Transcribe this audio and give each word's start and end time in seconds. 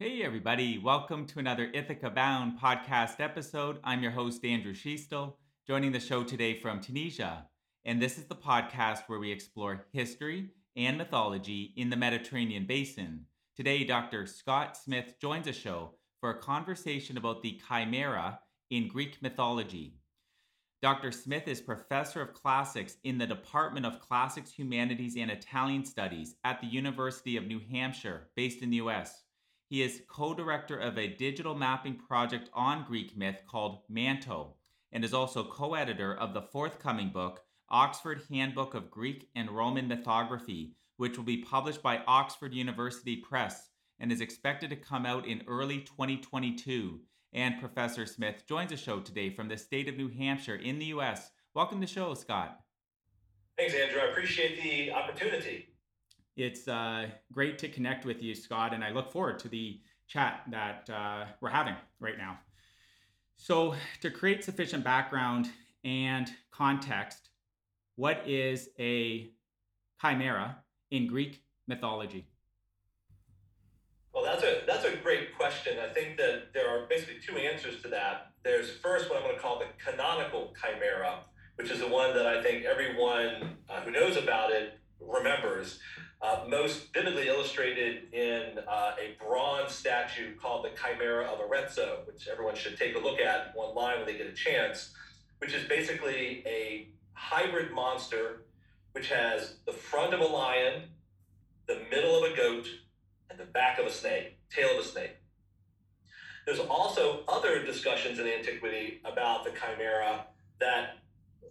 Hey, 0.00 0.24
everybody. 0.24 0.76
Welcome 0.76 1.24
to 1.26 1.38
another 1.38 1.70
Ithaca 1.72 2.10
Bound 2.10 2.58
podcast 2.58 3.20
episode. 3.20 3.78
I'm 3.84 4.02
your 4.02 4.10
host, 4.10 4.44
Andrew 4.44 4.74
Schiestel, 4.74 5.34
joining 5.68 5.92
the 5.92 6.00
show 6.00 6.24
today 6.24 6.58
from 6.58 6.80
Tunisia. 6.80 7.46
And 7.84 8.02
this 8.02 8.18
is 8.18 8.24
the 8.24 8.34
podcast 8.34 9.02
where 9.06 9.20
we 9.20 9.30
explore 9.30 9.86
history 9.92 10.50
and 10.74 10.98
mythology 10.98 11.74
in 11.76 11.90
the 11.90 11.96
Mediterranean 11.96 12.66
basin. 12.66 13.26
Today, 13.56 13.84
Dr. 13.84 14.26
Scott 14.26 14.76
Smith 14.76 15.14
joins 15.20 15.44
the 15.44 15.52
show 15.52 15.92
for 16.18 16.30
a 16.30 16.40
conversation 16.40 17.16
about 17.16 17.42
the 17.42 17.60
chimera 17.68 18.40
in 18.70 18.88
Greek 18.88 19.22
mythology. 19.22 19.94
Dr. 20.82 21.12
Smith 21.12 21.46
is 21.46 21.60
professor 21.60 22.20
of 22.20 22.34
classics 22.34 22.96
in 23.04 23.16
the 23.16 23.28
Department 23.28 23.86
of 23.86 24.00
Classics, 24.00 24.50
Humanities, 24.50 25.16
and 25.16 25.30
Italian 25.30 25.84
Studies 25.84 26.34
at 26.42 26.60
the 26.60 26.66
University 26.66 27.36
of 27.36 27.46
New 27.46 27.60
Hampshire, 27.70 28.30
based 28.34 28.60
in 28.60 28.70
the 28.70 28.78
US. 28.78 29.23
He 29.66 29.82
is 29.82 30.02
co 30.08 30.34
director 30.34 30.78
of 30.78 30.98
a 30.98 31.08
digital 31.16 31.54
mapping 31.54 31.96
project 31.96 32.50
on 32.52 32.84
Greek 32.84 33.16
myth 33.16 33.42
called 33.46 33.82
Manto, 33.88 34.56
and 34.92 35.04
is 35.04 35.14
also 35.14 35.44
co 35.44 35.74
editor 35.74 36.14
of 36.14 36.34
the 36.34 36.42
forthcoming 36.42 37.10
book, 37.10 37.40
Oxford 37.70 38.22
Handbook 38.30 38.74
of 38.74 38.90
Greek 38.90 39.30
and 39.34 39.50
Roman 39.50 39.88
Mythography, 39.88 40.72
which 40.96 41.16
will 41.16 41.24
be 41.24 41.42
published 41.42 41.82
by 41.82 42.04
Oxford 42.06 42.52
University 42.52 43.16
Press 43.16 43.70
and 43.98 44.12
is 44.12 44.20
expected 44.20 44.70
to 44.70 44.76
come 44.76 45.06
out 45.06 45.26
in 45.26 45.42
early 45.46 45.80
2022. 45.80 47.00
And 47.32 47.58
Professor 47.58 48.06
Smith 48.06 48.44
joins 48.46 48.70
the 48.70 48.76
show 48.76 49.00
today 49.00 49.30
from 49.30 49.48
the 49.48 49.56
state 49.56 49.88
of 49.88 49.96
New 49.96 50.08
Hampshire 50.08 50.56
in 50.56 50.78
the 50.78 50.86
US. 50.86 51.30
Welcome 51.54 51.80
to 51.80 51.86
the 51.86 51.92
show, 51.92 52.14
Scott. 52.14 52.60
Thanks, 53.56 53.74
Andrew. 53.74 54.00
I 54.00 54.10
appreciate 54.10 54.62
the 54.62 54.92
opportunity. 54.92 55.73
It's 56.36 56.66
uh, 56.66 57.06
great 57.32 57.58
to 57.58 57.68
connect 57.68 58.04
with 58.04 58.20
you, 58.20 58.34
Scott, 58.34 58.74
and 58.74 58.82
I 58.82 58.90
look 58.90 59.12
forward 59.12 59.38
to 59.40 59.48
the 59.48 59.80
chat 60.08 60.42
that 60.50 60.90
uh, 60.90 61.26
we're 61.40 61.50
having 61.50 61.76
right 62.00 62.18
now. 62.18 62.38
So, 63.36 63.74
to 64.00 64.10
create 64.10 64.42
sufficient 64.42 64.82
background 64.82 65.50
and 65.84 66.28
context, 66.50 67.30
what 67.94 68.22
is 68.26 68.68
a 68.80 69.30
chimera 70.00 70.56
in 70.90 71.06
Greek 71.06 71.42
mythology? 71.68 72.26
Well, 74.12 74.24
that's 74.24 74.42
a 74.42 74.62
that's 74.66 74.84
a 74.84 74.96
great 74.96 75.36
question. 75.36 75.78
I 75.78 75.92
think 75.92 76.16
that 76.16 76.52
there 76.52 76.68
are 76.68 76.86
basically 76.86 77.20
two 77.24 77.36
answers 77.36 77.80
to 77.82 77.88
that. 77.88 78.32
There's 78.42 78.70
first 78.70 79.08
what 79.08 79.18
I'm 79.18 79.24
going 79.24 79.36
to 79.36 79.40
call 79.40 79.60
the 79.60 79.66
canonical 79.84 80.52
chimera, 80.60 81.20
which 81.56 81.70
is 81.70 81.78
the 81.78 81.88
one 81.88 82.14
that 82.14 82.26
I 82.26 82.42
think 82.42 82.64
everyone 82.64 83.56
uh, 83.68 83.82
who 83.82 83.92
knows 83.92 84.16
about 84.16 84.50
it 84.50 84.80
remembers 85.00 85.78
uh, 86.24 86.44
most 86.48 86.92
vividly 86.94 87.28
illustrated 87.28 88.12
in 88.14 88.58
uh, 88.66 88.92
a 88.98 89.22
bronze 89.22 89.72
statue 89.74 90.34
called 90.36 90.64
the 90.64 90.70
Chimera 90.70 91.26
of 91.26 91.38
Arezzo, 91.38 91.98
which 92.06 92.28
everyone 92.28 92.54
should 92.54 92.78
take 92.78 92.96
a 92.96 92.98
look 92.98 93.20
at 93.20 93.52
online 93.54 93.98
when 93.98 94.06
they 94.06 94.16
get 94.16 94.26
a 94.26 94.32
chance, 94.32 94.94
which 95.38 95.52
is 95.52 95.68
basically 95.68 96.42
a 96.46 96.88
hybrid 97.12 97.72
monster 97.72 98.46
which 98.92 99.08
has 99.08 99.56
the 99.66 99.72
front 99.72 100.14
of 100.14 100.20
a 100.20 100.24
lion, 100.24 100.84
the 101.66 101.82
middle 101.90 102.16
of 102.16 102.32
a 102.32 102.34
goat, 102.36 102.68
and 103.28 103.38
the 103.38 103.44
back 103.44 103.78
of 103.78 103.84
a 103.84 103.90
snake, 103.90 104.38
tail 104.48 104.78
of 104.78 104.84
a 104.84 104.88
snake. 104.88 105.16
There's 106.46 106.60
also 106.60 107.24
other 107.28 107.64
discussions 107.66 108.18
in 108.18 108.26
antiquity 108.26 109.00
about 109.04 109.44
the 109.44 109.50
chimera 109.50 110.26
that 110.60 110.98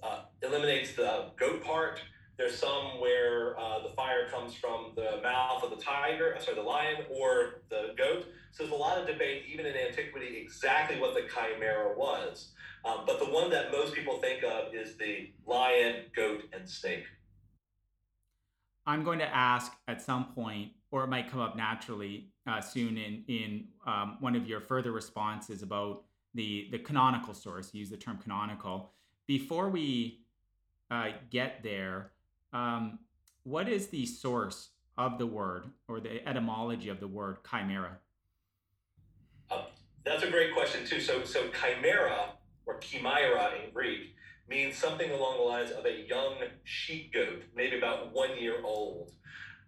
uh, 0.01 0.21
eliminates 0.41 0.93
the 0.93 1.31
goat 1.37 1.63
part 1.63 1.99
there's 2.37 2.57
some 2.57 2.99
where 2.99 3.59
uh, 3.59 3.83
the 3.83 3.89
fire 3.89 4.27
comes 4.29 4.55
from 4.55 4.91
the 4.95 5.19
mouth 5.21 5.63
of 5.63 5.69
the 5.69 5.75
tiger, 5.75 6.35
uh, 6.35 6.39
sorry, 6.39 6.55
the 6.55 6.63
lion 6.63 7.03
or 7.09 7.61
the 7.69 7.93
goat. 7.97 8.25
So 8.51 8.63
there's 8.63 8.71
a 8.73 8.75
lot 8.75 8.97
of 8.97 9.07
debate, 9.07 9.43
even 9.51 9.65
in 9.65 9.75
antiquity, 9.75 10.37
exactly 10.37 10.99
what 10.99 11.13
the 11.13 11.27
chimera 11.27 11.97
was. 11.97 12.51
Um, 12.85 13.03
but 13.05 13.19
the 13.19 13.25
one 13.25 13.49
that 13.51 13.71
most 13.71 13.93
people 13.93 14.17
think 14.17 14.43
of 14.43 14.73
is 14.73 14.97
the 14.97 15.31
lion, 15.45 16.05
goat, 16.15 16.43
and 16.53 16.67
snake. 16.67 17.05
I'm 18.85 19.03
going 19.03 19.19
to 19.19 19.35
ask 19.35 19.71
at 19.87 20.01
some 20.01 20.25
point, 20.33 20.71
or 20.91 21.03
it 21.03 21.07
might 21.07 21.31
come 21.31 21.39
up 21.39 21.55
naturally 21.55 22.29
uh, 22.45 22.59
soon 22.59 22.97
in 22.97 23.23
in 23.27 23.67
um, 23.87 24.17
one 24.19 24.35
of 24.35 24.47
your 24.47 24.59
further 24.59 24.91
responses 24.91 25.63
about 25.63 26.03
the 26.33 26.67
the 26.71 26.79
canonical 26.79 27.33
source. 27.33 27.69
You 27.73 27.79
use 27.79 27.89
the 27.89 27.97
term 27.97 28.17
canonical. 28.17 28.91
Before 29.25 29.69
we 29.69 30.25
uh, 30.91 31.11
get 31.29 31.63
there, 31.63 32.11
um, 32.53 32.99
what 33.43 33.67
is 33.67 33.87
the 33.87 34.05
source 34.05 34.69
of 34.97 35.17
the 35.17 35.27
word 35.27 35.65
or 35.87 35.99
the 35.99 36.25
etymology 36.27 36.89
of 36.89 36.99
the 36.99 37.07
word 37.07 37.37
chimera? 37.49 37.97
Uh, 39.49 39.63
that's 40.05 40.23
a 40.23 40.29
great 40.29 40.53
question 40.53 40.85
too. 40.85 41.01
So, 41.01 41.23
so 41.23 41.49
chimera 41.49 42.29
or 42.65 42.77
chimera 42.79 43.51
in 43.63 43.73
Greek 43.73 44.15
means 44.47 44.75
something 44.75 45.09
along 45.11 45.37
the 45.37 45.43
lines 45.43 45.71
of 45.71 45.85
a 45.85 46.05
young 46.07 46.35
sheep 46.63 47.13
goat, 47.13 47.43
maybe 47.55 47.77
about 47.77 48.13
one 48.13 48.37
year 48.39 48.57
old. 48.63 49.11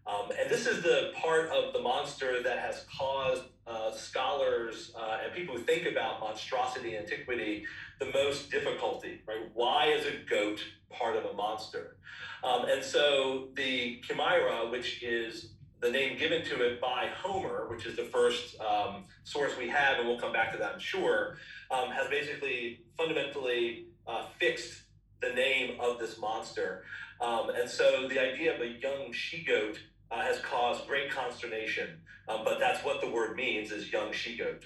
Um, 0.07 0.29
and 0.39 0.49
this 0.49 0.67
is 0.67 0.83
the 0.83 1.11
part 1.15 1.49
of 1.49 1.73
the 1.73 1.79
monster 1.79 2.43
that 2.43 2.59
has 2.59 2.85
caused 2.95 3.43
uh, 3.65 3.91
scholars 3.91 4.91
uh, 4.95 5.17
and 5.23 5.33
people 5.33 5.57
who 5.57 5.63
think 5.63 5.87
about 5.87 6.19
monstrosity 6.19 6.95
and 6.95 7.05
antiquity 7.05 7.65
the 7.99 8.11
most 8.13 8.51
difficulty, 8.51 9.21
right? 9.27 9.49
Why 9.53 9.87
is 9.87 10.05
a 10.05 10.29
goat 10.29 10.63
part 10.91 11.15
of 11.15 11.25
a 11.25 11.33
monster? 11.33 11.97
Um, 12.43 12.65
and 12.65 12.83
so 12.83 13.49
the 13.55 13.99
chimera, 14.03 14.69
which 14.69 15.01
is 15.01 15.53
the 15.81 15.89
name 15.89 16.17
given 16.17 16.43
to 16.45 16.63
it 16.63 16.79
by 16.79 17.09
Homer, 17.15 17.67
which 17.69 17.85
is 17.87 17.95
the 17.95 18.03
first 18.03 18.59
um, 18.61 19.05
source 19.23 19.57
we 19.57 19.67
have, 19.69 19.97
and 19.97 20.07
we'll 20.07 20.19
come 20.19 20.33
back 20.33 20.51
to 20.51 20.57
that, 20.59 20.73
I'm 20.73 20.79
sure, 20.79 21.37
um, 21.71 21.89
has 21.89 22.07
basically 22.09 22.81
fundamentally 22.95 23.87
uh, 24.07 24.25
fixed 24.39 24.83
the 25.21 25.29
name 25.29 25.79
of 25.79 25.97
this 25.97 26.19
monster. 26.19 26.83
Um, 27.19 27.49
and 27.49 27.69
so 27.69 28.07
the 28.07 28.19
idea 28.19 28.53
of 28.53 28.61
a 28.61 28.67
young 28.67 29.11
she 29.11 29.43
goat 29.43 29.79
uh, 30.11 30.21
has 30.21 30.39
caused 30.39 30.87
great 30.87 31.09
consternation, 31.09 32.01
um, 32.27 32.41
but 32.43 32.59
that's 32.59 32.83
what 32.83 33.01
the 33.01 33.09
word 33.09 33.35
means 33.35 33.71
is 33.71 33.91
young 33.91 34.11
she 34.11 34.37
goat. 34.37 34.65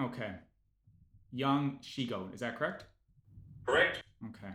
Okay. 0.00 0.32
Young 1.32 1.78
she 1.80 2.06
goat, 2.06 2.32
is 2.34 2.40
that 2.40 2.56
correct? 2.58 2.84
Correct. 3.66 4.02
Okay. 4.28 4.54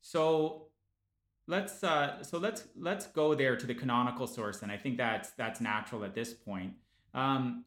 So 0.00 0.68
let's 1.46 1.82
uh, 1.84 2.22
so 2.22 2.38
let's 2.38 2.64
let's 2.76 3.06
go 3.06 3.34
there 3.34 3.56
to 3.56 3.66
the 3.66 3.74
canonical 3.74 4.26
source, 4.26 4.62
and 4.62 4.70
I 4.72 4.76
think 4.76 4.96
that's 4.96 5.30
that's 5.30 5.60
natural 5.60 6.04
at 6.04 6.14
this 6.14 6.32
point. 6.32 6.72
Um, 7.14 7.64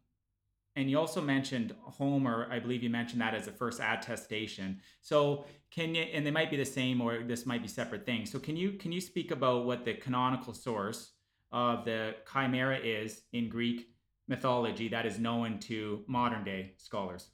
and 0.75 0.90
you 0.90 1.00
also 1.00 1.22
mentioned 1.22 1.74
Homer. 1.81 2.47
I 2.52 2.59
believe 2.59 2.84
you 2.84 2.90
mentioned 2.90 3.22
that 3.22 3.34
as 3.34 3.46
the 3.46 3.52
first 3.52 3.80
attestation. 3.80 4.81
So 5.02 5.46
can 5.72 5.96
you? 5.96 6.03
And 6.03 6.25
they 6.25 6.31
might 6.31 6.52
be 6.52 6.58
the 6.58 6.66
same, 6.66 7.02
or 7.02 7.24
this 7.24 7.46
might 7.46 7.62
be 7.62 7.68
separate 7.68 8.06
things. 8.06 8.31
So 8.31 8.40
can 8.40 8.58
you 8.58 8.74
can 8.74 8.91
you 8.91 9.02
speak 9.02 9.31
about 9.31 9.66
what 9.66 9.86
the 9.86 9.94
canonical 9.94 10.53
source 10.53 11.12
of 11.52 11.86
the 11.86 12.16
chimera 12.31 12.78
is 12.78 13.22
in 13.31 13.50
Greek 13.50 13.90
mythology 14.28 14.90
that 14.90 15.06
is 15.06 15.18
known 15.19 15.59
to 15.59 16.03
modern 16.08 16.44
day 16.44 16.74
scholars? 16.78 17.30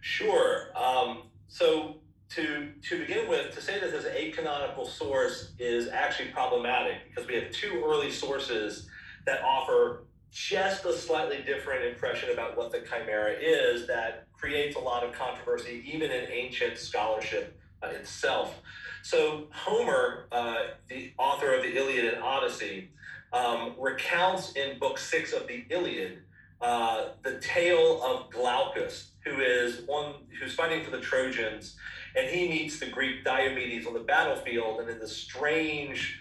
Sure. 0.00 0.76
Um, 0.76 1.22
so 1.46 2.02
to 2.30 2.72
to 2.82 2.98
begin 2.98 3.28
with, 3.28 3.54
to 3.54 3.62
say 3.62 3.80
that 3.80 3.90
there's 3.90 4.04
a 4.04 4.30
canonical 4.32 4.84
source 4.84 5.54
is 5.58 5.88
actually 5.88 6.28
problematic 6.28 7.08
because 7.08 7.26
we 7.26 7.34
have 7.36 7.50
two 7.50 7.82
early 7.82 8.10
sources 8.10 8.88
that 9.24 9.42
offer 9.42 10.04
just 10.30 10.84
a 10.84 10.92
slightly 10.92 11.42
different 11.42 11.84
impression 11.84 12.30
about 12.30 12.56
what 12.56 12.70
the 12.70 12.80
chimera 12.80 13.32
is 13.32 13.86
that 13.86 14.26
creates 14.32 14.76
a 14.76 14.80
lot 14.80 15.02
of 15.04 15.12
controversy, 15.12 15.82
even 15.86 16.10
in 16.10 16.30
ancient 16.30 16.78
scholarship 16.78 17.58
uh, 17.82 17.88
itself. 17.88 18.54
So 19.02 19.46
Homer, 19.50 20.26
uh, 20.32 20.58
the 20.88 21.12
author 21.18 21.54
of 21.54 21.62
the 21.62 21.76
Iliad 21.76 22.14
and 22.14 22.22
Odyssey, 22.22 22.90
um, 23.32 23.74
recounts 23.78 24.52
in 24.52 24.78
Book 24.78 24.98
Six 24.98 25.32
of 25.32 25.46
the 25.46 25.64
Iliad 25.70 26.18
uh, 26.60 27.10
the 27.22 27.38
tale 27.38 28.02
of 28.02 28.30
Glaucus, 28.30 29.10
who 29.24 29.40
is 29.40 29.82
one 29.86 30.14
who's 30.40 30.54
fighting 30.54 30.84
for 30.84 30.90
the 30.90 31.00
Trojans 31.00 31.76
and 32.16 32.28
he 32.28 32.48
meets 32.48 32.80
the 32.80 32.86
Greek 32.86 33.24
Diomedes 33.24 33.86
on 33.86 33.94
the 33.94 34.00
battlefield. 34.00 34.80
And 34.80 34.90
in 34.90 34.98
the 34.98 35.08
strange 35.08 36.20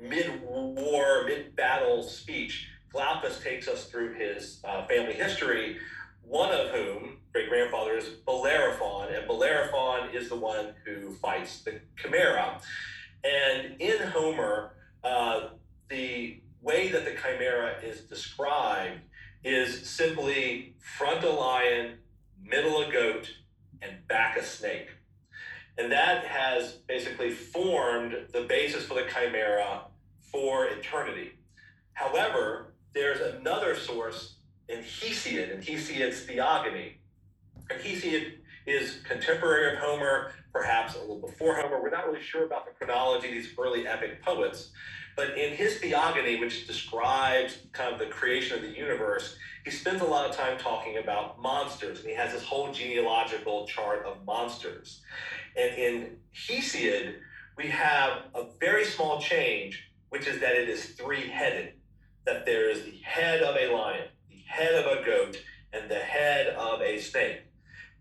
mid 0.00 0.40
war, 0.42 1.24
mid 1.26 1.56
battle 1.56 2.02
speech, 2.02 2.68
Glaucus 2.92 3.40
takes 3.40 3.68
us 3.68 3.86
through 3.86 4.14
his 4.14 4.60
uh, 4.64 4.86
family 4.86 5.14
history, 5.14 5.78
one 6.22 6.52
of 6.52 6.68
whom, 6.70 7.18
great 7.32 7.48
grandfather, 7.48 7.96
is 7.96 8.08
Bellerophon. 8.26 9.14
And 9.14 9.26
Bellerophon 9.26 10.14
is 10.14 10.28
the 10.28 10.36
one 10.36 10.74
who 10.84 11.12
fights 11.14 11.62
the 11.62 11.80
Chimera. 11.96 12.60
And 13.24 13.80
in 13.80 13.98
Homer, 14.08 14.74
uh, 15.02 15.48
the 15.88 16.40
way 16.60 16.88
that 16.88 17.04
the 17.04 17.14
Chimera 17.14 17.80
is 17.82 18.02
described 18.02 19.00
is 19.44 19.88
simply 19.88 20.76
front 20.78 21.24
a 21.24 21.30
lion, 21.30 21.98
middle 22.42 22.82
a 22.82 22.92
goat, 22.92 23.30
and 23.80 24.06
back 24.06 24.36
a 24.36 24.44
snake. 24.44 24.88
And 25.78 25.90
that 25.90 26.24
has 26.26 26.72
basically 26.86 27.30
formed 27.30 28.14
the 28.32 28.42
basis 28.42 28.84
for 28.84 28.94
the 28.94 29.08
chimera 29.08 29.82
for 30.20 30.66
eternity. 30.66 31.32
However, 31.94 32.71
there's 32.94 33.20
another 33.20 33.76
source 33.76 34.36
in 34.68 34.80
Hesiod, 34.80 35.52
and 35.52 35.62
Hesiod's 35.62 36.22
Theogony. 36.22 36.98
And 37.70 37.80
Hesiod 37.80 38.34
is 38.66 39.00
contemporary 39.08 39.72
of 39.72 39.78
Homer, 39.78 40.32
perhaps 40.52 40.94
a 40.94 41.00
little 41.00 41.20
before 41.20 41.56
Homer. 41.56 41.82
We're 41.82 41.90
not 41.90 42.06
really 42.06 42.22
sure 42.22 42.44
about 42.44 42.66
the 42.66 42.72
chronology 42.72 43.28
of 43.28 43.34
these 43.34 43.48
early 43.58 43.86
epic 43.86 44.22
poets. 44.22 44.70
But 45.16 45.36
in 45.36 45.54
his 45.54 45.78
Theogony, 45.78 46.40
which 46.40 46.66
describes 46.66 47.58
kind 47.72 47.92
of 47.92 47.98
the 47.98 48.06
creation 48.06 48.56
of 48.56 48.62
the 48.62 48.76
universe, 48.76 49.36
he 49.64 49.70
spends 49.70 50.00
a 50.00 50.06
lot 50.06 50.28
of 50.28 50.34
time 50.34 50.58
talking 50.58 50.98
about 50.98 51.40
monsters, 51.40 52.00
and 52.00 52.08
he 52.08 52.14
has 52.14 52.32
this 52.32 52.42
whole 52.42 52.72
genealogical 52.72 53.66
chart 53.66 54.04
of 54.06 54.24
monsters. 54.24 55.02
And 55.56 55.74
in 55.78 56.16
Hesiod, 56.34 57.16
we 57.56 57.66
have 57.68 58.24
a 58.34 58.46
very 58.58 58.84
small 58.84 59.20
change, 59.20 59.90
which 60.08 60.26
is 60.26 60.40
that 60.40 60.54
it 60.54 60.68
is 60.68 60.86
three 60.86 61.28
headed, 61.28 61.74
that 62.24 62.46
there 62.46 62.70
is 62.70 62.84
the 62.84 62.98
head 63.02 63.42
of 63.42 63.56
a 63.56 63.74
lion, 63.74 64.08
the 64.28 64.42
head 64.46 64.74
of 64.74 64.86
a 64.86 65.04
goat, 65.04 65.42
and 65.72 65.90
the 65.90 65.94
head 65.94 66.48
of 66.48 66.80
a 66.80 66.98
snake. 66.98 67.42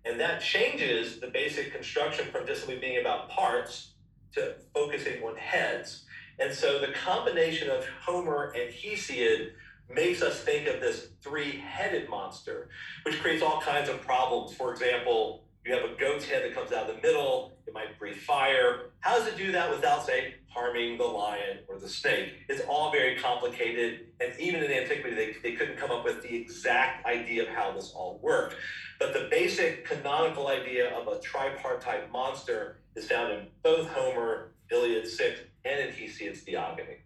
And 0.06 0.20
that 0.20 0.42
changes 0.42 1.20
the 1.20 1.28
basic 1.28 1.72
construction 1.72 2.26
from 2.32 2.46
just 2.48 2.62
simply 2.62 2.80
being 2.80 3.00
about 3.00 3.30
parts 3.30 3.94
to 4.34 4.56
focusing 4.74 5.22
on 5.24 5.36
heads. 5.36 6.06
And 6.40 6.54
so 6.54 6.80
the 6.80 6.94
combination 6.94 7.70
of 7.70 7.86
Homer 8.02 8.54
and 8.56 8.74
Hesiod 8.74 9.52
makes 9.94 10.22
us 10.22 10.40
think 10.40 10.68
of 10.68 10.80
this 10.80 11.10
three 11.22 11.58
headed 11.58 12.10
monster, 12.10 12.70
which 13.04 13.22
creates 13.22 13.44
all 13.44 13.62
kinds 13.62 13.90
of 13.90 14.02
problems. 14.02 14.56
For 14.56 14.72
example, 14.72 15.44
you 15.66 15.74
have 15.74 15.84
a 15.84 15.96
goat's 15.96 16.26
head 16.26 16.44
that 16.44 16.56
comes 16.56 16.72
out 16.72 16.90
of 16.90 16.96
the 16.96 17.02
middle, 17.02 17.58
it 17.68 17.74
might 17.74 17.98
breathe 18.00 18.18
fire. 18.18 18.92
How 19.02 19.18
does 19.18 19.28
it 19.28 19.38
do 19.38 19.52
that 19.52 19.70
without, 19.70 20.06
say, 20.06 20.36
harming 20.50 20.98
the 20.98 21.04
lion 21.04 21.60
or 21.68 21.80
the 21.80 21.88
snake? 21.88 22.34
It's 22.50 22.62
all 22.68 22.92
very 22.92 23.16
complicated. 23.18 24.08
And 24.20 24.34
even 24.40 24.64
in 24.64 24.72
antiquity, 24.72 25.16
they, 25.16 25.34
they 25.44 25.56
couldn't 25.56 25.78
come 25.78 25.92
up 25.92 26.04
with 26.04 26.24
the 26.24 26.36
exact 26.36 27.06
idea 27.06 27.44
of 27.44 27.50
how 27.50 27.72
this 27.74 27.92
all 27.96 28.20
worked. 28.24 28.56
But 29.00 29.14
the 29.14 29.28
basic 29.30 29.86
canonical 29.86 30.48
idea 30.48 30.90
of 30.90 31.08
a 31.08 31.20
tripartite 31.20 32.12
monster 32.12 32.82
is 32.96 33.08
found 33.08 33.32
in 33.32 33.48
both 33.64 33.88
Homer, 33.90 34.54
Iliad 34.72 35.08
6, 35.08 35.42
and 35.66 35.80
in 35.80 35.94
Hesiod's 35.94 36.42
Theogony. 36.42 36.98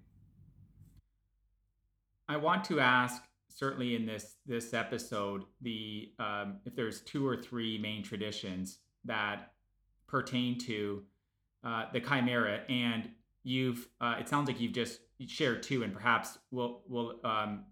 I 2.27 2.37
want 2.37 2.63
to 2.65 2.79
ask, 2.79 3.21
certainly 3.55 3.95
in 3.95 4.05
this 4.05 4.35
this 4.45 4.73
episode, 4.73 5.45
the 5.61 6.11
um, 6.19 6.57
if 6.65 6.75
there's 6.75 7.01
two 7.01 7.25
or 7.25 7.35
three 7.35 7.77
main 7.79 8.03
traditions 8.03 8.79
that 9.05 9.53
pertain 10.07 10.59
to 10.59 11.03
uh, 11.63 11.85
the 11.91 11.99
chimera, 11.99 12.59
and 12.69 13.09
you've 13.43 13.87
uh, 13.99 14.17
it 14.19 14.29
sounds 14.29 14.47
like 14.47 14.59
you've 14.59 14.73
just 14.73 14.99
shared 15.25 15.63
two, 15.63 15.81
and 15.81 15.93
perhaps 15.93 16.37
will 16.51 16.83
will 16.87 17.19
um, 17.23 17.63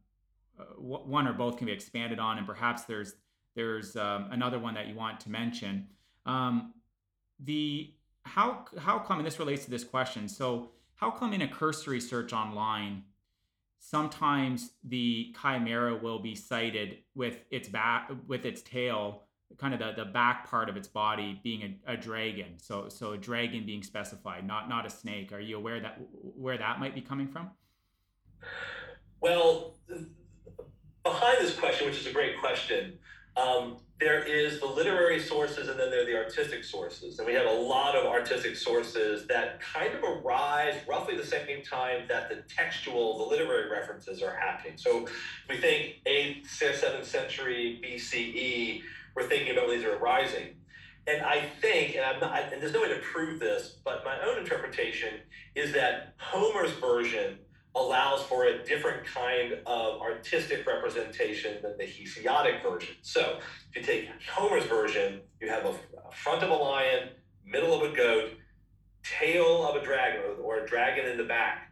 uh, 0.59 0.63
one 0.77 1.27
or 1.27 1.33
both 1.33 1.57
can 1.57 1.67
be 1.67 1.73
expanded 1.73 2.17
on, 2.17 2.37
and 2.37 2.47
perhaps 2.47 2.83
there's 2.83 3.13
there's 3.55 3.95
um, 3.95 4.29
another 4.31 4.57
one 4.57 4.73
that 4.73 4.87
you 4.87 4.95
want 4.95 5.19
to 5.19 5.29
mention. 5.29 5.87
Um, 6.25 6.73
the 7.39 7.93
how 8.23 8.65
how 8.79 8.99
come 8.99 9.17
and 9.17 9.27
this 9.27 9.37
relates 9.37 9.65
to 9.65 9.71
this 9.71 9.83
question 9.83 10.29
so 10.29 10.69
how 10.95 11.11
come 11.11 11.33
in 11.33 11.41
a 11.41 11.47
cursory 11.47 11.99
search 11.99 12.31
online 12.31 13.03
sometimes 13.83 14.71
the 14.85 15.35
chimera 15.41 15.93
will 15.93 16.19
be 16.19 16.35
cited 16.35 16.99
with 17.15 17.43
its 17.51 17.67
back 17.67 18.09
with 18.27 18.45
its 18.45 18.61
tail 18.61 19.23
kind 19.57 19.73
of 19.73 19.79
the, 19.81 20.03
the 20.03 20.09
back 20.09 20.49
part 20.49 20.69
of 20.69 20.77
its 20.77 20.87
body 20.87 21.39
being 21.43 21.77
a, 21.85 21.93
a 21.93 21.97
dragon. 21.97 22.57
So 22.57 22.87
so 22.87 23.11
a 23.11 23.17
dragon 23.17 23.65
being 23.65 23.83
specified 23.83 24.47
not 24.47 24.69
not 24.69 24.85
a 24.85 24.89
snake. 24.89 25.33
Are 25.33 25.39
you 25.39 25.57
aware 25.57 25.81
that 25.81 25.99
where 26.21 26.57
that 26.57 26.79
might 26.79 26.95
be 26.95 27.01
coming 27.01 27.27
from? 27.27 27.51
Well 29.19 29.75
behind 31.03 31.39
this 31.41 31.53
question 31.59 31.85
which 31.85 31.99
is 31.99 32.07
a 32.07 32.13
great 32.13 32.39
question 32.39 32.97
um, 33.35 33.77
there 33.99 34.23
is 34.23 34.59
the 34.59 34.65
literary 34.65 35.19
sources 35.19 35.69
and 35.69 35.79
then 35.79 35.89
there 35.89 36.01
are 36.01 36.05
the 36.05 36.15
artistic 36.15 36.63
sources. 36.63 37.19
And 37.19 37.27
we 37.27 37.33
have 37.33 37.45
a 37.45 37.51
lot 37.51 37.95
of 37.95 38.05
artistic 38.05 38.55
sources 38.55 39.27
that 39.27 39.61
kind 39.61 39.93
of 39.93 40.03
arise 40.03 40.75
roughly 40.87 41.15
the 41.15 41.25
same 41.25 41.63
time 41.63 42.01
that 42.09 42.29
the 42.29 42.43
textual, 42.53 43.17
the 43.17 43.23
literary 43.23 43.69
references 43.69 44.21
are 44.21 44.35
happening. 44.35 44.77
So 44.77 45.07
we 45.49 45.57
think 45.57 46.03
8th, 46.05 46.47
6th, 46.47 46.83
7th 46.83 47.05
century 47.05 47.81
BCE, 47.83 48.81
we're 49.15 49.27
thinking 49.27 49.55
about 49.55 49.69
these 49.69 49.83
are 49.83 49.95
arising. 49.97 50.55
And 51.05 51.21
I 51.21 51.41
think, 51.61 51.95
and, 51.95 52.05
I'm 52.05 52.19
not, 52.19 52.53
and 52.53 52.61
there's 52.61 52.73
no 52.73 52.81
way 52.81 52.89
to 52.89 52.99
prove 52.99 53.39
this, 53.39 53.77
but 53.83 54.03
my 54.05 54.19
own 54.21 54.37
interpretation 54.37 55.19
is 55.55 55.73
that 55.73 56.13
Homer's 56.17 56.71
version 56.73 57.37
allows 57.75 58.21
for 58.23 58.45
a 58.45 58.63
different 58.63 59.05
kind 59.05 59.53
of 59.65 59.99
artistic 60.01 60.65
representation 60.67 61.57
than 61.61 61.75
the 61.77 61.85
Hesiodic 61.85 62.61
version. 62.61 62.95
So 63.01 63.39
if 63.69 63.75
you 63.75 63.81
take 63.81 64.09
Homer's 64.31 64.65
version, 64.65 65.21
you 65.41 65.49
have 65.49 65.65
a, 65.65 65.73
front 66.11 66.43
of 66.43 66.51
a 66.51 66.53
lion, 66.53 67.09
middle 67.45 67.73
of 67.73 67.91
a 67.91 67.95
goat, 67.95 68.31
tail 69.03 69.67
of 69.67 69.75
a 69.75 69.83
dragon, 69.83 70.21
or, 70.41 70.59
a 70.59 70.67
dragon 70.67 71.09
in 71.09 71.17
the 71.17 71.23
back. 71.23 71.71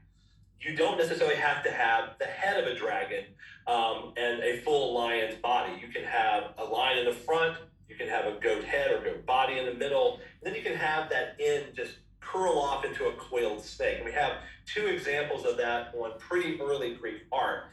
You 0.60 0.76
don't 0.76 0.98
necessarily 0.98 1.36
have 1.36 1.64
to 1.64 1.72
have 1.72 2.16
the 2.20 2.26
head 2.26 2.62
of 2.62 2.68
a 2.68 2.76
dragon 2.76 3.26
um, 3.68 4.14
and 4.18 4.44
a 4.44 4.62
full 4.62 4.94
lion's 4.94 5.36
body. 5.36 5.74
You 5.80 5.88
can 5.88 6.04
have 6.04 6.54
a 6.58 6.64
lion 6.64 7.00
in 7.00 7.06
the 7.06 7.14
front, 7.14 7.58
you 7.88 7.96
can 7.96 8.08
have 8.08 8.26
a 8.26 8.40
goat 8.40 8.64
head 8.64 8.92
or 8.92 9.04
goat 9.04 9.26
body 9.26 9.60
in 9.60 9.66
the 9.66 9.74
middle, 9.74 10.20
and 10.44 10.54
then 10.54 10.56
you 10.56 10.62
can 10.62 10.76
have 10.76 11.10
that 11.10 11.36
end 11.40 11.66
just 11.76 11.94
curl 12.22 12.58
off 12.58 12.86
into 12.86 13.08
a 13.08 13.14
coiled 13.14 13.64
snake. 13.64 14.02
We 14.06 14.12
have 14.14 14.34
two 14.66 14.88
examples 14.88 15.46
of 15.46 15.58
that 15.58 15.94
on 15.96 16.14
pretty 16.20 16.60
early 16.62 16.96
Greek 16.96 17.24
art. 17.32 17.66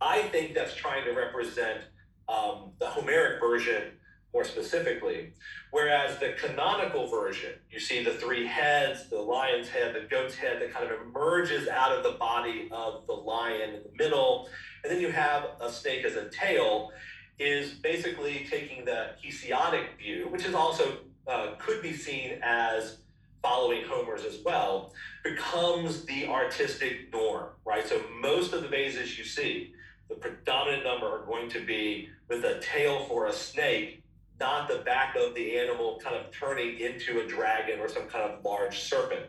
I 0.00 0.22
think 0.22 0.54
that's 0.54 0.74
trying 0.74 1.04
to 1.04 1.12
represent 1.12 1.80
um, 2.28 2.72
the 2.78 2.86
Homeric 2.86 3.40
version 3.40 3.92
more 4.32 4.44
specifically. 4.44 5.32
Whereas 5.70 6.18
the 6.18 6.34
canonical 6.38 7.08
version, 7.08 7.54
you 7.70 7.80
see 7.80 8.04
the 8.04 8.12
three 8.12 8.46
heads, 8.46 9.08
the 9.08 9.18
lion's 9.18 9.68
head, 9.68 9.94
the 9.94 10.06
goat's 10.08 10.34
head 10.34 10.60
that 10.60 10.72
kind 10.72 10.90
of 10.90 11.00
emerges 11.00 11.68
out 11.68 11.92
of 11.92 12.02
the 12.02 12.18
body 12.18 12.68
of 12.70 13.06
the 13.06 13.14
lion 13.14 13.70
in 13.74 13.82
the 13.82 14.04
middle. 14.04 14.48
And 14.84 14.92
then 14.92 15.00
you 15.00 15.10
have 15.10 15.46
a 15.60 15.70
snake 15.70 16.04
as 16.04 16.16
a 16.16 16.28
tail, 16.28 16.90
is 17.38 17.72
basically 17.72 18.46
taking 18.50 18.84
the 18.84 19.10
Hesiodic 19.24 19.98
view, 19.98 20.28
which 20.30 20.44
is 20.44 20.54
also 20.54 20.98
uh, 21.26 21.52
could 21.58 21.82
be 21.82 21.92
seen 21.92 22.38
as 22.42 22.98
following 23.46 23.84
Homer's 23.88 24.24
as 24.24 24.38
well, 24.44 24.92
becomes 25.22 26.04
the 26.04 26.26
artistic 26.26 27.12
norm, 27.12 27.50
right? 27.64 27.86
So 27.86 28.02
most 28.20 28.52
of 28.52 28.62
the 28.62 28.68
vases 28.68 29.16
you 29.16 29.24
see, 29.24 29.72
the 30.08 30.16
predominant 30.16 30.82
number 30.82 31.06
are 31.06 31.24
going 31.24 31.48
to 31.50 31.64
be 31.64 32.08
with 32.28 32.44
a 32.44 32.58
tail 32.60 33.04
for 33.04 33.26
a 33.26 33.32
snake, 33.32 34.02
not 34.40 34.68
the 34.68 34.78
back 34.78 35.14
of 35.14 35.34
the 35.36 35.58
animal 35.58 36.00
kind 36.02 36.16
of 36.16 36.32
turning 36.32 36.80
into 36.80 37.20
a 37.20 37.26
dragon 37.26 37.78
or 37.78 37.88
some 37.88 38.08
kind 38.08 38.28
of 38.28 38.44
large 38.44 38.80
serpent. 38.80 39.26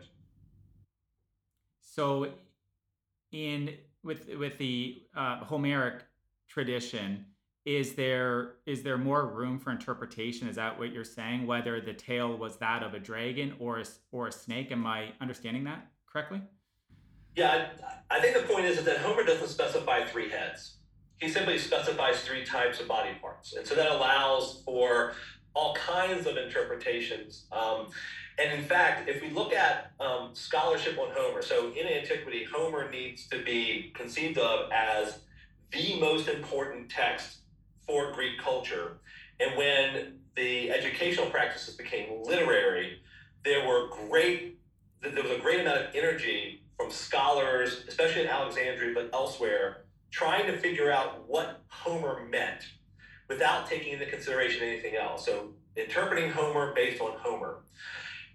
So, 1.80 2.32
in 3.30 3.76
with 4.02 4.28
with 4.36 4.58
the 4.58 5.02
uh, 5.16 5.44
Homeric 5.44 6.02
tradition, 6.48 7.24
is 7.68 7.92
there 7.92 8.54
is 8.64 8.82
there 8.82 8.96
more 8.96 9.26
room 9.26 9.58
for 9.58 9.70
interpretation? 9.70 10.48
Is 10.48 10.56
that 10.56 10.78
what 10.78 10.90
you're 10.90 11.04
saying? 11.04 11.46
Whether 11.46 11.82
the 11.82 11.92
tail 11.92 12.34
was 12.34 12.56
that 12.56 12.82
of 12.82 12.94
a 12.94 12.98
dragon 12.98 13.54
or 13.58 13.78
a, 13.78 13.84
or 14.10 14.28
a 14.28 14.32
snake? 14.32 14.72
Am 14.72 14.86
i 14.86 15.12
understanding 15.20 15.64
that 15.64 15.86
correctly? 16.10 16.40
Yeah 17.36 17.66
I, 18.10 18.16
I 18.16 18.20
think 18.22 18.34
the 18.34 18.50
point 18.50 18.64
is, 18.64 18.82
that 18.82 18.98
homer 18.98 19.22
doesn't 19.22 19.48
specify 19.48 20.06
three 20.06 20.30
heads. 20.30 20.78
He 21.20 21.28
simply 21.28 21.58
specifies 21.58 22.22
three 22.22 22.42
types 22.42 22.80
of 22.80 22.88
body 22.88 23.10
parts. 23.20 23.54
And 23.54 23.66
so 23.66 23.74
that 23.74 23.90
allows 23.90 24.62
for 24.64 25.12
all 25.52 25.74
kinds 25.74 26.26
of 26.26 26.38
interpretations. 26.38 27.48
Um, 27.52 27.88
and 28.38 28.58
in 28.58 28.64
fact 28.64 29.10
if 29.10 29.20
we 29.20 29.28
look 29.28 29.52
at 29.52 29.92
um, 30.00 30.30
scholarship 30.32 30.96
on 30.98 31.08
homer 31.14 31.42
so 31.42 31.70
in 31.72 31.86
antiquity 31.86 32.46
homer 32.50 32.90
needs 32.90 33.26
to 33.28 33.42
be 33.42 33.92
conceived 33.94 34.38
of 34.38 34.70
as 34.72 35.18
the 35.72 36.00
most 36.00 36.28
important 36.28 36.88
text 36.88 37.38
for 37.88 38.12
Greek 38.12 38.38
culture. 38.38 38.98
And 39.40 39.56
when 39.56 40.18
the 40.36 40.70
educational 40.70 41.26
practices 41.26 41.74
became 41.74 42.22
literary, 42.22 43.00
there 43.44 43.66
were 43.66 43.88
great 43.88 44.54
there 45.00 45.22
was 45.22 45.30
a 45.30 45.38
great 45.38 45.60
amount 45.60 45.78
of 45.80 45.94
energy 45.94 46.64
from 46.76 46.90
scholars, 46.90 47.84
especially 47.86 48.22
in 48.22 48.28
Alexandria, 48.28 48.92
but 48.92 49.10
elsewhere, 49.12 49.84
trying 50.10 50.46
to 50.46 50.58
figure 50.58 50.90
out 50.90 51.28
what 51.28 51.62
Homer 51.68 52.26
meant 52.28 52.66
without 53.28 53.68
taking 53.68 53.92
into 53.92 54.06
consideration 54.06 54.62
anything 54.66 54.96
else. 54.96 55.24
So 55.24 55.50
interpreting 55.76 56.32
Homer 56.32 56.74
based 56.74 57.00
on 57.00 57.12
Homer. 57.20 57.60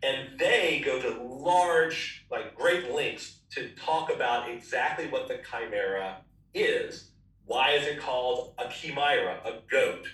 And 0.02 0.40
they 0.40 0.82
go 0.86 1.02
to 1.02 1.22
large, 1.22 2.26
like 2.32 2.56
great 2.56 2.94
lengths 2.94 3.40
to 3.52 3.70
talk 3.76 4.14
about 4.14 4.50
exactly 4.50 5.08
what 5.08 5.28
the 5.28 5.40
chimera 5.50 6.18
is 6.54 7.10
why 7.46 7.72
is 7.72 7.88
it 7.88 8.00
called 8.00 8.54
a 8.58 8.70
chimera, 8.70 9.40
a 9.46 9.60
goat? 9.70 10.08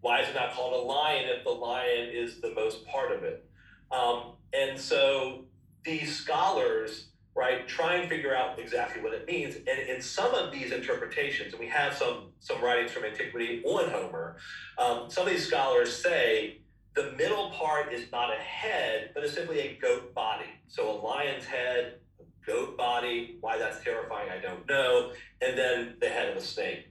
Why 0.00 0.20
is 0.20 0.28
it 0.28 0.34
not 0.34 0.52
called 0.52 0.72
a 0.72 0.84
lion 0.86 1.28
if 1.28 1.44
the 1.44 1.50
lion 1.50 2.08
is 2.12 2.40
the 2.40 2.52
most 2.54 2.86
part 2.86 3.12
of 3.12 3.22
it? 3.22 3.44
Um, 3.90 4.34
and 4.52 4.78
so 4.78 5.44
these 5.84 6.16
scholars 6.16 7.08
right? 7.34 7.66
Try 7.66 7.96
and 7.96 8.08
figure 8.08 8.34
out 8.34 8.58
exactly 8.58 9.02
what 9.02 9.14
it 9.14 9.26
means. 9.26 9.56
And 9.56 9.88
in 9.88 10.02
some 10.02 10.34
of 10.34 10.52
these 10.52 10.72
interpretations, 10.72 11.52
and 11.52 11.60
we 11.60 11.68
have 11.68 11.94
some 11.94 12.28
some 12.40 12.62
writings 12.62 12.92
from 12.92 13.04
antiquity 13.04 13.62
on 13.64 13.90
Homer, 13.90 14.36
um, 14.78 15.10
some 15.10 15.26
of 15.26 15.32
these 15.32 15.46
scholars 15.46 15.94
say 15.94 16.58
the 16.94 17.12
middle 17.12 17.50
part 17.50 17.92
is 17.92 18.10
not 18.12 18.30
a 18.30 18.40
head, 18.40 19.10
but 19.14 19.24
is 19.24 19.32
simply 19.32 19.60
a 19.60 19.78
goat 19.80 20.14
body. 20.14 20.50
So 20.68 20.90
a 20.90 20.96
lion's 21.00 21.46
head, 21.46 22.00
goat 22.46 22.76
body. 22.76 23.36
Why 23.40 23.58
that's 23.58 23.82
terrifying, 23.82 24.30
I 24.30 24.38
don't 24.38 24.68
know. 24.68 25.12
And 25.40 25.56
then 25.56 25.96
the 26.00 26.08
head 26.08 26.30
of 26.30 26.36
a 26.36 26.40
snake. 26.40 26.88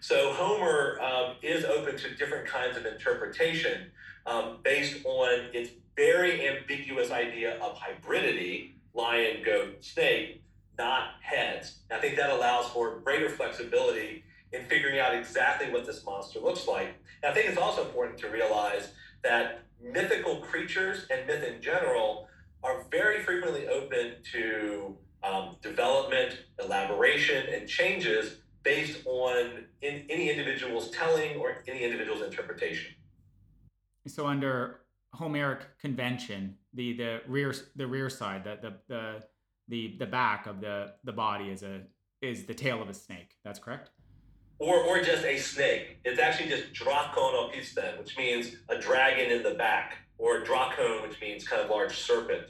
So 0.00 0.32
Homer 0.32 0.98
um, 1.00 1.36
is 1.42 1.64
open 1.64 1.96
to 1.98 2.14
different 2.14 2.46
kinds 2.46 2.76
of 2.76 2.86
interpretation 2.86 3.90
um, 4.26 4.58
based 4.62 5.04
on 5.04 5.50
its 5.52 5.70
very 5.96 6.48
ambiguous 6.48 7.10
idea 7.10 7.58
of 7.58 7.78
hybridity, 7.78 8.72
lion, 8.94 9.42
goat, 9.44 9.84
snake, 9.84 10.42
not 10.78 11.10
heads. 11.20 11.80
And 11.90 11.98
I 11.98 12.00
think 12.00 12.16
that 12.16 12.30
allows 12.30 12.66
for 12.70 13.00
greater 13.00 13.28
flexibility 13.28 14.24
in 14.52 14.64
figuring 14.64 14.98
out 14.98 15.14
exactly 15.14 15.70
what 15.70 15.84
this 15.86 16.04
monster 16.04 16.40
looks 16.40 16.66
like. 16.66 16.94
And 17.22 17.30
I 17.30 17.34
think 17.34 17.50
it's 17.50 17.58
also 17.58 17.84
important 17.84 18.18
to 18.20 18.28
realize 18.28 18.92
that 19.22 19.64
mythical 19.82 20.36
creatures 20.36 21.06
and 21.10 21.26
myth 21.26 21.44
in 21.44 21.60
general 21.60 22.28
are 22.62 22.84
very 22.90 23.22
frequently 23.22 23.68
open 23.68 23.99
development, 25.70 26.38
elaboration, 26.62 27.46
and 27.52 27.68
changes 27.68 28.38
based 28.62 29.06
on 29.06 29.64
in, 29.82 30.04
any 30.10 30.30
individual's 30.30 30.90
telling 30.90 31.36
or 31.36 31.62
any 31.66 31.82
individual's 31.82 32.22
interpretation. 32.22 32.92
So, 34.06 34.26
under 34.26 34.80
Homeric 35.14 35.78
convention, 35.78 36.56
the 36.74 36.96
the 36.96 37.20
rear 37.26 37.54
the 37.76 37.86
rear 37.86 38.10
side, 38.10 38.44
the 38.44 38.58
the 38.60 38.74
the 38.88 39.22
the, 39.68 39.96
the 39.98 40.06
back 40.06 40.46
of 40.46 40.60
the 40.60 40.94
the 41.04 41.12
body 41.12 41.50
is 41.50 41.62
a 41.62 41.82
is 42.20 42.44
the 42.44 42.54
tail 42.54 42.82
of 42.82 42.88
a 42.88 42.94
snake. 42.94 43.36
That's 43.44 43.58
correct 43.58 43.90
or, 44.60 44.76
or 44.76 45.00
just 45.00 45.24
a 45.24 45.38
snake. 45.38 45.98
It's 46.04 46.20
actually 46.20 46.50
just 46.50 46.72
drakonopisten, 46.72 47.98
which 47.98 48.16
means 48.16 48.54
a 48.68 48.78
dragon 48.78 49.32
in 49.32 49.42
the 49.42 49.54
back, 49.54 49.96
or 50.18 50.44
drakon, 50.44 51.02
which 51.02 51.20
means 51.20 51.48
kind 51.48 51.62
of 51.62 51.70
large 51.70 51.98
serpent. 51.98 52.44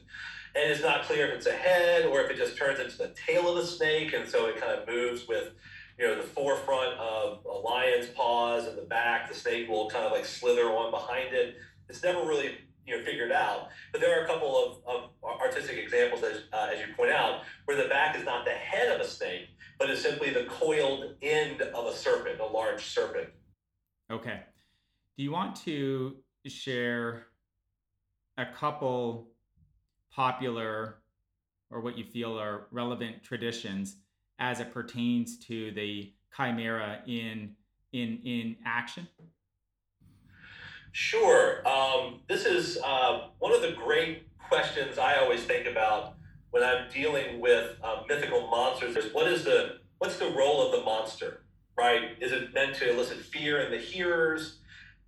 And 0.54 0.70
it's 0.70 0.82
not 0.82 1.04
clear 1.04 1.28
if 1.28 1.34
it's 1.34 1.46
a 1.46 1.52
head 1.52 2.06
or 2.06 2.20
if 2.22 2.30
it 2.30 2.36
just 2.36 2.56
turns 2.56 2.80
into 2.80 2.98
the 2.98 3.14
tail 3.26 3.48
of 3.48 3.56
the 3.56 3.66
snake, 3.66 4.12
and 4.12 4.28
so 4.28 4.46
it 4.46 4.60
kind 4.60 4.72
of 4.72 4.88
moves 4.88 5.28
with, 5.28 5.52
you 5.98 6.06
know, 6.06 6.16
the 6.16 6.22
forefront 6.22 6.98
of 6.98 7.44
a 7.44 7.58
lion's 7.58 8.06
paws 8.08 8.66
and 8.66 8.76
the 8.76 8.82
back. 8.82 9.28
The 9.28 9.34
snake 9.34 9.68
will 9.68 9.88
kind 9.88 10.04
of 10.04 10.12
like 10.12 10.24
slither 10.24 10.64
on 10.64 10.90
behind 10.90 11.34
it. 11.34 11.56
It's 11.88 12.02
never 12.02 12.20
really 12.26 12.58
you 12.86 12.98
know 12.98 13.04
figured 13.04 13.32
out. 13.32 13.68
But 13.92 14.00
there 14.00 14.18
are 14.18 14.24
a 14.24 14.26
couple 14.26 14.82
of, 14.86 14.94
of 14.96 15.40
artistic 15.40 15.78
examples, 15.78 16.22
as, 16.22 16.42
uh, 16.52 16.68
as 16.72 16.80
you 16.80 16.94
point 16.94 17.10
out, 17.10 17.42
where 17.64 17.76
the 17.76 17.88
back 17.88 18.16
is 18.16 18.24
not 18.24 18.44
the 18.44 18.52
head 18.52 18.92
of 18.92 19.00
a 19.00 19.08
snake, 19.08 19.48
but 19.78 19.90
is 19.90 20.02
simply 20.02 20.30
the 20.30 20.44
coiled 20.44 21.14
end 21.22 21.62
of 21.62 21.86
a 21.86 21.94
serpent, 21.94 22.40
a 22.40 22.44
large 22.44 22.84
serpent. 22.84 23.28
Okay. 24.10 24.40
Do 25.16 25.24
you 25.24 25.32
want 25.32 25.56
to 25.64 26.16
share 26.46 27.26
a 28.36 28.46
couple 28.46 29.29
popular 30.10 30.96
or 31.70 31.80
what 31.80 31.96
you 31.96 32.04
feel 32.04 32.38
are 32.38 32.66
relevant 32.70 33.22
traditions 33.22 33.96
as 34.38 34.60
it 34.60 34.72
pertains 34.72 35.38
to 35.38 35.70
the 35.72 36.12
chimera 36.36 37.00
in 37.06 37.54
in 37.92 38.20
in 38.24 38.56
action? 38.64 39.06
Sure. 40.92 41.66
Um, 41.68 42.20
this 42.28 42.44
is 42.44 42.78
uh, 42.84 43.28
one 43.38 43.52
of 43.52 43.62
the 43.62 43.72
great 43.72 44.26
questions 44.38 44.98
I 44.98 45.18
always 45.18 45.44
think 45.44 45.66
about 45.66 46.14
when 46.50 46.64
I'm 46.64 46.90
dealing 46.90 47.40
with 47.40 47.76
uh, 47.82 48.02
mythical 48.08 48.48
monsters 48.48 48.96
is 48.96 49.14
what 49.14 49.28
is 49.28 49.44
the 49.44 49.78
what's 49.98 50.16
the 50.16 50.30
role 50.30 50.66
of 50.66 50.72
the 50.72 50.84
monster, 50.84 51.42
right? 51.76 52.16
Is 52.20 52.32
it 52.32 52.52
meant 52.52 52.74
to 52.76 52.90
elicit 52.90 53.18
fear 53.18 53.60
in 53.60 53.70
the 53.70 53.78
hearers? 53.78 54.58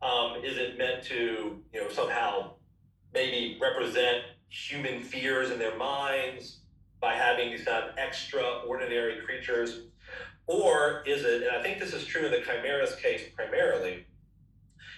Um, 0.00 0.44
is 0.44 0.56
it 0.58 0.78
meant 0.78 1.02
to 1.04 1.60
you 1.72 1.80
know 1.80 1.88
somehow 1.88 2.52
maybe 3.12 3.58
represent 3.60 4.22
human 4.52 5.02
fears 5.02 5.50
in 5.50 5.58
their 5.58 5.76
minds 5.76 6.58
by 7.00 7.14
having 7.14 7.50
these 7.50 7.64
kind 7.64 7.84
of 7.84 7.96
extraordinary 7.96 9.20
creatures? 9.24 9.82
Or 10.46 11.02
is 11.06 11.24
it, 11.24 11.42
and 11.42 11.56
I 11.56 11.62
think 11.62 11.78
this 11.78 11.94
is 11.94 12.04
true 12.04 12.26
in 12.26 12.30
the 12.30 12.40
Chimera's 12.40 12.94
case 12.96 13.22
primarily, 13.34 14.06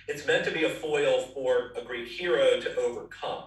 it's 0.08 0.26
meant 0.26 0.44
to 0.46 0.50
be 0.50 0.64
a 0.64 0.70
foil 0.70 1.28
for 1.34 1.72
a 1.76 1.84
Greek 1.84 2.08
hero 2.08 2.60
to 2.60 2.76
overcome. 2.76 3.44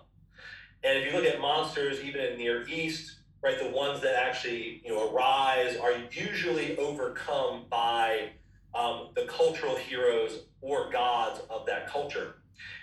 And 0.83 0.97
if 0.97 1.05
you 1.05 1.17
look 1.17 1.27
at 1.27 1.41
monsters, 1.41 1.99
even 2.01 2.21
in 2.21 2.31
the 2.31 2.37
Near 2.37 2.67
East, 2.67 3.17
right, 3.43 3.59
the 3.59 3.69
ones 3.69 4.01
that 4.01 4.15
actually 4.15 4.81
you 4.85 4.93
know 4.93 5.11
arise 5.11 5.75
are 5.77 5.93
usually 6.11 6.77
overcome 6.77 7.65
by 7.69 8.29
um, 8.73 9.09
the 9.15 9.25
cultural 9.25 9.75
heroes 9.75 10.45
or 10.61 10.89
gods 10.91 11.41
of 11.49 11.65
that 11.65 11.87
culture. 11.87 12.35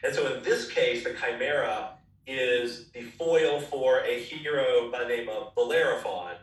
And 0.02 0.14
so 0.14 0.34
in 0.34 0.42
this 0.42 0.70
case, 0.70 1.02
the 1.04 1.14
chimera 1.14 1.94
is 2.26 2.90
the 2.92 3.02
foil 3.02 3.60
for 3.60 4.00
a 4.00 4.20
hero 4.20 4.90
by 4.90 5.00
the 5.00 5.08
name 5.08 5.28
of 5.28 5.54
Bellerophon. 5.54 6.36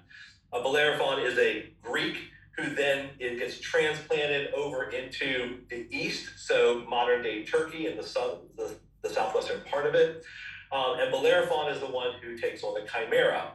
A 0.53 0.61
Bellerophon 0.61 1.19
is 1.19 1.37
a 1.37 1.73
Greek 1.81 2.17
who 2.57 2.75
then 2.75 3.09
it 3.19 3.39
gets 3.39 3.59
transplanted 3.59 4.53
over 4.53 4.89
into 4.89 5.59
the 5.69 5.87
east, 5.89 6.29
so 6.37 6.83
modern 6.89 7.23
day 7.23 7.45
Turkey 7.45 7.87
and 7.87 7.97
the, 7.97 8.03
south, 8.03 8.39
the, 8.57 8.75
the 9.01 9.09
southwestern 9.09 9.61
part 9.61 9.85
of 9.85 9.95
it. 9.95 10.23
Um, 10.71 10.99
and 10.99 11.11
Bellerophon 11.11 11.71
is 11.71 11.79
the 11.79 11.87
one 11.87 12.13
who 12.21 12.37
takes 12.37 12.63
on 12.63 12.73
the 12.73 12.87
Chimera. 12.87 13.53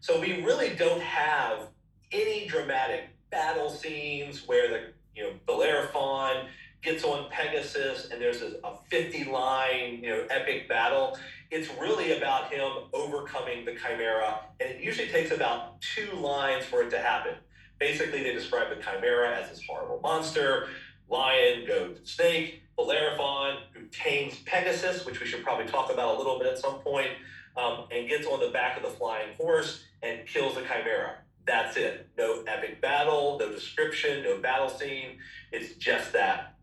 So 0.00 0.20
we 0.20 0.42
really 0.42 0.74
don't 0.76 1.00
have 1.00 1.68
any 2.12 2.46
dramatic 2.46 3.08
battle 3.30 3.70
scenes 3.70 4.46
where 4.46 4.68
the 4.68 4.80
you 5.16 5.24
know 5.24 5.30
Bellerophon 5.46 6.46
gets 6.82 7.02
on 7.04 7.28
Pegasus 7.30 8.10
and 8.10 8.20
there's 8.20 8.42
a, 8.42 8.58
a 8.64 8.76
50 8.90 9.24
line 9.24 10.00
you 10.02 10.10
know 10.10 10.26
epic 10.30 10.68
battle. 10.68 11.18
It's 11.54 11.70
really 11.80 12.16
about 12.16 12.52
him 12.52 12.68
overcoming 12.92 13.64
the 13.64 13.76
Chimera, 13.76 14.40
and 14.58 14.70
it 14.72 14.80
usually 14.80 15.06
takes 15.06 15.30
about 15.30 15.80
two 15.80 16.10
lines 16.16 16.64
for 16.64 16.82
it 16.82 16.90
to 16.90 16.98
happen. 16.98 17.34
Basically, 17.78 18.24
they 18.24 18.32
describe 18.32 18.76
the 18.76 18.82
Chimera 18.82 19.38
as 19.38 19.50
this 19.50 19.62
horrible 19.64 20.00
monster, 20.00 20.66
lion, 21.08 21.64
goat, 21.64 22.00
snake. 22.02 22.62
Bellerophon, 22.76 23.58
who 23.72 23.86
tames 23.92 24.40
Pegasus, 24.44 25.06
which 25.06 25.20
we 25.20 25.26
should 25.26 25.44
probably 25.44 25.66
talk 25.66 25.92
about 25.92 26.16
a 26.16 26.18
little 26.18 26.40
bit 26.40 26.48
at 26.48 26.58
some 26.58 26.80
point, 26.80 27.10
um, 27.56 27.84
and 27.92 28.08
gets 28.08 28.26
on 28.26 28.40
the 28.40 28.48
back 28.48 28.76
of 28.76 28.82
the 28.82 28.90
flying 28.90 29.32
horse 29.36 29.84
and 30.02 30.26
kills 30.26 30.56
the 30.56 30.62
Chimera. 30.62 31.18
That's 31.46 31.76
it. 31.76 32.08
No 32.18 32.42
epic 32.48 32.80
battle, 32.80 33.38
no 33.38 33.52
description, 33.52 34.24
no 34.24 34.38
battle 34.38 34.68
scene. 34.68 35.18
It's 35.52 35.76
just 35.76 36.14
that. 36.14 36.56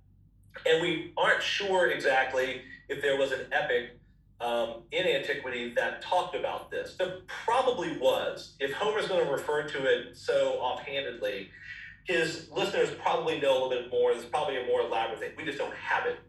And 0.66 0.82
we 0.82 1.14
aren't 1.16 1.42
sure 1.42 1.92
exactly 1.92 2.64
if 2.90 3.02
there 3.02 3.18
was 3.18 3.32
an 3.32 3.46
epic 3.54 4.01
um, 4.42 4.84
in 4.92 5.06
antiquity 5.08 5.74
that 5.76 6.02
talked 6.02 6.36
about 6.36 6.72
this. 6.72 6.96
There 6.98 7.20
probably 7.28 7.98
was. 7.98 8.56
If 8.60 8.74
Homer's 8.74 9.08
going 9.08 9.26
to 9.26 9.32
refer 9.32 9.64
to 9.64 9.86
it 9.86 10.18
so 10.18 10.54
offhandedly, 10.60 11.50
his 12.06 12.50
listeners 12.52 12.90
probably 13.02 13.40
know 13.40 13.52
a 13.52 13.60
little 13.64 13.70
bit 13.70 13.92
more. 13.92 14.14
There's 14.14 14.26
probably 14.26 14.58
a 14.58 14.66
more 14.66 14.82
elaborate 14.82 15.20
thing. 15.20 15.32
We 15.38 15.46
just 15.46 15.60
don't 15.60 15.76
have 15.76 16.08
it. 16.08 16.20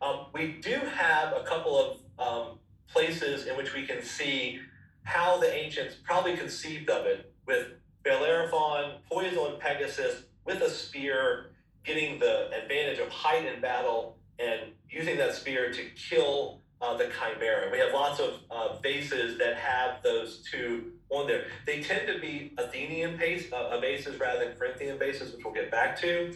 Um, 0.00 0.26
we 0.32 0.58
do 0.62 0.78
have 0.94 1.32
a 1.32 1.42
couple 1.44 1.76
of 1.76 1.98
um, 2.18 2.58
places 2.88 3.46
in 3.46 3.56
which 3.56 3.74
we 3.74 3.84
can 3.84 4.02
see 4.02 4.60
how 5.02 5.38
the 5.38 5.52
ancients 5.52 5.96
probably 6.04 6.36
conceived 6.36 6.88
of 6.88 7.06
it 7.06 7.32
with 7.46 7.66
Bellerophon 8.04 9.00
poised 9.10 9.36
on 9.36 9.58
Pegasus 9.58 10.22
with 10.44 10.62
a 10.62 10.70
spear, 10.70 11.50
getting 11.84 12.20
the 12.20 12.50
advantage 12.52 13.00
of 13.00 13.08
height 13.08 13.44
in 13.44 13.60
battle 13.60 14.18
and 14.38 14.72
using 14.88 15.16
that 15.16 15.34
spear 15.34 15.72
to 15.72 15.84
kill 15.96 16.60
uh, 16.80 16.96
the 16.96 17.10
chimera. 17.18 17.70
We 17.70 17.78
have 17.78 17.92
lots 17.92 18.20
of 18.20 18.40
uh, 18.50 18.76
vases 18.78 19.38
that 19.38 19.56
have 19.56 20.02
those 20.02 20.42
two 20.50 20.92
on 21.10 21.26
there. 21.26 21.46
They 21.66 21.82
tend 21.82 22.06
to 22.06 22.18
be 22.20 22.54
Athenian 22.58 23.16
base, 23.16 23.52
uh, 23.52 23.80
bases 23.80 24.18
rather 24.20 24.44
than 24.44 24.56
Corinthian 24.56 24.98
bases, 24.98 25.34
which 25.34 25.44
we'll 25.44 25.54
get 25.54 25.70
back 25.70 25.98
to. 26.00 26.34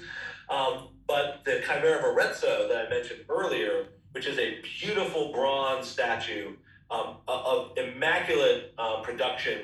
Um, 0.48 0.88
but 1.06 1.42
the 1.44 1.62
Chimera 1.66 1.98
of 1.98 2.04
Arezzo 2.04 2.68
that 2.68 2.86
I 2.86 2.90
mentioned 2.90 3.20
earlier, 3.28 3.86
which 4.12 4.26
is 4.26 4.38
a 4.38 4.60
beautiful 4.80 5.32
bronze 5.32 5.86
statue 5.88 6.56
um, 6.90 7.16
of 7.28 7.72
immaculate 7.76 8.74
uh, 8.78 9.00
production, 9.02 9.60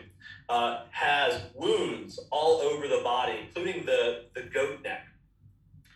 uh, 0.49 0.83
has 0.91 1.43
wounds 1.55 2.19
all 2.31 2.61
over 2.61 2.89
the 2.89 3.01
body, 3.03 3.39
including 3.47 3.85
the, 3.85 4.27
the 4.35 4.43
goat 4.43 4.83
neck. 4.83 5.07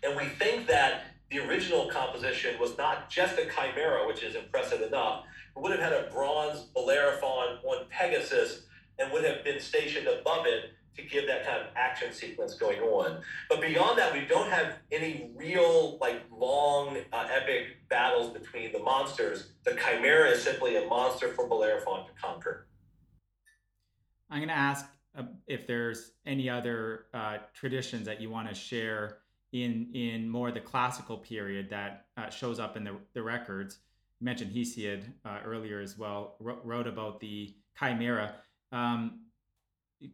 And 0.02 0.16
we 0.16 0.24
think 0.24 0.66
that 0.66 1.04
the 1.32 1.38
original 1.38 1.86
composition 1.86 2.60
was 2.60 2.76
not 2.76 3.08
just 3.08 3.38
a 3.38 3.46
chimera, 3.46 4.06
which 4.06 4.22
is 4.22 4.34
impressive 4.34 4.82
enough, 4.82 5.24
but 5.54 5.62
would 5.62 5.72
have 5.72 5.80
had 5.80 5.92
a 5.92 6.10
bronze 6.12 6.60
Bellerophon 6.74 7.58
on 7.64 7.86
Pegasus 7.88 8.64
and 8.98 9.10
would 9.12 9.24
have 9.24 9.42
been 9.42 9.58
stationed 9.58 10.06
above 10.06 10.46
it 10.46 10.72
to 10.94 11.02
give 11.02 11.26
that 11.26 11.46
kind 11.46 11.62
of 11.62 11.68
action 11.74 12.12
sequence 12.12 12.54
going 12.54 12.78
on. 12.80 13.22
But 13.48 13.62
beyond 13.62 13.98
that, 13.98 14.12
we 14.12 14.26
don't 14.26 14.50
have 14.50 14.74
any 14.90 15.30
real, 15.34 15.96
like, 16.02 16.20
long, 16.30 16.98
uh, 17.14 17.28
epic 17.30 17.88
battles 17.88 18.30
between 18.30 18.72
the 18.72 18.80
monsters. 18.80 19.52
The 19.64 19.74
Chimera 19.74 20.28
is 20.28 20.42
simply 20.42 20.76
a 20.76 20.86
monster 20.86 21.28
for 21.28 21.48
Bellerophon 21.48 22.04
to 22.04 22.12
conquer. 22.20 22.66
I'm 24.28 24.40
going 24.40 24.48
to 24.48 24.54
ask 24.54 24.86
uh, 25.16 25.22
if 25.46 25.66
there's 25.66 26.12
any 26.26 26.50
other 26.50 27.06
uh, 27.14 27.38
traditions 27.54 28.04
that 28.04 28.20
you 28.20 28.28
want 28.28 28.50
to 28.50 28.54
share 28.54 29.21
in 29.52 29.88
in 29.94 30.28
more 30.28 30.50
the 30.50 30.61
classical 30.61 31.16
period 31.16 31.68
that 31.71 32.06
uh, 32.16 32.30
shows 32.30 32.59
up 32.59 32.76
in 32.76 32.85
the, 32.85 32.97
the 33.14 33.23
records. 33.23 33.78
You 34.21 34.25
mentioned 34.25 34.52
Hesiod 34.52 35.04
uh, 35.25 35.38
earlier 35.44 35.80
as 35.80 35.99
well, 35.99 36.37
wrote, 36.40 36.61
wrote 36.64 36.87
about 36.87 37.21
the 37.21 37.54
chimera. 37.78 38.35
Um, 38.71 39.21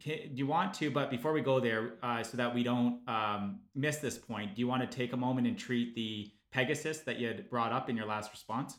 can, 0.03 0.19
do 0.35 0.35
you 0.35 0.47
want 0.47 0.75
to, 0.75 0.91
but 0.91 1.11
before 1.11 1.33
we 1.33 1.41
go 1.41 1.61
there, 1.61 1.95
uh, 2.03 2.23
so 2.23 2.37
that 2.37 2.55
we 2.55 2.63
don't 2.63 3.01
um, 3.09 3.61
miss 3.75 3.99
this 3.99 4.19
point, 4.19 4.55
do 4.55 4.61
you 4.61 4.67
want 4.67 4.89
to 4.89 4.97
take 4.97 5.13
a 5.13 5.17
moment 5.17 5.47
and 5.47 5.59
treat 5.59 5.95
the 5.95 6.31
Pegasus 6.51 6.99
that 7.01 7.19
you 7.19 7.29
had 7.29 7.49
brought 7.49 7.73
up 7.73 7.89
in 7.89 7.97
your 7.97 8.07
last 8.07 8.31
response? 8.33 8.79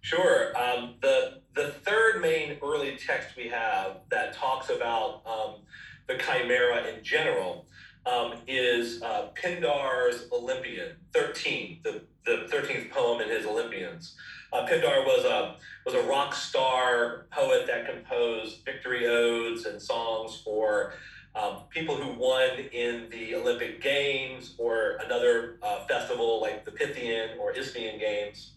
Sure. 0.00 0.56
Um, 0.58 0.96
the 1.00 1.42
the 1.54 1.68
third 1.84 2.20
main 2.20 2.58
early 2.60 2.96
text 2.96 3.36
we 3.36 3.46
have 3.48 4.00
that 4.10 4.34
talks 4.34 4.68
about 4.68 5.22
um, 5.24 5.62
the 6.08 6.18
chimera 6.18 6.88
in 6.88 7.04
general 7.04 7.66
um, 8.06 8.34
is 8.46 9.02
uh, 9.02 9.28
Pindar's 9.34 10.26
Olympian 10.32 10.96
13, 11.12 11.80
the, 11.82 12.02
the 12.24 12.48
13th 12.50 12.90
poem 12.90 13.20
in 13.20 13.28
his 13.28 13.46
Olympians. 13.46 14.16
Uh, 14.52 14.66
Pindar 14.66 15.04
was 15.06 15.24
a 15.24 15.56
was 15.86 15.94
a 15.94 16.02
rock 16.02 16.34
star 16.34 17.26
poet 17.30 17.66
that 17.66 17.86
composed 17.86 18.64
victory 18.66 19.06
odes 19.06 19.64
and 19.64 19.80
songs 19.80 20.42
for 20.44 20.92
um, 21.34 21.62
people 21.70 21.96
who 21.96 22.12
won 22.18 22.50
in 22.72 23.08
the 23.10 23.34
Olympic 23.34 23.80
Games 23.80 24.54
or 24.58 24.98
another 25.04 25.58
uh, 25.62 25.86
festival 25.86 26.40
like 26.40 26.64
the 26.64 26.70
Pythian 26.70 27.38
or 27.40 27.52
Isthmian 27.52 27.98
Games. 27.98 28.52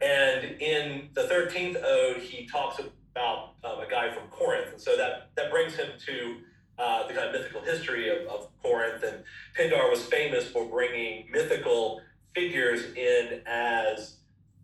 And 0.00 0.60
in 0.60 1.08
the 1.14 1.22
13th 1.22 1.82
ode, 1.82 2.22
he 2.22 2.46
talks 2.46 2.80
about 3.12 3.54
um, 3.64 3.80
a 3.80 3.88
guy 3.88 4.10
from 4.12 4.24
Corinth. 4.30 4.72
And 4.72 4.80
so 4.80 4.96
that, 4.96 5.30
that 5.36 5.50
brings 5.50 5.74
him 5.74 5.90
to 6.06 6.38
uh, 6.78 7.06
the 7.06 7.14
kind 7.14 7.26
of 7.26 7.32
mythical 7.32 7.62
history 7.62 8.08
of, 8.08 8.26
of 8.28 8.48
Corinth. 8.62 9.02
And 9.02 9.24
Pindar 9.56 9.90
was 9.90 10.04
famous 10.04 10.48
for 10.48 10.64
bringing 10.64 11.30
mythical 11.30 12.00
figures 12.34 12.94
in 12.94 13.40
as 13.46 14.16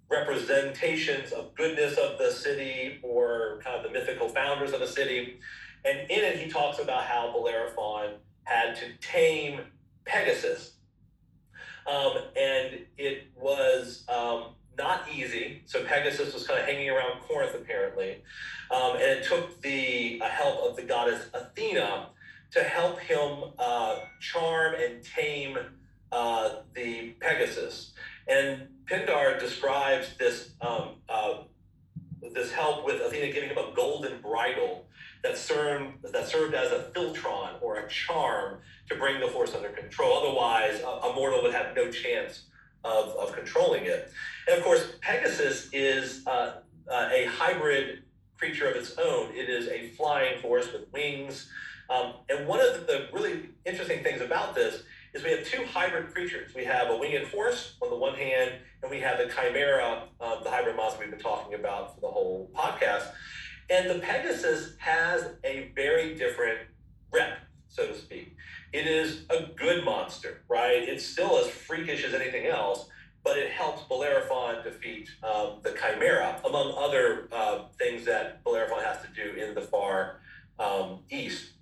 representations 0.08 1.32
of 1.32 1.54
goodness 1.54 1.96
of 1.96 2.18
the 2.18 2.30
city 2.30 3.00
or 3.02 3.60
kind 3.64 3.76
of 3.76 3.82
the 3.82 3.98
mythical 3.98 4.28
founders 4.28 4.72
of 4.72 4.80
the 4.80 4.86
city. 4.86 5.40
And 5.84 5.98
in 6.10 6.24
it, 6.24 6.38
he 6.38 6.50
talks 6.50 6.78
about 6.78 7.04
how 7.04 7.32
Bellerophon 7.32 8.14
had 8.44 8.76
to 8.76 8.92
tame 9.00 9.60
Pegasus. 10.04 10.72
Um, 11.86 12.16
and 12.36 12.80
it 12.96 13.24
was 13.36 14.04
um, 14.08 14.54
not 14.76 15.06
easy. 15.12 15.62
So 15.66 15.84
Pegasus 15.84 16.34
was 16.34 16.46
kind 16.46 16.60
of 16.60 16.66
hanging 16.66 16.90
around 16.90 17.20
Corinth, 17.20 17.54
apparently. 17.54 18.22
Um, 18.70 18.92
and 18.94 19.02
it 19.02 19.24
took 19.24 19.60
the 19.62 20.20
uh, 20.22 20.28
help 20.28 20.70
of 20.70 20.76
the 20.76 20.82
goddess 20.82 21.26
Athena 21.32 22.08
to 22.52 22.62
help 22.62 23.00
him 23.00 23.52
uh, 23.58 23.96
charm 24.20 24.74
and 24.74 25.02
tame 25.02 25.58
uh, 26.12 26.50
the 26.74 27.10
Pegasus. 27.20 27.92
And 28.28 28.68
Pindar 28.86 29.38
describes 29.38 30.16
this 30.18 30.52
um, 30.60 30.96
uh, 31.08 31.42
this 32.32 32.52
help 32.52 32.86
with 32.86 33.02
Athena 33.02 33.32
giving 33.32 33.50
him 33.50 33.58
a 33.58 33.74
golden 33.74 34.20
bridle 34.20 34.86
that 35.22 35.36
served 35.36 36.02
that 36.12 36.28
served 36.28 36.54
as 36.54 36.70
a 36.70 36.90
philtron 36.94 37.60
or 37.60 37.76
a 37.76 37.88
charm 37.88 38.58
to 38.88 38.94
bring 38.94 39.20
the 39.20 39.28
horse 39.28 39.54
under 39.54 39.70
control. 39.70 40.18
Otherwise, 40.18 40.80
a, 40.80 40.86
a 40.86 41.14
mortal 41.14 41.42
would 41.42 41.54
have 41.54 41.74
no 41.74 41.90
chance 41.90 42.44
of, 42.84 43.08
of 43.16 43.32
controlling 43.34 43.86
it. 43.86 44.12
And 44.48 44.58
of 44.58 44.64
course, 44.64 44.86
Pegasus 45.00 45.68
is 45.72 46.26
uh, 46.26 46.56
uh, 46.90 47.08
a 47.12 47.26
hybrid 47.26 48.02
creature 48.36 48.68
of 48.68 48.76
its 48.76 48.96
own. 48.98 49.30
It 49.34 49.48
is 49.48 49.68
a 49.68 49.88
flying 49.90 50.40
horse 50.40 50.72
with 50.72 50.92
wings. 50.92 51.50
Um, 51.90 52.14
and 52.28 52.46
one 52.46 52.60
of 52.60 52.86
the 52.86 53.08
really 53.12 53.50
interesting 53.64 54.02
things 54.02 54.20
about 54.20 54.54
this 54.54 54.82
is 55.12 55.22
we 55.22 55.30
have 55.30 55.44
two 55.44 55.64
hybrid 55.64 56.12
creatures. 56.12 56.54
We 56.54 56.64
have 56.64 56.90
a 56.90 56.96
winged 56.96 57.28
horse 57.28 57.76
on 57.80 57.90
the 57.90 57.96
one 57.96 58.14
hand, 58.14 58.52
and 58.82 58.90
we 58.90 59.00
have 59.00 59.18
the 59.18 59.26
chimera, 59.26 60.08
um, 60.20 60.38
the 60.42 60.50
hybrid 60.50 60.76
monster 60.76 61.00
we've 61.00 61.10
been 61.10 61.20
talking 61.20 61.54
about 61.54 61.94
for 61.94 62.00
the 62.00 62.08
whole 62.08 62.50
podcast. 62.54 63.12
And 63.70 63.88
the 63.88 64.00
Pegasus 64.00 64.74
has 64.78 65.24
a 65.44 65.70
very 65.74 66.14
different 66.14 66.58
rep, 67.12 67.38
so 67.68 67.86
to 67.86 67.96
speak. 67.96 68.36
It 68.74 68.88
is 68.88 69.22
a 69.30 69.44
good 69.54 69.84
monster, 69.84 70.42
right? 70.48 70.82
It's 70.82 71.06
still 71.06 71.38
as 71.38 71.48
freakish 71.48 72.02
as 72.02 72.12
anything 72.12 72.46
else, 72.46 72.88
but 73.22 73.38
it 73.38 73.52
helps 73.52 73.84
Bellerophon 73.84 74.64
defeat 74.64 75.08
um, 75.22 75.60
the 75.62 75.76
Chimera, 75.80 76.40
among 76.44 76.74
other 76.76 77.28
uh, 77.30 77.66
things 77.78 78.04
that 78.06 78.42
Bellerophon 78.42 78.82
has 78.82 79.00
to 79.02 79.08
do 79.14 79.40
in 79.40 79.54
the 79.54 79.60
far 79.60 80.16
um, 80.58 80.98
east. 81.08 81.52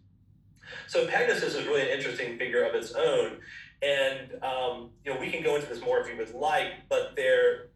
So 0.87 1.07
Pegasus 1.07 1.55
is 1.55 1.67
really 1.67 1.83
an 1.83 1.89
interesting 1.89 2.39
figure 2.39 2.65
of 2.65 2.75
its 2.75 2.93
own, 2.93 3.41
and 3.83 4.43
um, 4.43 4.89
you 5.05 5.13
know 5.13 5.21
we 5.21 5.31
can 5.31 5.43
go 5.43 5.57
into 5.57 5.69
this 5.69 5.83
more 5.83 6.01
if 6.01 6.09
you 6.09 6.17
would 6.17 6.33
like, 6.33 6.89
but 6.89 7.13
there, 7.15 7.69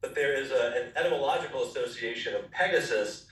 but 0.00 0.14
there 0.14 0.40
is 0.40 0.52
a, 0.52 0.84
an 0.84 0.92
etymological 0.94 1.64
association 1.64 2.36
of 2.36 2.48
Pegasus 2.52 3.26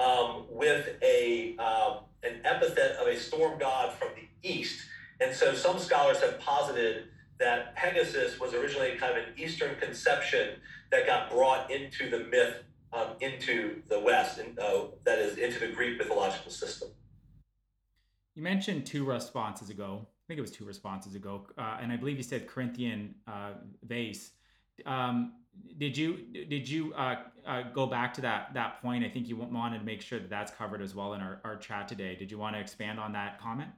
um, 0.00 0.46
with 0.50 0.88
a 1.00 1.56
um, 1.58 1.98
an 2.24 2.40
epithet 2.44 2.96
of 2.96 3.06
a 3.06 3.16
storm 3.16 3.56
god 3.60 3.92
from 3.92 4.08
the 4.16 4.26
east 4.42 4.80
and 5.20 5.34
so 5.34 5.54
some 5.54 5.78
scholars 5.78 6.20
have 6.20 6.38
posited 6.40 7.04
that 7.38 7.74
Pegasus 7.76 8.40
was 8.40 8.54
originally 8.54 8.96
kind 8.96 9.16
of 9.16 9.24
an 9.24 9.32
Eastern 9.36 9.76
conception 9.76 10.60
that 10.90 11.06
got 11.06 11.30
brought 11.30 11.70
into 11.70 12.08
the 12.08 12.20
myth, 12.24 12.62
um, 12.92 13.08
into 13.20 13.82
the 13.88 14.00
West, 14.00 14.38
and, 14.38 14.58
uh, 14.58 14.86
that 15.04 15.18
is, 15.18 15.36
into 15.36 15.58
the 15.58 15.68
Greek 15.68 15.98
mythological 15.98 16.50
system. 16.50 16.88
You 18.34 18.42
mentioned 18.42 18.86
two 18.86 19.04
responses 19.04 19.70
ago. 19.70 20.06
I 20.06 20.24
think 20.28 20.38
it 20.38 20.42
was 20.42 20.50
two 20.50 20.64
responses 20.64 21.14
ago, 21.14 21.46
uh, 21.56 21.78
and 21.80 21.92
I 21.92 21.96
believe 21.96 22.16
you 22.16 22.22
said 22.22 22.46
Corinthian 22.46 23.14
uh, 23.26 23.52
vase. 23.82 24.32
Um, 24.84 25.34
did 25.78 25.96
you 25.96 26.18
did 26.48 26.68
you 26.68 26.92
uh, 26.94 27.16
uh, 27.46 27.62
go 27.74 27.86
back 27.86 28.12
to 28.14 28.20
that 28.22 28.52
that 28.54 28.82
point? 28.82 29.04
I 29.04 29.08
think 29.08 29.28
you 29.28 29.36
wanted 29.36 29.78
to 29.78 29.84
make 29.84 30.02
sure 30.02 30.18
that 30.18 30.28
that's 30.28 30.52
covered 30.52 30.82
as 30.82 30.94
well 30.94 31.14
in 31.14 31.20
our, 31.20 31.40
our 31.44 31.56
chat 31.56 31.88
today. 31.88 32.14
Did 32.14 32.30
you 32.30 32.38
want 32.38 32.56
to 32.56 32.60
expand 32.60 32.98
on 32.98 33.12
that 33.12 33.40
comment? 33.40 33.70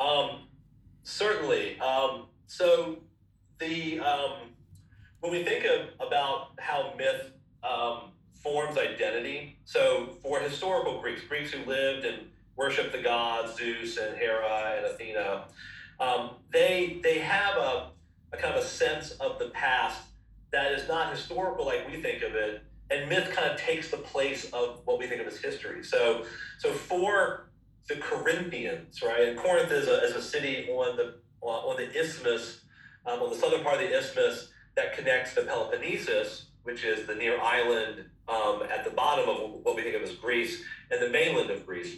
Um, 0.00 0.48
certainly. 1.02 1.78
Um, 1.80 2.26
so 2.46 2.98
the 3.58 4.00
um, 4.00 4.32
when 5.20 5.32
we 5.32 5.44
think 5.44 5.64
of 5.64 6.06
about 6.06 6.52
how 6.58 6.94
myth 6.96 7.32
um, 7.62 8.12
forms 8.34 8.78
identity, 8.78 9.58
so 9.64 10.16
for 10.22 10.40
historical 10.40 11.00
Greeks, 11.00 11.22
Greeks 11.28 11.50
who 11.50 11.64
lived 11.64 12.04
and 12.04 12.28
worshiped 12.56 12.92
the 12.92 13.02
gods 13.02 13.56
Zeus 13.56 13.96
and 13.96 14.16
Hera 14.16 14.76
and 14.76 14.86
Athena, 14.86 15.44
um, 16.00 16.30
they 16.52 17.00
they 17.02 17.18
have 17.18 17.56
a, 17.56 17.90
a 18.32 18.36
kind 18.36 18.54
of 18.54 18.62
a 18.62 18.66
sense 18.66 19.12
of 19.12 19.38
the 19.38 19.48
past 19.48 20.00
that 20.52 20.72
is 20.72 20.88
not 20.88 21.10
historical 21.10 21.66
like 21.66 21.86
we 21.90 22.00
think 22.00 22.22
of 22.22 22.34
it, 22.34 22.62
and 22.90 23.08
myth 23.08 23.30
kind 23.34 23.50
of 23.50 23.58
takes 23.58 23.90
the 23.90 23.96
place 23.96 24.50
of 24.52 24.80
what 24.84 24.98
we 24.98 25.06
think 25.06 25.20
of 25.20 25.26
as 25.26 25.38
history. 25.38 25.82
So 25.82 26.24
so 26.58 26.72
for 26.72 27.47
the 27.88 27.96
Corinthians, 27.96 29.02
right? 29.02 29.28
And 29.28 29.38
Corinth 29.38 29.72
is 29.72 29.88
a, 29.88 30.04
is 30.04 30.14
a 30.14 30.22
city 30.22 30.68
on 30.70 30.96
the 30.96 31.14
on 31.40 31.76
the 31.76 31.88
isthmus, 31.98 32.62
um, 33.06 33.20
on 33.22 33.30
the 33.30 33.36
southern 33.36 33.62
part 33.62 33.76
of 33.76 33.80
the 33.80 33.96
isthmus 33.96 34.50
that 34.76 34.92
connects 34.92 35.34
the 35.34 35.42
Peloponnesus, 35.42 36.46
which 36.64 36.84
is 36.84 37.06
the 37.06 37.14
near 37.14 37.40
island 37.40 38.04
um, 38.28 38.62
at 38.70 38.84
the 38.84 38.90
bottom 38.90 39.28
of 39.28 39.52
what 39.62 39.76
we 39.76 39.82
think 39.82 39.94
of 39.94 40.02
as 40.02 40.12
Greece, 40.16 40.62
and 40.90 41.00
the 41.00 41.08
mainland 41.08 41.50
of 41.50 41.64
Greece. 41.64 41.96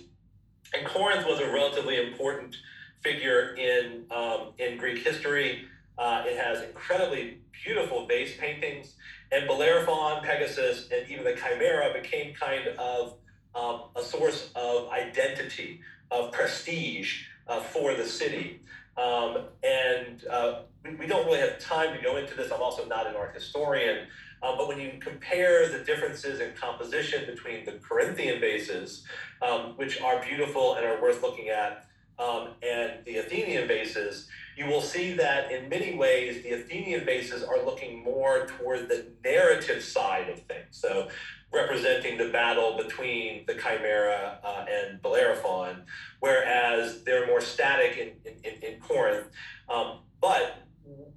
And 0.74 0.86
Corinth 0.86 1.26
was 1.26 1.40
a 1.40 1.50
relatively 1.50 1.96
important 1.96 2.56
figure 3.02 3.54
in 3.56 4.04
um, 4.10 4.52
in 4.58 4.78
Greek 4.78 5.02
history. 5.02 5.64
Uh, 5.98 6.22
it 6.26 6.36
has 6.36 6.62
incredibly 6.62 7.38
beautiful 7.64 8.06
vase 8.06 8.36
paintings, 8.38 8.94
and 9.32 9.48
Bellerophon, 9.48 10.22
Pegasus, 10.22 10.88
and 10.92 11.10
even 11.10 11.24
the 11.24 11.34
Chimera 11.34 11.92
became 11.92 12.34
kind 12.34 12.68
of 12.78 13.14
um, 13.54 13.82
a 13.96 14.02
source 14.02 14.50
of 14.54 14.88
identity, 14.90 15.80
of 16.10 16.32
prestige 16.32 17.24
uh, 17.48 17.60
for 17.60 17.94
the 17.94 18.04
city. 18.04 18.60
Um, 18.96 19.44
and 19.62 20.24
uh, 20.30 20.62
we, 20.84 20.94
we, 20.94 21.06
don't 21.06 21.24
really 21.26 21.40
have 21.40 21.58
time 21.58 21.96
to 21.96 22.02
go 22.02 22.16
into 22.16 22.34
this. 22.34 22.52
I'm 22.52 22.60
also 22.60 22.86
not 22.86 23.06
an 23.06 23.16
art 23.16 23.34
historian. 23.34 24.06
Um, 24.42 24.56
but 24.56 24.68
when 24.68 24.80
you 24.80 24.92
compare 25.00 25.68
the 25.68 25.84
differences 25.84 26.40
in 26.40 26.52
composition 26.54 27.26
between 27.26 27.64
the 27.64 27.72
Corinthian 27.72 28.40
vases, 28.40 29.04
um, 29.42 29.74
which 29.76 30.00
are 30.00 30.22
beautiful 30.22 30.74
and 30.74 30.86
are 30.86 31.00
worth 31.00 31.22
looking 31.22 31.48
at, 31.48 31.86
um, 32.18 32.48
and 32.62 33.04
the 33.04 33.16
Athenian 33.16 33.66
vases, 33.66 34.28
you 34.56 34.66
will 34.66 34.82
see 34.82 35.14
that 35.14 35.50
in 35.50 35.68
many 35.68 35.96
ways 35.96 36.42
the 36.42 36.52
Athenian 36.52 37.04
vases 37.04 37.42
are 37.42 37.64
looking 37.64 38.02
more 38.02 38.46
toward 38.46 38.88
the 38.88 39.06
narrative 39.24 39.82
side 39.82 40.28
of 40.28 40.40
things. 40.40 40.66
So 40.70 41.08
representing 41.52 42.16
the 42.16 42.28
battle 42.28 42.76
between 42.76 43.44
the 43.46 43.54
Chimera 43.54 44.38
uh, 44.44 44.64
and 44.70 45.02
Bellerophon, 45.02 45.82
whereas 46.20 47.02
they're 47.04 47.26
more 47.26 47.40
static 47.40 47.98
in, 47.98 48.32
in, 48.44 48.62
in 48.62 48.80
Corinth. 48.80 49.26
Um, 49.68 49.98
but 50.20 50.58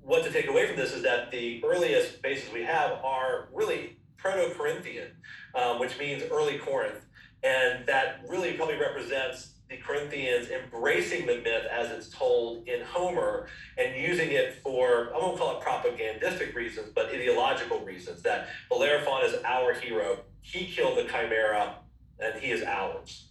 what 0.01 0.23
to 0.23 0.31
take 0.31 0.47
away 0.47 0.67
from 0.67 0.75
this 0.75 0.93
is 0.93 1.03
that 1.03 1.31
the 1.31 1.63
earliest 1.63 2.21
bases 2.21 2.51
we 2.51 2.63
have 2.63 2.91
are 3.03 3.49
really 3.53 3.97
Proto 4.17 4.53
Corinthian, 4.55 5.11
um, 5.55 5.79
which 5.79 5.97
means 5.99 6.23
early 6.31 6.57
Corinth. 6.57 7.05
and 7.43 7.85
that 7.85 8.21
really 8.27 8.53
probably 8.53 8.77
represents 8.77 9.55
the 9.69 9.77
Corinthians 9.77 10.49
embracing 10.49 11.25
the 11.25 11.37
myth 11.37 11.65
as 11.71 11.89
it's 11.91 12.09
told 12.09 12.67
in 12.67 12.81
Homer 12.81 13.47
and 13.77 13.95
using 13.95 14.31
it 14.31 14.55
for, 14.61 15.13
I 15.13 15.17
won't 15.17 15.37
call 15.37 15.57
it 15.57 15.63
propagandistic 15.63 16.53
reasons, 16.55 16.91
but 16.93 17.07
ideological 17.07 17.79
reasons 17.81 18.21
that 18.23 18.47
Bellerophon 18.69 19.23
is 19.25 19.35
our 19.45 19.73
hero. 19.73 20.19
He 20.41 20.65
killed 20.67 20.97
the 20.97 21.05
Chimera 21.05 21.77
and 22.19 22.39
he 22.39 22.51
is 22.51 22.63
ours. 22.63 23.29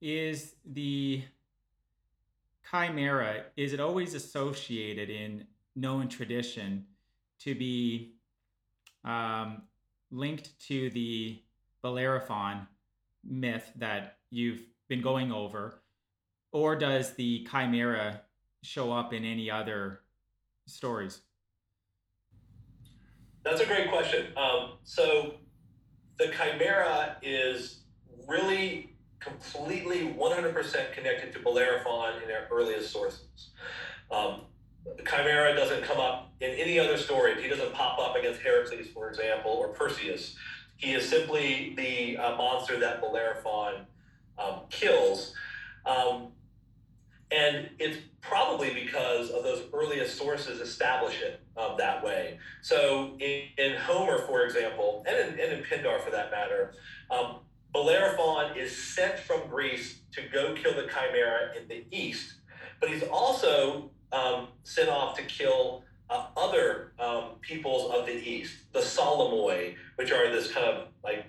Is 0.00 0.54
the 0.64 1.22
Chimera, 2.70 3.44
is 3.56 3.72
it 3.72 3.80
always 3.80 4.14
associated 4.14 5.10
in 5.10 5.46
known 5.76 6.08
tradition 6.08 6.86
to 7.40 7.54
be 7.54 8.14
um, 9.04 9.62
linked 10.10 10.58
to 10.68 10.90
the 10.90 11.42
Bellerophon 11.82 12.66
myth 13.24 13.70
that 13.76 14.18
you've 14.30 14.62
been 14.90 15.00
going 15.00 15.32
over, 15.32 15.80
or 16.52 16.76
does 16.76 17.14
the 17.14 17.46
chimera 17.50 18.20
show 18.62 18.92
up 18.92 19.14
in 19.14 19.24
any 19.24 19.50
other 19.50 20.00
stories? 20.66 21.22
That's 23.44 23.62
a 23.62 23.66
great 23.66 23.88
question. 23.88 24.26
Um, 24.36 24.72
so 24.82 25.36
the 26.18 26.26
chimera 26.26 27.16
is 27.22 27.84
really 28.26 28.96
completely 29.20 30.14
100% 30.18 30.92
connected 30.92 31.32
to 31.32 31.38
Bellerophon 31.38 32.20
in 32.20 32.28
their 32.28 32.48
earliest 32.50 32.90
sources. 32.90 33.50
Um, 34.10 34.42
Chimera 35.06 35.54
doesn't 35.54 35.84
come 35.84 36.00
up 36.00 36.32
in 36.40 36.50
any 36.50 36.78
other 36.78 36.96
story. 36.96 37.40
He 37.40 37.48
doesn't 37.48 37.72
pop 37.74 37.98
up 37.98 38.16
against 38.16 38.40
Heracles, 38.40 38.88
for 38.88 39.08
example, 39.08 39.52
or 39.52 39.68
Perseus. 39.68 40.36
He 40.76 40.94
is 40.94 41.06
simply 41.06 41.74
the 41.76 42.16
uh, 42.16 42.36
monster 42.36 42.78
that 42.80 43.02
Bellerophon 43.02 43.86
um, 44.40 44.60
kills. 44.70 45.34
Um, 45.86 46.28
and 47.30 47.70
it's 47.78 47.98
probably 48.20 48.74
because 48.74 49.30
of 49.30 49.44
those 49.44 49.62
earliest 49.72 50.16
sources 50.16 50.60
establish 50.60 51.20
it 51.20 51.40
um, 51.56 51.74
that 51.78 52.04
way. 52.04 52.38
So 52.60 53.16
in, 53.20 53.44
in, 53.56 53.76
Homer, 53.76 54.18
for 54.18 54.44
example, 54.44 55.04
and 55.06 55.16
in, 55.16 55.40
and 55.40 55.52
in 55.52 55.62
Pindar 55.62 56.00
for 56.00 56.10
that 56.10 56.30
matter, 56.30 56.74
um, 57.10 57.36
Bellerophon 57.72 58.56
is 58.56 58.76
sent 58.76 59.18
from 59.18 59.48
Greece 59.48 60.00
to 60.12 60.22
go 60.22 60.54
kill 60.54 60.74
the 60.74 60.88
Chimera 60.88 61.56
in 61.56 61.68
the 61.68 61.84
east, 61.92 62.34
but 62.80 62.90
he's 62.90 63.04
also 63.04 63.90
um, 64.12 64.48
sent 64.64 64.88
off 64.88 65.16
to 65.16 65.22
kill 65.22 65.84
uh, 66.10 66.26
other 66.36 66.92
um, 66.98 67.36
peoples 67.40 67.92
of 67.94 68.06
the 68.06 68.12
east, 68.12 68.56
the 68.72 68.80
Solymoi, 68.80 69.76
which 69.94 70.10
are 70.10 70.28
this 70.30 70.50
kind 70.52 70.66
of 70.66 70.88
like 71.04 71.26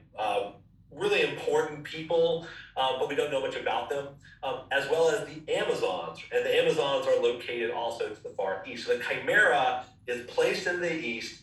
really 1.01 1.21
important 1.23 1.83
people, 1.83 2.47
um, 2.77 2.95
but 2.99 3.09
we 3.09 3.15
don't 3.15 3.31
know 3.31 3.41
much 3.41 3.55
about 3.55 3.89
them, 3.89 4.07
um, 4.43 4.61
as 4.71 4.87
well 4.89 5.09
as 5.09 5.27
the 5.27 5.53
Amazons. 5.53 6.19
And 6.31 6.45
the 6.45 6.55
Amazons 6.61 7.07
are 7.07 7.21
located 7.21 7.71
also 7.71 8.09
to 8.09 8.23
the 8.23 8.29
far 8.29 8.63
east. 8.65 8.85
So 8.85 8.97
the 8.97 9.03
Chimera 9.03 9.83
is 10.07 10.25
placed 10.27 10.67
in 10.67 10.79
the 10.79 10.93
east. 10.93 11.41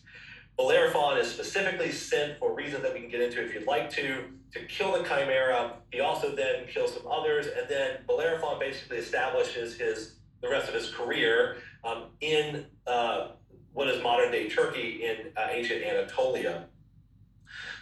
Bellerophon 0.56 1.18
is 1.18 1.30
specifically 1.30 1.92
sent 1.92 2.38
for 2.38 2.54
reasons 2.54 2.82
that 2.82 2.92
we 2.92 3.00
can 3.00 3.08
get 3.08 3.20
into 3.20 3.44
if 3.44 3.54
you'd 3.54 3.66
like 3.66 3.90
to, 3.90 4.24
to 4.52 4.64
kill 4.66 4.92
the 4.92 5.04
Chimera. 5.04 5.74
He 5.92 6.00
also 6.00 6.34
then 6.34 6.66
kills 6.66 6.94
some 6.94 7.06
others, 7.06 7.46
and 7.46 7.68
then 7.68 7.98
Bellerophon 8.06 8.58
basically 8.58 8.98
establishes 8.98 9.76
his 9.76 10.14
the 10.40 10.48
rest 10.48 10.68
of 10.68 10.74
his 10.74 10.90
career 10.90 11.56
um, 11.84 12.04
in 12.20 12.66
uh, 12.86 13.28
what 13.72 13.88
is 13.88 14.02
modern 14.02 14.30
day 14.30 14.48
Turkey 14.48 15.04
in 15.04 15.32
uh, 15.36 15.48
ancient 15.50 15.82
Anatolia. 15.82 16.66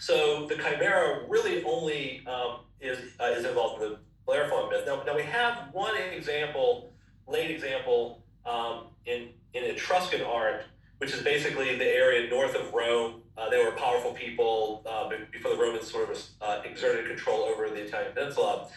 So 0.00 0.46
the 0.46 0.56
chimera 0.56 1.24
really 1.28 1.64
only 1.64 2.26
um, 2.26 2.60
is, 2.80 2.98
uh, 3.20 3.24
is 3.24 3.44
involved 3.44 3.82
in 3.82 3.90
the 3.90 3.98
Bellerophon 4.26 4.70
myth. 4.70 4.84
Now, 4.86 5.02
now 5.04 5.14
we 5.14 5.22
have 5.22 5.68
one 5.72 5.96
example, 5.96 6.92
late 7.26 7.50
example, 7.50 8.22
um, 8.44 8.86
in, 9.06 9.28
in 9.54 9.64
Etruscan 9.64 10.22
art, 10.22 10.64
which 10.98 11.12
is 11.12 11.22
basically 11.22 11.76
the 11.76 11.86
area 11.86 12.28
north 12.30 12.54
of 12.54 12.72
Rome. 12.72 13.22
Uh, 13.36 13.50
they 13.50 13.62
were 13.62 13.72
powerful 13.72 14.12
people 14.12 14.82
uh, 14.86 15.10
before 15.30 15.50
the 15.50 15.58
Romans 15.58 15.90
sort 15.90 16.10
of 16.10 16.22
uh, 16.40 16.62
exerted 16.64 17.06
control 17.06 17.42
over 17.42 17.68
the 17.68 17.82
Italian 17.82 18.12
peninsula. 18.12 18.68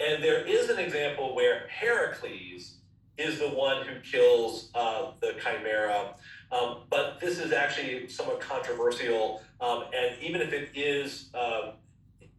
And 0.00 0.22
there 0.22 0.46
is 0.46 0.70
an 0.70 0.78
example 0.78 1.34
where 1.34 1.66
Heracles 1.68 2.76
is 3.16 3.40
the 3.40 3.48
one 3.48 3.84
who 3.84 4.00
kills 4.00 4.70
uh, 4.74 5.10
the 5.20 5.34
chimera. 5.42 6.14
Um, 6.50 6.78
but 6.88 7.20
this 7.20 7.38
is 7.38 7.52
actually 7.52 8.08
somewhat 8.08 8.40
controversial. 8.40 9.42
Um, 9.60 9.84
and 9.94 10.16
even 10.22 10.40
if 10.40 10.52
it 10.52 10.70
is 10.74 11.30
uh, 11.34 11.72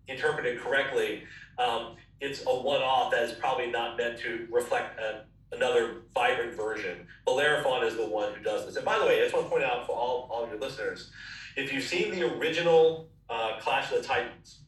interpreted 0.07 0.59
correctly, 0.59 1.23
um, 1.57 1.95
it's 2.19 2.41
a 2.41 2.49
one 2.49 2.81
off 2.81 3.11
that 3.11 3.23
is 3.23 3.33
probably 3.33 3.67
not 3.67 3.97
meant 3.97 4.19
to 4.19 4.47
reflect 4.51 4.99
a, 4.99 5.25
another 5.51 6.01
vibrant 6.13 6.55
version. 6.55 7.05
Bellerophon 7.25 7.83
is 7.83 7.95
the 7.95 8.07
one 8.07 8.33
who 8.33 8.43
does 8.43 8.65
this. 8.65 8.75
And 8.75 8.85
by 8.85 8.97
the 8.97 9.05
way, 9.05 9.19
I 9.19 9.23
just 9.23 9.33
want 9.33 9.45
to 9.45 9.49
point 9.51 9.63
out 9.63 9.85
for 9.85 9.93
all, 9.93 10.27
all 10.31 10.47
your 10.47 10.59
listeners 10.59 11.11
if 11.59 11.73
you've 11.73 11.83
seen 11.83 12.11
the 12.11 12.23
original 12.37 13.09
uh, 13.29 13.57
Clash 13.59 13.91
of 13.91 14.01
the 14.01 14.07
Titans, 14.07 14.59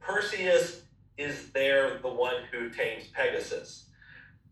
Perseus 0.00 0.82
is 1.16 1.50
there 1.50 1.98
the 1.98 2.08
one 2.08 2.34
who 2.52 2.70
tames 2.70 3.08
Pegasus. 3.08 3.86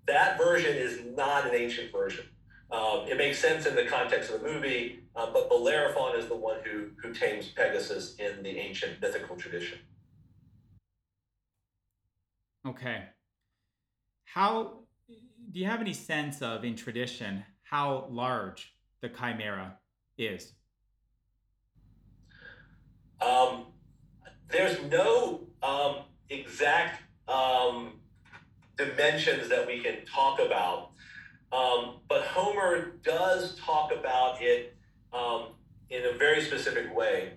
That 0.06 0.38
version 0.38 0.76
is 0.76 1.00
not 1.16 1.46
an 1.46 1.54
ancient 1.54 1.92
version. 1.92 2.26
Um, 2.70 3.06
it 3.08 3.16
makes 3.16 3.38
sense 3.38 3.64
in 3.66 3.76
the 3.76 3.84
context 3.84 4.30
of 4.32 4.40
the 4.40 4.48
movie, 4.48 5.00
uh, 5.14 5.30
but 5.32 5.48
Bellerophon 5.48 6.18
is 6.18 6.26
the 6.26 6.36
one 6.36 6.58
who, 6.64 6.88
who 7.00 7.14
tames 7.14 7.48
Pegasus 7.48 8.16
in 8.16 8.42
the 8.42 8.58
ancient 8.58 9.00
mythical 9.00 9.36
tradition. 9.36 9.78
Okay. 12.66 13.04
How 14.24 14.80
do 15.52 15.60
you 15.60 15.66
have 15.66 15.80
any 15.80 15.92
sense 15.92 16.42
of 16.42 16.64
in 16.64 16.74
tradition 16.74 17.44
how 17.62 18.06
large 18.10 18.74
the 19.00 19.08
chimera 19.08 19.76
is? 20.18 20.52
Um, 23.20 23.66
there's 24.50 24.80
no 24.90 25.46
um, 25.62 25.96
exact 26.28 27.02
um, 27.28 28.00
dimensions 28.76 29.48
that 29.48 29.66
we 29.66 29.80
can 29.80 30.04
talk 30.04 30.40
about. 30.40 30.90
Um, 31.52 31.96
but 32.08 32.22
Homer 32.22 32.96
does 33.02 33.56
talk 33.58 33.92
about 33.92 34.42
it 34.42 34.76
um, 35.12 35.48
in 35.90 36.04
a 36.04 36.18
very 36.18 36.42
specific 36.42 36.94
way. 36.94 37.34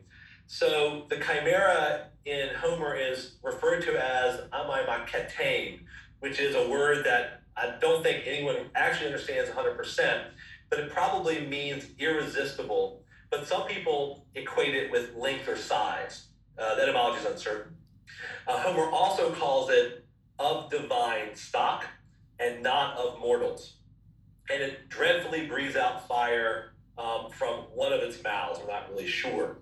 So 0.48 1.06
the 1.10 1.18
chimera 1.18 2.08
in 2.26 2.50
Homer 2.56 2.96
is 2.96 3.36
referred 3.44 3.84
to 3.84 4.04
as 4.04 4.42
amaimaketane, 4.52 5.82
which 6.20 6.40
is 6.40 6.56
a 6.56 6.70
word 6.70 7.06
that 7.06 7.44
I 7.56 7.76
don't 7.80 8.04
think 8.04 8.24
anyone 8.26 8.56
actually 8.76 9.08
understands 9.08 9.50
100%, 9.50 10.24
but 10.70 10.80
it 10.80 10.92
probably 10.92 11.46
means 11.46 11.86
irresistible. 12.00 13.04
But 13.30 13.48
some 13.48 13.68
people 13.68 14.26
equate 14.34 14.74
it 14.74 14.92
with 14.92 15.16
length 15.16 15.48
or 15.48 15.56
size. 15.56 16.28
Uh, 16.58 16.76
that 16.76 16.84
etymology 16.84 17.20
is 17.20 17.26
uncertain. 17.26 17.76
Uh, 18.48 18.60
Homer 18.60 18.90
also 18.90 19.32
calls 19.32 19.70
it 19.70 20.06
of 20.40 20.70
divine 20.72 21.36
stock 21.36 21.86
and 22.40 22.64
not 22.64 22.98
of 22.98 23.20
mortals. 23.20 23.76
And 24.50 24.64
it 24.64 24.90
dreadfully 24.90 25.48
breathes 25.48 25.76
out 25.76 26.08
fire 26.08 26.74
um, 26.98 27.30
from 27.32 27.62
one 27.74 27.94
of 27.94 28.02
its 28.02 28.22
mouths. 28.24 28.60
We're 28.60 28.72
not 28.72 28.90
really 28.90 29.08
sure. 29.08 29.58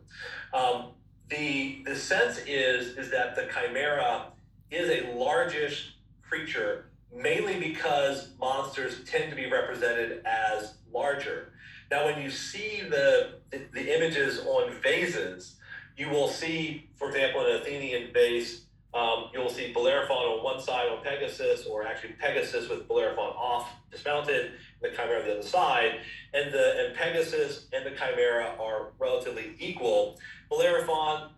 Um, 0.54 0.92
the, 1.30 1.84
the 1.86 1.96
sense 1.96 2.40
is, 2.48 2.98
is 2.98 3.12
that 3.12 3.36
the 3.36 3.48
chimera 3.54 4.28
is 4.72 4.90
a 4.90 5.14
largish 5.14 5.96
creature, 6.22 6.90
mainly 7.14 7.60
because 7.60 8.30
monsters 8.40 9.04
tend 9.06 9.30
to 9.30 9.36
be 9.36 9.50
represented 9.50 10.26
as 10.26 10.76
larger. 10.92 11.54
Now, 11.92 12.06
when 12.06 12.22
you 12.22 12.30
see 12.30 12.82
the, 12.82 13.40
the, 13.52 13.62
the 13.74 13.96
images 13.96 14.40
on 14.40 14.74
vases, 14.82 15.56
you 15.96 16.10
will 16.10 16.28
see, 16.28 16.90
for 16.96 17.10
example, 17.10 17.46
an 17.46 17.62
Athenian 17.62 18.14
vase 18.14 18.67
um, 18.98 19.30
you'll 19.32 19.50
see 19.50 19.72
Bellerophon 19.74 20.18
on 20.18 20.44
one 20.44 20.60
side 20.60 20.90
on 20.90 21.04
Pegasus, 21.04 21.66
or 21.68 21.86
actually 21.86 22.14
Pegasus 22.14 22.68
with 22.68 22.88
Bellerophon 22.88 23.34
off, 23.38 23.70
dismounted, 23.92 24.54
the 24.82 24.90
Chimera 24.90 25.20
on 25.20 25.28
the 25.28 25.34
other 25.34 25.48
side. 25.48 26.00
And 26.34 26.52
the 26.52 26.86
and 26.86 26.96
Pegasus 26.96 27.68
and 27.74 27.86
the 27.86 27.92
Chimera 27.92 28.56
are 28.60 28.94
relatively 28.98 29.56
equal. 29.60 30.20
Bellerophon 30.50 31.30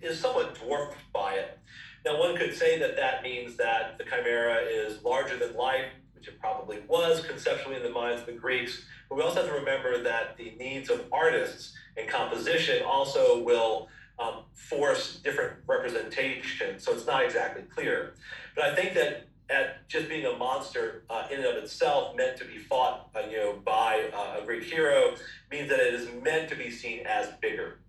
is 0.00 0.20
somewhat 0.20 0.54
dwarfed 0.54 0.98
by 1.12 1.34
it. 1.34 1.58
Now, 2.04 2.20
one 2.20 2.36
could 2.36 2.54
say 2.54 2.78
that 2.78 2.94
that 2.96 3.24
means 3.24 3.56
that 3.56 3.98
the 3.98 4.04
Chimera 4.04 4.58
is 4.62 5.02
larger 5.02 5.36
than 5.36 5.56
life, 5.56 5.86
which 6.14 6.28
it 6.28 6.38
probably 6.38 6.78
was 6.86 7.24
conceptually 7.26 7.76
in 7.76 7.82
the 7.82 7.90
minds 7.90 8.20
of 8.20 8.26
the 8.26 8.32
Greeks. 8.32 8.84
But 9.08 9.16
we 9.16 9.22
also 9.22 9.42
have 9.42 9.50
to 9.50 9.58
remember 9.58 10.02
that 10.04 10.36
the 10.36 10.52
needs 10.58 10.88
of 10.88 11.04
artists 11.10 11.74
and 11.96 12.08
composition 12.08 12.84
also 12.84 13.42
will 13.42 13.88
um, 14.18 14.42
force 14.52 15.16
different 15.16 15.54
representation. 15.66 16.78
So 16.78 16.92
it's 16.92 17.06
not 17.06 17.24
exactly 17.24 17.62
clear. 17.62 18.14
But 18.54 18.64
I 18.64 18.74
think 18.74 18.94
that 18.94 19.28
at 19.50 19.88
just 19.88 20.08
being 20.08 20.26
a 20.26 20.36
monster 20.36 21.04
uh, 21.08 21.26
in 21.30 21.38
and 21.38 21.46
of 21.46 21.62
itself, 21.62 22.14
meant 22.16 22.36
to 22.38 22.44
be 22.44 22.58
fought, 22.58 23.08
uh, 23.14 23.20
you 23.30 23.38
know, 23.38 23.58
by 23.64 24.10
uh, 24.14 24.42
a 24.42 24.44
great 24.44 24.62
hero, 24.62 25.14
means 25.50 25.70
that 25.70 25.80
it 25.80 25.94
is 25.94 26.08
meant 26.22 26.48
to 26.50 26.56
be 26.56 26.70
seen 26.70 27.06
as 27.06 27.28
bigger. 27.40 27.80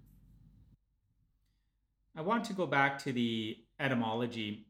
I 2.16 2.22
want 2.22 2.44
to 2.46 2.54
go 2.54 2.66
back 2.66 2.98
to 3.00 3.12
the 3.12 3.58
etymology 3.80 4.68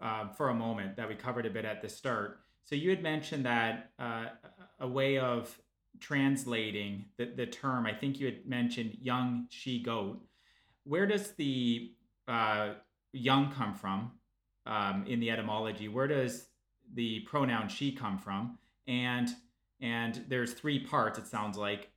uh, 0.00 0.28
for 0.28 0.48
a 0.48 0.54
moment 0.54 0.96
that 0.96 1.08
we 1.08 1.14
covered 1.14 1.46
a 1.46 1.50
bit 1.50 1.64
at 1.64 1.82
the 1.82 1.88
start. 1.88 2.40
So 2.64 2.74
you 2.74 2.90
had 2.90 3.02
mentioned 3.02 3.44
that 3.46 3.90
uh, 3.98 4.26
a 4.80 4.88
way 4.88 5.18
of 5.18 5.56
translating 6.00 7.06
the, 7.18 7.26
the 7.26 7.46
term, 7.46 7.86
I 7.86 7.92
think 7.92 8.18
you 8.18 8.26
had 8.26 8.46
mentioned 8.46 8.96
young 9.00 9.46
she 9.50 9.82
goat. 9.82 10.20
Where 10.84 11.06
does 11.06 11.32
the 11.32 11.92
uh, 12.28 12.70
young 13.12 13.52
come 13.52 13.74
from 13.74 14.12
um, 14.66 15.04
in 15.06 15.20
the 15.20 15.30
etymology? 15.30 15.88
Where 15.88 16.08
does 16.08 16.46
the 16.94 17.20
pronoun 17.20 17.68
she 17.68 17.92
come 17.92 18.18
from? 18.18 18.58
And 18.86 19.28
and 19.80 20.24
there's 20.28 20.52
three 20.52 20.78
parts. 20.78 21.18
It 21.18 21.26
sounds 21.26 21.56
like 21.56 21.90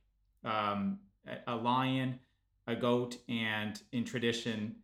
um, 0.44 0.98
a, 1.46 1.54
lion, 1.54 2.18
a 2.66 2.74
goat, 2.74 3.16
and 3.28 3.80
in 3.92 4.04
tradition, 4.04 4.74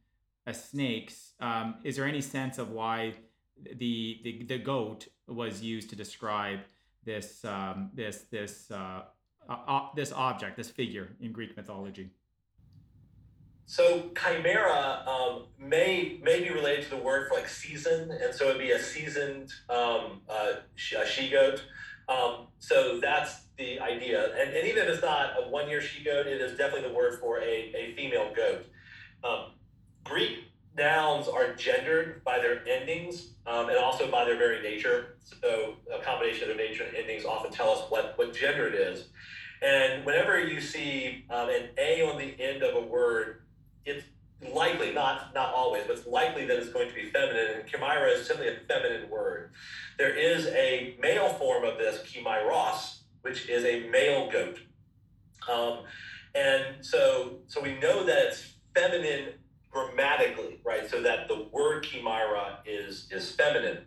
a 0.47 0.55
snake. 0.55 1.13
Um, 1.41 1.77
is 1.83 1.97
there 1.97 2.07
any 2.07 2.21
sense 2.21 2.59
of 2.59 2.71
why 2.71 3.15
the, 3.61 4.21
the 4.23 4.45
the 4.45 4.59
goat 4.59 5.09
was 5.27 5.63
used 5.63 5.91
to 5.91 5.97
describe 5.97 6.61
this 7.05 7.45
um, 7.45 7.91
this 7.95 8.25
this 8.31 8.71
uh, 8.71 9.03
uh, 9.49 9.89
this 9.97 10.13
object, 10.13 10.57
this 10.57 10.71
figure 10.71 11.09
in 11.21 11.33
Greek 11.33 11.57
mythology? 11.57 12.11
So 13.73 14.11
chimera 14.15 15.03
um, 15.09 15.45
may 15.59 16.21
may 16.23 16.43
be 16.43 16.51
related 16.51 16.85
to 16.85 16.91
the 16.91 16.99
word 16.99 17.29
for 17.29 17.37
like 17.37 17.49
season, 17.49 18.11
and 18.11 18.35
so 18.35 18.51
it'd 18.51 18.59
be 18.59 18.73
a 18.73 18.79
seasoned 18.79 19.51
um, 19.71 20.21
uh, 20.29 20.57
she 20.77 21.31
goat. 21.31 21.65
Um, 22.07 22.49
so 22.59 23.01
that's 23.01 23.45
the 23.57 23.81
idea. 23.81 24.39
And, 24.39 24.55
and 24.55 24.69
even 24.69 24.83
if 24.83 24.91
it's 24.91 25.03
not 25.03 25.37
a 25.39 25.49
one 25.49 25.71
year 25.71 25.81
she 25.81 26.05
goat, 26.05 26.27
it 26.27 26.39
is 26.43 26.59
definitely 26.59 26.91
the 26.91 26.95
word 26.95 27.19
for 27.19 27.39
a, 27.39 27.73
a 27.75 27.95
female 27.97 28.31
goat. 28.37 28.67
Um, 29.25 29.53
Greek 30.05 30.53
nouns 30.77 31.27
are 31.27 31.55
gendered 31.55 32.23
by 32.25 32.41
their 32.41 32.69
endings 32.69 33.31
um, 33.47 33.71
and 33.71 33.79
also 33.79 34.11
by 34.11 34.27
their 34.27 34.37
very 34.37 34.61
nature. 34.61 35.17
So 35.41 35.77
a 35.91 36.05
combination 36.05 36.51
of 36.51 36.59
their 36.59 36.69
nature 36.69 36.85
and 36.85 36.95
endings 36.95 37.25
often 37.25 37.51
tell 37.51 37.71
us 37.71 37.91
what, 37.91 38.19
what 38.19 38.35
gender 38.35 38.67
it 38.67 38.75
is. 38.75 39.07
And 39.63 40.05
whenever 40.05 40.41
you 40.41 40.61
see 40.61 41.25
um, 41.31 41.49
an 41.49 41.69
A 41.79 42.03
on 42.03 42.19
the 42.19 42.35
end 42.39 42.63
of 42.63 42.75
a 42.75 42.87
word, 42.87 43.42
likely, 44.51 44.93
not 44.93 45.35
not 45.35 45.53
always, 45.55 45.85
but 45.87 45.99
it's 45.99 46.07
likely 46.07 46.47
that 46.47 46.57
it's 46.57 46.71
going 46.71 46.89
to 46.89 46.95
be 46.95 47.11
feminine. 47.11 47.61
And 47.61 47.69
chimera 47.69 48.11
is 48.11 48.27
simply 48.27 48.49
a 48.49 48.57
feminine 48.69 49.09
word. 49.09 49.53
There 49.99 50.15
is 50.15 50.47
a 50.49 50.97
male 51.01 51.29
form 51.35 51.65
of 51.65 51.79
this, 51.79 52.03
chimairos, 52.03 52.99
which 53.23 53.49
is 53.49 53.65
a 53.65 53.89
male 53.89 54.31
goat. 54.31 54.59
Um, 55.51 55.81
and 56.35 56.85
so, 56.85 57.41
so 57.47 57.61
we 57.61 57.79
know 57.79 58.05
that 58.05 58.27
it's 58.29 58.55
feminine 58.75 59.35
grammatically, 59.71 60.61
right? 60.65 60.89
So 60.89 61.03
that 61.03 61.29
the 61.29 61.49
word 61.53 61.85
chimera 61.85 62.59
is 62.67 63.09
is 63.11 63.31
feminine. 63.31 63.87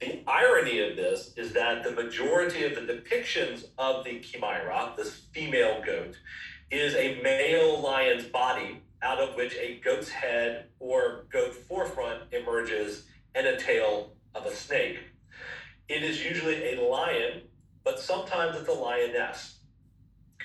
The 0.00 0.22
irony 0.26 0.80
of 0.80 0.96
this 0.96 1.34
is 1.36 1.52
that 1.52 1.84
the 1.84 1.90
majority 1.90 2.64
of 2.64 2.74
the 2.74 2.80
depictions 2.80 3.66
of 3.76 4.02
the 4.04 4.20
chimera, 4.20 4.94
this 4.96 5.26
female 5.34 5.82
goat, 5.84 6.16
is 6.70 6.94
a 6.94 7.20
male 7.22 7.80
lion's 7.80 8.24
body 8.24 8.82
out 9.02 9.18
of 9.18 9.34
which 9.34 9.54
a 9.56 9.80
goat's 9.82 10.08
head 10.08 10.66
or 10.78 11.24
goat 11.30 11.54
forefront 11.54 12.22
emerges 12.32 13.04
and 13.34 13.46
a 13.46 13.56
tail 13.56 14.12
of 14.34 14.46
a 14.46 14.54
snake. 14.54 14.98
It 15.88 16.02
is 16.02 16.24
usually 16.24 16.74
a 16.74 16.82
lion, 16.82 17.42
but 17.84 17.98
sometimes 17.98 18.56
it's 18.56 18.68
a 18.68 18.72
lioness. 18.72 19.56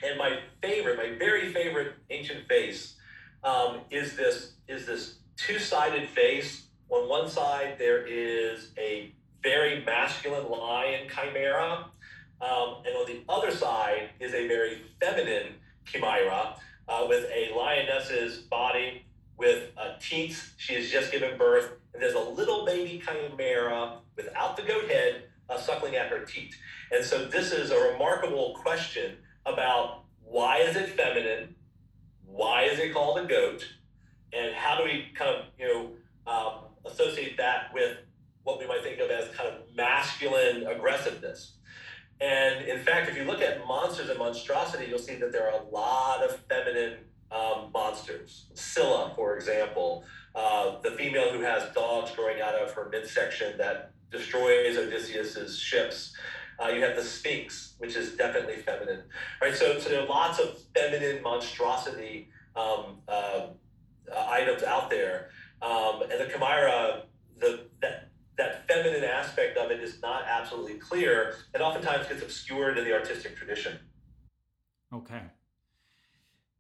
And 0.04 0.18
my 0.18 0.39
favorite, 0.62 0.98
my 0.98 1.18
very 1.18 1.54
favorite 1.54 1.94
ancient 2.10 2.48
face 2.48 2.96
um, 3.44 3.82
is 3.91 4.15
this 4.15 4.54
is 4.68 4.86
this 4.86 5.20
two-sided 5.38 6.10
face. 6.10 6.68
On 6.89 7.10
one 7.10 7.30
side, 7.30 7.76
there 7.78 8.06
is 8.06 8.72
a 8.78 9.13
very 9.44 9.84
masculine 9.86 10.50
lion 10.50 11.08
chimera, 11.10 11.86
um, 12.41 12.84
and 12.86 12.96
on 12.96 13.06
the 13.08 13.22
other 13.30 13.52
side 13.52 14.10
is 14.20 14.34
a 14.34 14.48
very 14.48 14.82
feminine 15.00 15.54
chimera 15.86 16.56
uh, 16.88 17.06
with 17.08 17.26
a 17.32 17.54
lioness's 17.56 18.38
body 18.38 19.06
with 19.38 19.71
teats. 20.00 20.54
She 20.58 20.76
has 20.76 20.89
just 20.89 21.12
given 21.12 21.38
birth, 21.38 21.71
and 21.93 22.02
there's 22.02 22.13
a 22.13 22.19
little 22.19 22.65
baby 22.65 23.02
chimera 23.06 24.00
without 24.15 24.56
the 24.56 24.63
goat 24.63 24.89
head 24.89 25.24
uh, 25.50 25.60
suckling 25.60 25.95
at 25.95 26.10
her 26.10 26.26
teat. 26.26 26.56
And 26.91 27.04
so 27.04 27.26
this 27.26 27.52
is 27.52 27.71
a 27.71 27.80
remarkable 27.91 28.56
question 28.62 29.17
about 29.45 30.04
why 30.24 30.60
is 30.60 30.76
it 30.76 30.89
feminine? 30.89 31.56
Why 32.26 32.63
is 32.63 32.80
it 32.80 32.93
called 32.93 33.19
a 33.19 33.26
goat? 33.26 33.65
And 34.34 34.54
how 34.54 34.78
do 34.78 34.84
we 34.84 35.08
kind 35.15 35.36
of, 35.36 35.45
you 35.58 35.67
know, 35.67 35.89
um, 36.32 36.54
associate 36.86 37.38
that 37.38 37.74
with 37.74 37.98
what 38.43 38.60
we 38.60 38.67
might 38.67 38.84
think 38.84 39.00
of 39.00 39.10
as 39.10 39.34
kind 39.36 39.50
of 39.50 39.76
masculine 39.76 40.67
aggressiveness? 40.67 41.54
And 42.21 42.65
in 42.65 42.80
fact, 42.80 43.10
if 43.10 43.17
you 43.17 43.25
look 43.25 43.41
at 43.41 43.65
monsters 43.67 44.10
and 44.10 44.17
monstrosity, 44.17 44.86
you'll 44.88 44.99
see 44.99 45.15
that 45.15 45.32
there 45.32 45.47
are 45.51 45.60
a 45.60 45.63
lot 45.65 46.23
of 46.23 46.39
feminine 46.49 46.99
um, 47.32 47.71
monsters. 47.73 48.45
Scylla, 48.54 49.12
for 49.15 49.36
example, 49.36 50.04
uh, 50.34 50.80
the 50.82 50.91
female 50.91 51.32
who 51.32 51.41
has 51.41 51.73
dogs 51.73 52.12
growing 52.12 52.41
out 52.41 52.56
of 52.56 52.71
her 52.73 52.89
midsection 52.89 53.58
that 53.58 53.91
destroys 54.12 54.78
Odysseus's 54.78 55.60
ships. 55.60 56.15
Uh, 56.63 56.69
you 56.69 56.82
have 56.82 56.95
the 56.95 57.04
Sphinx, 57.04 57.75
which 57.80 57.95
is 57.95 58.13
definitely 58.13 58.56
feminine, 58.56 59.01
right? 59.41 59.54
So, 59.54 59.78
so 59.80 59.89
there 59.89 60.01
are 60.01 60.08
lots 60.08 60.39
of 60.39 60.58
feminine 60.73 61.21
monstrosity 61.21 62.30
um, 62.56 62.99
uh, 63.10 63.47
uh, 64.13 64.28
items 64.30 64.63
out 64.63 64.89
there, 64.89 65.30
um, 65.62 66.04
and 66.04 66.12
the 66.12 66.30
Chimera, 66.32 67.04
the 67.39 67.65
that 67.82 68.10
that 68.38 68.67
feminine 68.67 69.04
aspect 69.04 69.58
of 69.58 69.71
it 69.71 69.82
is 69.82 70.02
not 70.02 70.24
absolutely 70.28 70.76
clear, 70.76 71.36
and 71.54 71.63
oftentimes 71.63 72.08
gets 72.08 72.21
obscured 72.21 72.78
in 72.78 72.84
the 72.84 72.93
artistic 72.93 73.36
tradition. 73.36 73.78
Okay. 74.93 75.21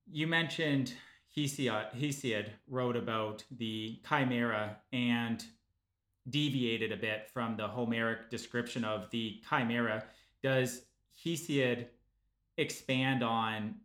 You 0.09 0.27
mentioned 0.27 0.93
Hesiod, 1.35 1.93
Hesiod 1.95 2.49
wrote 2.67 2.95
about 2.95 3.43
the 3.51 3.99
chimera 4.07 4.77
and 4.93 5.43
deviated 6.29 6.91
a 6.91 6.97
bit 6.97 7.29
from 7.33 7.57
the 7.57 7.67
Homeric 7.67 8.29
description 8.29 8.83
of 8.83 9.09
the 9.11 9.41
chimera. 9.47 10.05
Does 10.41 10.83
Hesiod 11.23 11.87
expand 12.57 13.23
on 13.23 13.75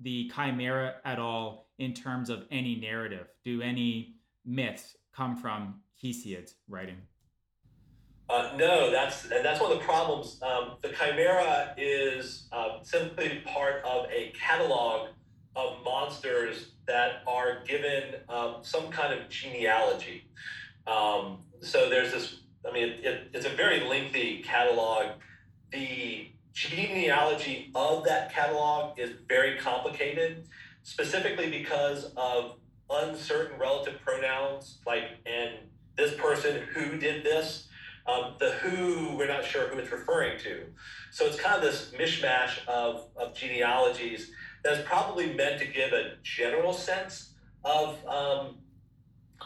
the 0.00 0.30
chimera 0.34 0.96
at 1.04 1.18
all 1.18 1.68
in 1.78 1.92
terms 1.92 2.30
of 2.30 2.46
any 2.50 2.76
narrative? 2.76 3.28
Do 3.44 3.60
any 3.60 4.16
myths 4.44 4.96
come 5.14 5.36
from 5.36 5.80
Hesiod's 6.02 6.54
writing? 6.68 6.98
Uh, 8.28 8.50
no, 8.56 8.90
that's 8.90 9.30
and 9.30 9.44
that's 9.44 9.60
one 9.60 9.70
of 9.70 9.78
the 9.78 9.84
problems. 9.84 10.40
Um, 10.42 10.72
the 10.82 10.88
chimera 10.88 11.74
is 11.76 12.48
uh, 12.50 12.82
simply 12.82 13.42
part 13.44 13.84
of 13.84 14.06
a 14.10 14.32
catalog 14.38 15.10
of 15.54 15.82
monsters 15.84 16.72
that 16.86 17.22
are 17.26 17.64
given 17.64 18.16
um, 18.28 18.56
some 18.62 18.88
kind 18.90 19.12
of 19.14 19.28
genealogy. 19.28 20.28
Um, 20.86 21.38
so 21.60 21.88
there's 21.88 22.12
this, 22.12 22.40
I 22.68 22.72
mean, 22.72 22.88
it, 22.88 23.04
it, 23.04 23.30
it's 23.32 23.46
a 23.46 23.50
very 23.50 23.80
lengthy 23.88 24.42
catalog. 24.42 25.12
The 25.72 26.28
genealogy 26.52 27.70
of 27.74 28.04
that 28.04 28.32
catalog 28.32 28.98
is 28.98 29.10
very 29.28 29.58
complicated, 29.58 30.46
specifically 30.82 31.50
because 31.50 32.12
of 32.16 32.56
uncertain 32.90 33.58
relative 33.58 34.00
pronouns, 34.04 34.78
like, 34.86 35.04
and 35.26 35.54
this 35.96 36.14
person 36.14 36.62
who 36.72 36.98
did 36.98 37.24
this. 37.24 37.68
Um, 38.06 38.34
the 38.38 38.52
who, 38.52 39.16
we're 39.16 39.26
not 39.26 39.44
sure 39.44 39.66
who 39.68 39.78
it's 39.78 39.90
referring 39.90 40.38
to. 40.40 40.66
So 41.10 41.26
it's 41.26 41.40
kind 41.40 41.56
of 41.56 41.62
this 41.62 41.92
mishmash 41.98 42.64
of, 42.68 43.08
of 43.16 43.34
genealogies 43.34 44.30
that's 44.62 44.86
probably 44.86 45.32
meant 45.32 45.58
to 45.60 45.66
give 45.66 45.92
a 45.92 46.12
general 46.22 46.72
sense 46.72 47.34
of, 47.64 47.98
um, 48.06 48.58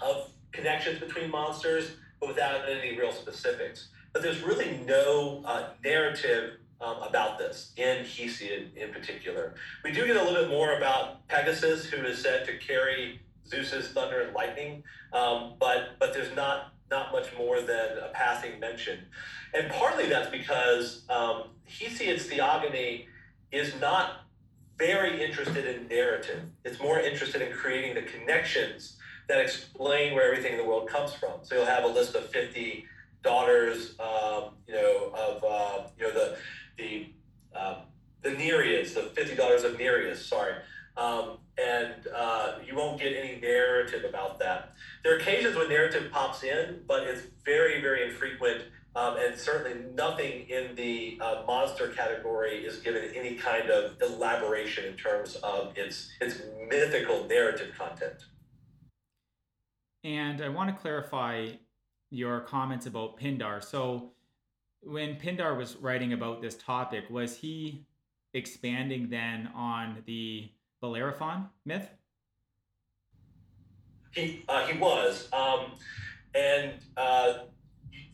of 0.02 0.30
connections 0.52 0.98
between 1.00 1.30
monsters, 1.30 1.92
but 2.20 2.28
without 2.28 2.68
any 2.68 2.98
real 2.98 3.12
specifics. 3.12 3.88
But 4.12 4.22
there's 4.22 4.42
really 4.42 4.78
no 4.86 5.42
uh, 5.46 5.70
narrative 5.82 6.58
um, 6.80 6.96
about 7.02 7.38
this 7.38 7.72
in 7.76 8.04
Hesiod 8.04 8.76
in 8.76 8.92
particular. 8.92 9.54
We 9.84 9.92
do 9.92 10.06
get 10.06 10.16
a 10.16 10.22
little 10.22 10.42
bit 10.42 10.50
more 10.50 10.76
about 10.76 11.26
Pegasus, 11.28 11.86
who 11.86 12.04
is 12.04 12.20
said 12.20 12.46
to 12.46 12.58
carry 12.58 13.20
Zeus's 13.46 13.88
thunder 13.88 14.22
and 14.22 14.34
lightning, 14.34 14.82
um, 15.12 15.54
but 15.58 15.98
but 15.98 16.14
there's 16.14 16.34
not 16.34 16.72
not 16.90 17.12
much 17.12 17.28
more 17.36 17.60
than 17.60 17.98
a 17.98 18.10
passing 18.12 18.58
mention, 18.60 18.98
and 19.54 19.70
partly 19.70 20.08
that's 20.08 20.30
because 20.30 21.04
um, 21.08 21.44
Hesiod's 21.66 22.26
theogony 22.26 23.06
is 23.52 23.78
not 23.80 24.26
very 24.78 25.22
interested 25.22 25.66
in 25.66 25.88
narrative. 25.88 26.42
It's 26.64 26.80
more 26.80 26.98
interested 26.98 27.42
in 27.42 27.52
creating 27.52 27.94
the 27.94 28.02
connections 28.02 28.96
that 29.28 29.38
explain 29.38 30.14
where 30.14 30.30
everything 30.30 30.52
in 30.52 30.58
the 30.58 30.64
world 30.64 30.88
comes 30.88 31.12
from. 31.12 31.40
So 31.42 31.54
you'll 31.54 31.66
have 31.66 31.84
a 31.84 31.88
list 31.88 32.14
of 32.14 32.28
50 32.30 32.84
daughters, 33.22 33.94
um, 34.00 34.54
you 34.66 34.74
know, 34.74 35.12
of, 35.14 35.44
uh, 35.44 35.88
you 35.98 36.06
know, 36.06 36.12
the, 36.12 36.36
the, 36.78 37.12
um, 37.54 37.76
the 38.22 38.30
Nereids, 38.30 38.94
the 38.94 39.02
50 39.02 39.36
daughters 39.36 39.62
of 39.62 39.78
Nereus, 39.78 40.24
sorry. 40.26 40.54
Um, 40.96 41.38
and 41.60 42.06
uh, 42.14 42.52
you 42.66 42.74
won't 42.74 42.98
get 42.98 43.14
any 43.16 43.40
narrative 43.40 44.04
about 44.04 44.38
that. 44.38 44.72
There 45.02 45.14
are 45.14 45.18
occasions 45.18 45.56
when 45.56 45.68
narrative 45.68 46.10
pops 46.12 46.42
in, 46.42 46.80
but 46.86 47.02
it's 47.02 47.22
very, 47.44 47.80
very 47.80 48.08
infrequent. 48.08 48.62
Um, 48.96 49.16
and 49.18 49.38
certainly 49.38 49.84
nothing 49.94 50.48
in 50.48 50.74
the 50.74 51.18
uh, 51.20 51.44
monster 51.46 51.88
category 51.88 52.64
is 52.64 52.78
given 52.78 53.04
any 53.14 53.36
kind 53.36 53.70
of 53.70 53.96
elaboration 54.02 54.84
in 54.84 54.96
terms 54.96 55.36
of 55.36 55.72
its 55.76 56.10
its 56.20 56.40
mythical 56.68 57.24
narrative 57.26 57.72
content. 57.78 58.24
And 60.02 60.42
I 60.42 60.48
want 60.48 60.74
to 60.74 60.80
clarify 60.80 61.50
your 62.10 62.40
comments 62.40 62.86
about 62.86 63.16
Pindar. 63.16 63.62
So, 63.62 64.10
when 64.82 65.16
Pindar 65.16 65.56
was 65.56 65.76
writing 65.76 66.12
about 66.12 66.42
this 66.42 66.56
topic, 66.56 67.04
was 67.10 67.36
he 67.36 67.86
expanding 68.34 69.08
then 69.08 69.50
on 69.54 70.02
the 70.06 70.50
Bellerophon 70.80 71.48
myth? 71.64 71.88
He 74.12 74.44
uh, 74.48 74.66
he 74.66 74.78
was, 74.78 75.28
um, 75.32 75.72
and 76.34 76.72
uh, 76.96 77.34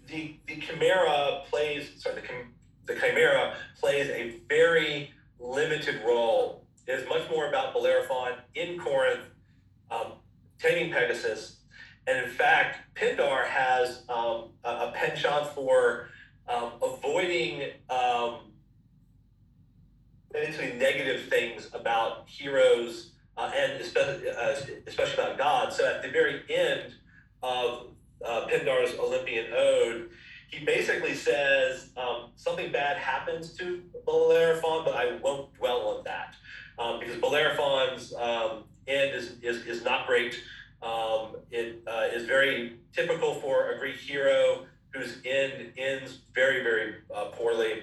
the 0.06 0.36
the 0.46 0.56
Chimera 0.60 1.42
plays 1.48 1.90
sorry 2.02 2.16
the 2.16 2.92
the 2.92 3.00
Chimera 3.00 3.54
plays 3.80 4.08
a 4.10 4.40
very 4.48 5.10
limited 5.38 6.02
role. 6.06 6.64
It 6.86 6.92
is 6.92 7.08
much 7.08 7.28
more 7.30 7.48
about 7.48 7.72
Bellerophon 7.72 8.34
in 8.54 8.78
Corinth, 8.78 9.24
um, 9.90 10.12
taming 10.58 10.92
Pegasus, 10.92 11.60
and 12.06 12.24
in 12.24 12.30
fact, 12.30 12.78
Pindar 12.94 13.46
has 13.46 14.02
um, 14.08 14.50
a, 14.64 14.68
a 14.68 14.92
penchant 14.94 15.46
for 15.54 16.10
um, 16.48 16.72
avoiding 16.82 17.70
um, 17.90 18.40
basically 20.32 20.78
negative 20.78 21.28
things 21.28 21.68
heroes 22.26 23.12
uh, 23.36 23.50
and 23.54 23.80
especially, 23.80 24.30
uh, 24.30 24.56
especially 24.86 25.24
about 25.24 25.38
God. 25.38 25.72
So 25.72 25.86
at 25.86 26.02
the 26.02 26.08
very 26.08 26.42
end 26.48 26.94
of 27.42 27.88
uh, 28.24 28.46
Pindar's 28.46 28.94
Olympian 28.98 29.52
Ode, 29.52 30.10
he 30.48 30.64
basically 30.64 31.14
says 31.14 31.90
um, 31.96 32.30
something 32.36 32.72
bad 32.72 32.96
happens 32.96 33.52
to 33.58 33.82
Bellerophon, 34.06 34.84
but 34.84 34.94
I 34.94 35.16
won't 35.16 35.52
dwell 35.54 35.96
on 35.98 36.04
that 36.04 36.34
um, 36.78 37.00
because 37.00 37.16
Bellerophon's 37.20 38.14
um, 38.14 38.64
end 38.86 39.14
is, 39.14 39.36
is, 39.42 39.66
is 39.66 39.84
not 39.84 40.06
great. 40.06 40.40
Um, 40.82 41.36
it 41.50 41.82
uh, 41.86 42.08
is 42.12 42.26
very 42.26 42.78
typical 42.92 43.34
for 43.34 43.72
a 43.72 43.78
Greek 43.78 43.96
hero 43.96 44.66
whose 44.90 45.18
end 45.24 45.72
ends 45.76 46.20
very, 46.34 46.62
very 46.62 46.94
uh, 47.14 47.26
poorly. 47.26 47.82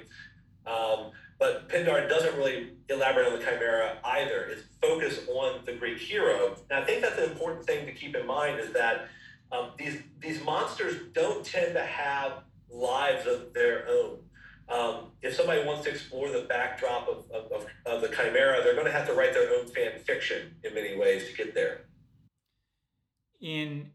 But 1.43 1.67
Pindar 1.67 2.07
doesn't 2.07 2.37
really 2.37 2.69
elaborate 2.87 3.27
on 3.27 3.37
the 3.37 3.43
chimera 3.43 3.97
either. 4.01 4.45
It's 4.45 4.61
focused 4.81 5.27
on 5.27 5.59
the 5.65 5.73
Greek 5.73 5.97
hero. 5.97 6.55
And 6.69 6.81
I 6.81 6.85
think 6.85 7.01
that's 7.01 7.17
an 7.17 7.29
important 7.29 7.65
thing 7.65 7.85
to 7.85 7.91
keep 7.91 8.15
in 8.15 8.25
mind 8.25 8.61
is 8.61 8.71
that 8.71 9.09
um, 9.51 9.71
these 9.77 9.99
these 10.21 10.41
monsters 10.45 11.01
don't 11.11 11.45
tend 11.45 11.73
to 11.73 11.83
have 11.83 12.43
lives 12.69 13.27
of 13.27 13.53
their 13.53 13.85
own. 13.89 14.19
Um, 14.69 15.11
if 15.21 15.35
somebody 15.35 15.65
wants 15.65 15.83
to 15.83 15.89
explore 15.89 16.29
the 16.29 16.43
backdrop 16.47 17.09
of, 17.09 17.29
of, 17.29 17.51
of, 17.51 17.65
of 17.87 18.01
the 18.01 18.07
chimera, 18.07 18.63
they're 18.63 18.75
going 18.75 18.85
to 18.85 18.93
have 18.93 19.07
to 19.07 19.13
write 19.13 19.33
their 19.33 19.53
own 19.53 19.67
fan 19.67 19.99
fiction 19.99 20.55
in 20.63 20.73
many 20.73 20.97
ways 20.97 21.27
to 21.27 21.35
get 21.35 21.53
there. 21.53 21.87
In 23.41 23.89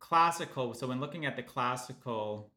classical, 0.00 0.74
so 0.74 0.88
when 0.88 1.00
looking 1.00 1.24
at 1.24 1.34
the 1.34 1.42
classical 1.42 2.50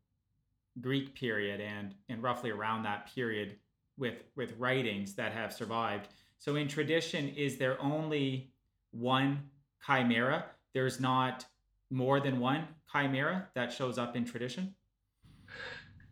Greek 0.82 1.16
period 1.16 1.62
and 1.62 1.96
and 2.10 2.22
roughly 2.22 2.50
around 2.50 2.84
that 2.84 3.10
period, 3.16 3.56
with 3.98 4.24
with 4.36 4.54
writings 4.58 5.16
that 5.16 5.34
have 5.34 5.54
survived. 5.54 6.08
So 6.38 6.56
in 6.56 6.68
tradition, 6.68 7.30
is 7.30 7.58
there 7.58 7.82
only 7.82 8.52
one 8.92 9.50
chimera? 9.86 10.46
There's 10.74 11.00
not 11.00 11.46
more 11.90 12.20
than 12.20 12.40
one 12.40 12.68
chimera 12.92 13.48
that 13.56 13.72
shows 13.72 13.98
up 13.98 14.16
in 14.16 14.26
tradition. 14.26 14.76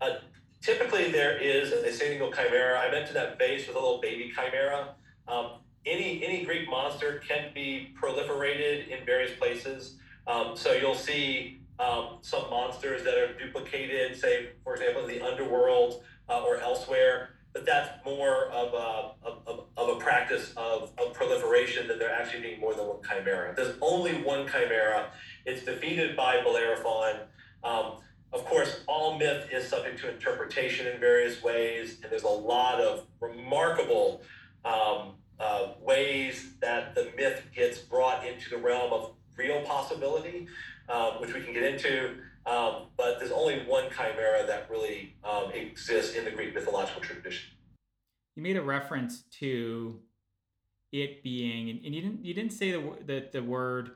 Uh, 0.02 0.15
typically, 0.62 1.12
there 1.12 1.38
is 1.38 1.71
a 1.71 1.91
single 1.91 2.32
chimera. 2.32 2.80
I 2.80 2.91
mentioned 2.91 3.15
that 3.15 3.38
vase 3.38 3.67
with 3.67 3.76
a 3.76 3.80
little 3.80 4.02
baby 4.02 4.32
chimera. 4.36 4.95
Um, 5.28 5.60
any 5.86 6.26
any 6.26 6.43
Greek 6.43 6.67
monster 6.69 7.21
can 7.28 7.52
be 7.54 7.93
proliferated 8.02 8.88
in 8.88 9.06
various 9.06 9.38
places. 9.38 9.98
Um, 10.28 10.56
so 10.56 10.74
you'll 10.74 10.95
see 10.95 11.62
um, 11.78 12.17
some 12.21 12.50
monsters 12.50 13.04
that 13.04 13.15
are 13.15 13.38
duplicated, 13.38 14.17
say, 14.17 14.50
for 14.63 14.74
example, 14.74 15.06
in 15.06 15.19
the 15.19 15.24
underworld 15.24 16.04
uh, 16.28 16.41
or 16.41 16.58
elsewhere 16.58 17.35
but 17.56 17.65
that's 17.65 17.89
more 18.04 18.50
of 18.52 18.74
a, 18.74 19.26
of, 19.26 19.63
of 19.78 19.89
a 19.89 19.96
practice 19.96 20.52
of, 20.58 20.91
of 20.98 21.13
proliferation 21.13 21.88
than 21.88 21.98
there 21.98 22.12
actually 22.12 22.41
being 22.41 22.60
more 22.60 22.74
than 22.74 22.86
one 22.86 22.98
chimera. 23.10 23.56
There's 23.56 23.78
only 23.82 24.12
one 24.12 24.46
chimera. 24.46 25.08
It's 25.46 25.63
defeated 25.63 26.18
by 26.18 26.41
Bellerophon. 26.44 27.22
Um, 27.63 27.94
of 28.34 28.44
course, 28.44 28.82
all 28.88 29.18
myth 29.18 29.48
is 29.54 29.70
subject 29.70 30.02
to 30.02 30.13
interpretation 30.13 30.86
in 30.86 31.00
various 31.00 31.41
ways, 31.41 32.00
and 32.04 32.12
there's 32.12 32.24
a 32.24 32.28
lot 32.28 32.82
of 32.82 33.06
remarkable 33.22 34.22
um, 34.65 35.13
uh, 35.39 35.70
ways 35.80 36.56
that 36.60 36.94
the 36.94 37.10
myth 37.15 37.41
gets 37.56 37.80
brought 37.80 38.28
into 38.28 38.50
the 38.50 38.58
realm 38.58 38.91
of 38.91 39.13
real 39.38 39.62
possibility, 39.62 40.50
um, 40.89 41.22
which 41.22 41.34
we 41.34 41.39
can 41.39 41.54
get 41.54 41.63
into. 41.63 42.18
Um, 42.45 42.88
but 42.95 43.19
there's 43.19 43.31
only 43.31 43.60
one 43.65 43.89
chimera 43.89 44.45
that 44.45 44.69
really 44.69 45.15
um, 45.23 45.51
exists 45.51 46.15
in 46.15 46.25
the 46.25 46.31
Greek 46.31 46.53
mythological 46.53 47.01
tradition. 47.01 47.49
You 48.36 48.43
made 48.43 48.58
a 48.58 48.62
reference 48.62 49.23
to 49.39 49.99
it 50.91 51.23
being, 51.23 51.69
and 51.69 51.95
you 51.95 52.01
didn't 52.01 52.23
you 52.23 52.34
didn't 52.34 52.53
say 52.53 52.71
the 52.71 52.93
the, 53.05 53.27
the 53.31 53.43
word 53.43 53.91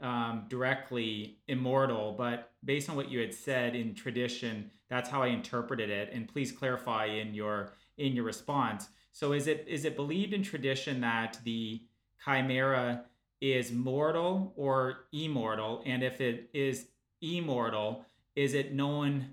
um, 0.00 0.44
directly 0.48 1.38
immortal, 1.48 2.14
but 2.16 2.52
based 2.64 2.90
on 2.90 2.96
what 2.96 3.10
you 3.10 3.20
had 3.20 3.32
said 3.32 3.74
in 3.74 3.94
tradition, 3.94 4.70
that's 4.90 5.08
how 5.08 5.22
I 5.22 5.28
interpreted 5.28 5.88
it. 5.90 6.10
And 6.12 6.28
please 6.28 6.52
clarify 6.52 7.06
in 7.06 7.34
your 7.34 7.72
in 7.96 8.14
your 8.14 8.24
response. 8.24 8.88
So 9.12 9.32
is 9.32 9.46
it 9.46 9.64
is 9.66 9.84
it 9.84 9.96
believed 9.96 10.34
in 10.34 10.42
tradition 10.42 11.00
that 11.00 11.38
the 11.44 11.82
chimera 12.24 13.04
is 13.40 13.72
mortal 13.72 14.52
or 14.56 15.06
immortal? 15.12 15.82
And 15.86 16.02
if 16.02 16.20
it 16.20 16.50
is 16.52 16.88
immortal, 17.34 18.04
is 18.34 18.54
it 18.54 18.72
known 18.72 19.30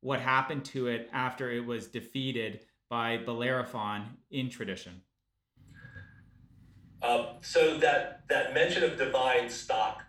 what 0.00 0.20
happened 0.20 0.64
to 0.66 0.88
it 0.88 1.08
after 1.12 1.50
it 1.50 1.64
was 1.64 1.86
defeated 1.86 2.60
by 2.90 3.16
Bellerophon 3.16 4.16
in 4.30 4.50
tradition? 4.50 5.02
Um, 7.02 7.26
so 7.40 7.78
that 7.78 8.22
that 8.28 8.54
mention 8.54 8.84
of 8.84 8.96
divine 8.96 9.48
stock 9.50 10.02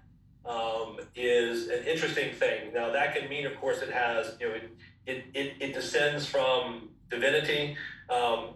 um, 0.45 0.99
is 1.15 1.69
an 1.69 1.85
interesting 1.85 2.33
thing. 2.33 2.73
Now 2.73 2.91
that 2.91 3.15
can 3.15 3.29
mean, 3.29 3.45
of 3.45 3.55
course, 3.57 3.81
it 3.81 3.89
has 3.89 4.35
you 4.39 4.47
know 4.47 4.55
it 4.55 4.71
it, 5.05 5.25
it, 5.33 5.53
it 5.59 5.73
descends 5.73 6.25
from 6.25 6.89
divinity. 7.09 7.77
Um, 8.09 8.55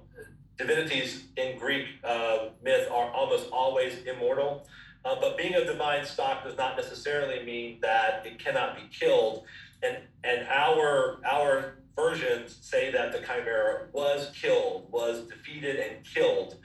divinities 0.58 1.26
in 1.38 1.58
Greek 1.58 1.86
uh, 2.04 2.50
myth 2.64 2.88
are 2.92 3.12
almost 3.12 3.50
always 3.52 4.04
immortal. 4.04 4.68
Uh, 5.08 5.16
but 5.22 5.38
being 5.38 5.56
a 5.56 5.64
divine 5.64 6.06
stock 6.06 6.44
does 6.44 6.58
not 6.58 6.76
necessarily 6.76 7.44
mean 7.46 7.80
that 7.82 8.26
it 8.26 8.38
cannot 8.44 8.76
be 8.76 8.84
killed. 8.92 9.46
And 9.82 9.98
and 10.24 10.46
our 10.50 11.20
our 11.26 11.76
versions 11.96 12.58
say 12.62 12.92
that 12.92 13.14
the 13.14 13.20
chimera 13.20 13.88
was 13.94 14.32
killed, 14.40 14.88
was 14.92 15.28
defeated 15.28 15.78
and 15.78 16.06
killed. 16.06 16.58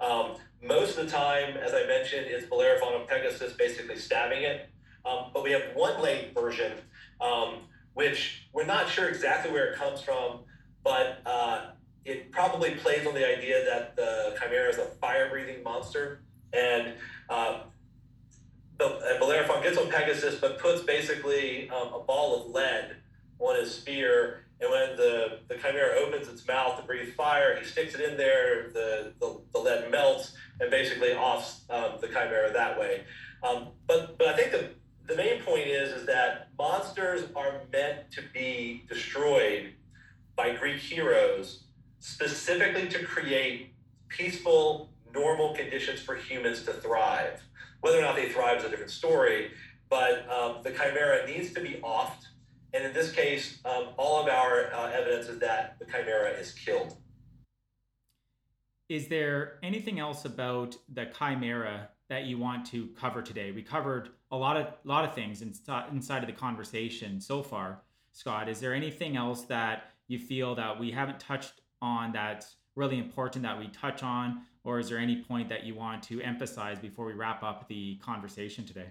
Um, 0.00 0.36
most 0.62 0.96
of 0.96 1.06
the 1.06 1.10
time, 1.10 1.56
as 1.56 1.74
I 1.74 1.86
mentioned, 1.86 2.26
is 2.26 2.44
Bellerophon 2.44 2.94
of 2.94 3.08
Pegasus 3.08 3.54
basically 3.54 3.96
stabbing 3.96 4.42
it. 4.42 4.68
Um, 5.04 5.30
but 5.34 5.42
we 5.42 5.50
have 5.50 5.62
one 5.74 6.00
late 6.00 6.34
version, 6.34 6.72
um, 7.20 7.62
which 7.94 8.48
we're 8.52 8.66
not 8.66 8.88
sure 8.88 9.08
exactly 9.08 9.50
where 9.50 9.72
it 9.72 9.76
comes 9.76 10.00
from, 10.00 10.40
but 10.84 11.20
uh, 11.26 11.70
it 12.04 12.30
probably 12.30 12.72
plays 12.76 13.06
on 13.06 13.14
the 13.14 13.26
idea 13.26 13.64
that 13.64 13.96
the 13.96 14.36
chimera 14.40 14.68
is 14.68 14.78
a 14.78 14.86
fire-breathing 15.00 15.62
monster, 15.62 16.22
and 16.52 16.94
uh, 17.28 17.60
Bellerophon 18.78 19.62
gets 19.62 19.76
on 19.76 19.90
Pegasus, 19.90 20.36
but 20.40 20.58
puts 20.58 20.82
basically 20.82 21.68
um, 21.70 21.92
a 21.92 22.00
ball 22.00 22.40
of 22.40 22.50
lead 22.50 22.96
on 23.38 23.56
his 23.56 23.74
spear. 23.74 24.44
And 24.60 24.70
when 24.70 24.96
the, 24.96 25.40
the 25.48 25.54
chimera 25.56 25.96
opens 25.96 26.28
its 26.28 26.46
mouth 26.46 26.80
to 26.80 26.86
breathe 26.86 27.14
fire, 27.14 27.56
he 27.58 27.64
sticks 27.64 27.94
it 27.94 28.00
in 28.00 28.16
there, 28.16 28.70
the, 28.72 29.12
the, 29.20 29.40
the 29.52 29.58
lead 29.58 29.90
melts, 29.90 30.34
and 30.60 30.70
basically 30.70 31.12
offs 31.12 31.62
um, 31.70 31.92
the 32.00 32.08
chimera 32.08 32.52
that 32.52 32.78
way. 32.78 33.04
Um, 33.42 33.68
but, 33.86 34.18
but 34.18 34.28
I 34.28 34.36
think 34.36 34.50
the, 34.52 34.70
the 35.06 35.16
main 35.16 35.40
point 35.42 35.66
is, 35.68 35.90
is 35.92 36.06
that 36.06 36.48
monsters 36.58 37.24
are 37.36 37.60
meant 37.72 38.10
to 38.12 38.22
be 38.34 38.84
destroyed 38.88 39.74
by 40.36 40.54
Greek 40.54 40.78
heroes 40.78 41.64
specifically 42.00 42.88
to 42.88 43.04
create 43.04 43.72
peaceful, 44.08 44.90
normal 45.12 45.54
conditions 45.54 46.00
for 46.00 46.14
humans 46.14 46.62
to 46.64 46.72
thrive. 46.72 47.42
Whether 47.80 47.98
or 47.98 48.02
not 48.02 48.16
they 48.16 48.28
thrive 48.30 48.58
is 48.58 48.64
a 48.64 48.68
different 48.68 48.90
story, 48.90 49.52
but 49.88 50.28
um, 50.30 50.56
the 50.62 50.70
chimera 50.70 51.26
needs 51.26 51.52
to 51.54 51.60
be 51.60 51.80
offed. 51.82 52.24
And 52.74 52.84
in 52.84 52.92
this 52.92 53.12
case, 53.12 53.60
um, 53.64 53.88
all 53.96 54.20
of 54.22 54.28
our 54.28 54.72
uh, 54.74 54.90
evidence 54.90 55.26
is 55.26 55.38
that 55.38 55.78
the 55.78 55.86
chimera 55.86 56.30
is 56.30 56.52
killed. 56.52 56.96
Is 58.88 59.08
there 59.08 59.58
anything 59.62 59.98
else 59.98 60.24
about 60.24 60.76
the 60.92 61.06
chimera 61.06 61.88
that 62.08 62.24
you 62.24 62.38
want 62.38 62.66
to 62.66 62.88
cover 62.98 63.22
today? 63.22 63.52
We 63.52 63.62
covered 63.62 64.10
a 64.30 64.36
lot 64.36 64.56
of 64.56 64.66
lot 64.84 65.04
of 65.04 65.14
things 65.14 65.42
inside 65.42 65.90
inside 65.92 66.22
of 66.22 66.26
the 66.26 66.32
conversation 66.32 67.20
so 67.20 67.42
far. 67.42 67.82
Scott, 68.12 68.48
is 68.48 68.60
there 68.60 68.74
anything 68.74 69.16
else 69.16 69.42
that 69.42 69.90
you 70.08 70.18
feel 70.18 70.54
that 70.54 70.80
we 70.80 70.90
haven't 70.90 71.20
touched 71.20 71.60
on 71.80 72.12
that's 72.12 72.56
really 72.74 72.98
important 72.98 73.42
that 73.42 73.58
we 73.58 73.68
touch 73.68 74.02
on, 74.02 74.42
or 74.64 74.78
is 74.78 74.88
there 74.88 74.98
any 74.98 75.22
point 75.22 75.48
that 75.48 75.64
you 75.64 75.74
want 75.74 76.02
to 76.04 76.20
emphasize 76.22 76.78
before 76.78 77.06
we 77.06 77.12
wrap 77.12 77.42
up 77.42 77.68
the 77.68 77.96
conversation 77.96 78.64
today? 78.64 78.88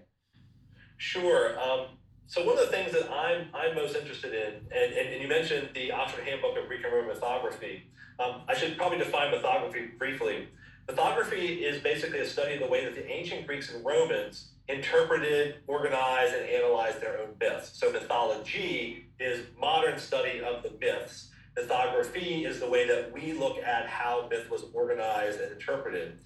Sure. 0.98 1.60
Um, 1.60 1.88
so 2.28 2.46
one 2.46 2.58
of 2.58 2.66
the 2.66 2.72
things 2.72 2.92
that 2.92 3.10
I'm 3.12 3.48
I'm 3.54 3.76
most 3.76 3.96
interested 3.96 4.34
in, 4.34 4.56
and, 4.76 4.94
and, 4.94 5.10
and 5.10 5.22
you 5.22 5.28
mentioned 5.28 5.70
the 5.74 5.92
Oxford 5.92 6.26
Handbook 6.26 6.58
of 6.58 6.70
Roman 6.70 7.16
Mythography. 7.16 7.82
Um, 8.20 8.42
I 8.48 8.56
should 8.56 8.78
probably 8.78 8.98
define 8.98 9.34
mythography 9.34 9.98
briefly. 9.98 10.48
Mythography 10.88 11.62
is 11.62 11.82
basically 11.82 12.20
a 12.20 12.26
study 12.26 12.56
of 12.56 12.62
the 12.62 12.68
way 12.68 12.84
that 12.84 12.96
the 12.96 13.08
ancient 13.10 13.46
Greeks 13.46 13.74
and 13.74 13.86
Romans 13.86 14.50
interpreted, 14.68 15.56
organized, 15.68 16.34
and 16.34 16.50
analyzed 16.50 17.02
their 17.02 17.20
own 17.20 17.30
myths. 17.40 17.72
So 17.74 17.92
mythology 17.92 19.06
is 19.20 19.46
modern 19.60 19.98
study 19.98 20.42
of 20.42 20.64
the 20.64 20.72
myths. 20.82 21.30
Mythography 21.58 22.46
is 22.46 22.60
the 22.60 22.70
way 22.70 22.88
that 22.88 23.12
we 23.12 23.34
look 23.34 23.58
at 23.58 23.88
how 23.88 24.28
myth 24.30 24.50
was 24.50 24.66
organized 24.74 25.40
and 25.40 25.52
interpreted. 25.52 26.20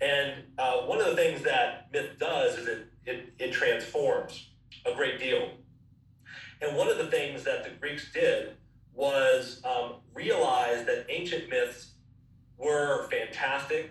And 0.00 0.42
uh, 0.58 0.78
one 0.80 1.00
of 1.00 1.06
the 1.06 1.16
things 1.16 1.42
that 1.42 1.88
myth 1.92 2.18
does 2.18 2.58
is 2.58 2.66
it, 2.66 2.86
it, 3.06 3.32
it 3.38 3.52
transforms 3.52 4.50
a 4.84 4.94
great 4.94 5.18
deal. 5.18 5.50
And 6.60 6.76
one 6.76 6.88
of 6.88 6.98
the 6.98 7.06
things 7.06 7.44
that 7.44 7.62
the 7.62 7.70
Greeks 7.70 8.12
did 8.12 8.56
was 8.94 9.62
um, 9.64 9.96
realize 10.12 10.84
that 10.86 11.06
ancient 11.08 11.48
myths 11.48 11.92
were 12.58 13.08
fantastic. 13.10 13.90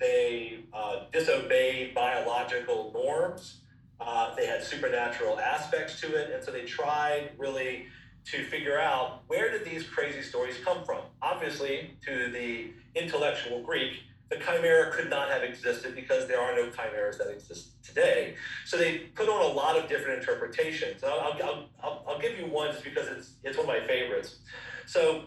They 0.00 0.64
uh, 0.72 1.04
disobeyed 1.12 1.94
biological 1.94 2.90
norms. 2.92 3.62
Uh, 4.00 4.34
they 4.34 4.46
had 4.46 4.62
supernatural 4.62 5.40
aspects 5.40 6.00
to 6.00 6.14
it. 6.14 6.30
And 6.32 6.44
so 6.44 6.50
they 6.50 6.64
tried 6.64 7.30
really 7.36 7.86
to 8.30 8.44
figure 8.44 8.78
out 8.78 9.22
where 9.26 9.50
did 9.50 9.64
these 9.64 9.84
crazy 9.84 10.22
stories 10.22 10.56
come 10.64 10.84
from? 10.84 11.00
Obviously, 11.22 11.96
to 12.04 12.30
the 12.30 12.70
intellectual 12.94 13.62
Greek, 13.62 13.92
the 14.28 14.36
chimera 14.36 14.90
could 14.92 15.08
not 15.08 15.30
have 15.30 15.42
existed 15.42 15.94
because 15.94 16.28
there 16.28 16.40
are 16.40 16.54
no 16.54 16.68
chimeras 16.70 17.16
that 17.16 17.28
exist 17.28 17.82
today. 17.82 18.34
So 18.66 18.76
they 18.76 18.98
put 19.14 19.28
on 19.28 19.50
a 19.50 19.54
lot 19.54 19.76
of 19.76 19.88
different 19.88 20.20
interpretations. 20.20 21.02
I'll, 21.02 21.38
I'll, 21.42 21.68
I'll, 21.82 22.04
I'll 22.06 22.18
give 22.18 22.38
you 22.38 22.44
one 22.46 22.72
just 22.72 22.84
because 22.84 23.08
it's, 23.08 23.32
it's 23.42 23.56
one 23.56 23.66
of 23.66 23.80
my 23.80 23.86
favorites. 23.86 24.36
So 24.86 25.24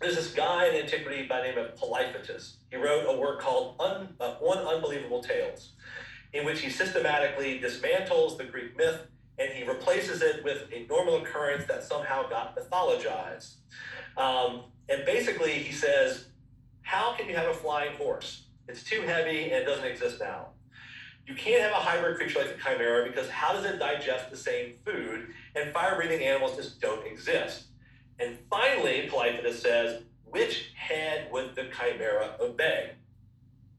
there's 0.00 0.16
this 0.16 0.32
guy 0.34 0.66
in 0.66 0.82
antiquity 0.82 1.26
by 1.26 1.38
the 1.38 1.48
name 1.48 1.58
of 1.58 1.76
Palaephatus. 1.76 2.58
He 2.70 2.76
wrote 2.76 3.06
a 3.08 3.18
work 3.18 3.40
called 3.40 3.76
Un, 3.80 4.14
uh, 4.20 4.34
One 4.34 4.58
Unbelievable 4.58 5.22
Tales, 5.22 5.72
in 6.34 6.44
which 6.44 6.60
he 6.60 6.68
systematically 6.68 7.58
dismantles 7.58 8.36
the 8.36 8.44
Greek 8.44 8.76
myth 8.76 9.06
and 9.38 9.52
he 9.52 9.64
replaces 9.64 10.22
it 10.22 10.42
with 10.42 10.64
a 10.72 10.86
normal 10.88 11.22
occurrence 11.22 11.66
that 11.66 11.84
somehow 11.84 12.28
got 12.28 12.56
mythologized. 12.56 13.54
Um, 14.16 14.64
and 14.88 15.04
basically, 15.04 15.52
he 15.52 15.72
says, 15.72 16.26
How 16.82 17.14
can 17.14 17.28
you 17.28 17.36
have 17.36 17.48
a 17.48 17.54
flying 17.54 17.94
horse? 17.96 18.46
It's 18.68 18.82
too 18.82 19.02
heavy 19.02 19.44
and 19.44 19.62
it 19.62 19.64
doesn't 19.64 19.86
exist 19.86 20.20
now. 20.20 20.48
You 21.26 21.34
can't 21.34 21.62
have 21.62 21.72
a 21.72 21.74
hybrid 21.74 22.16
creature 22.16 22.38
like 22.38 22.56
the 22.56 22.62
chimera 22.62 23.06
because 23.06 23.28
how 23.28 23.52
does 23.52 23.64
it 23.64 23.78
digest 23.78 24.30
the 24.30 24.36
same 24.36 24.74
food? 24.84 25.28
And 25.54 25.72
fire 25.72 25.94
breathing 25.96 26.22
animals 26.22 26.56
just 26.56 26.80
don't 26.80 27.06
exist. 27.06 27.66
And 28.18 28.38
finally, 28.50 29.08
Palaephatus 29.10 29.62
says, 29.62 30.02
which 30.24 30.72
head 30.74 31.28
would 31.32 31.54
the 31.54 31.68
chimera 31.78 32.34
obey? 32.40 32.92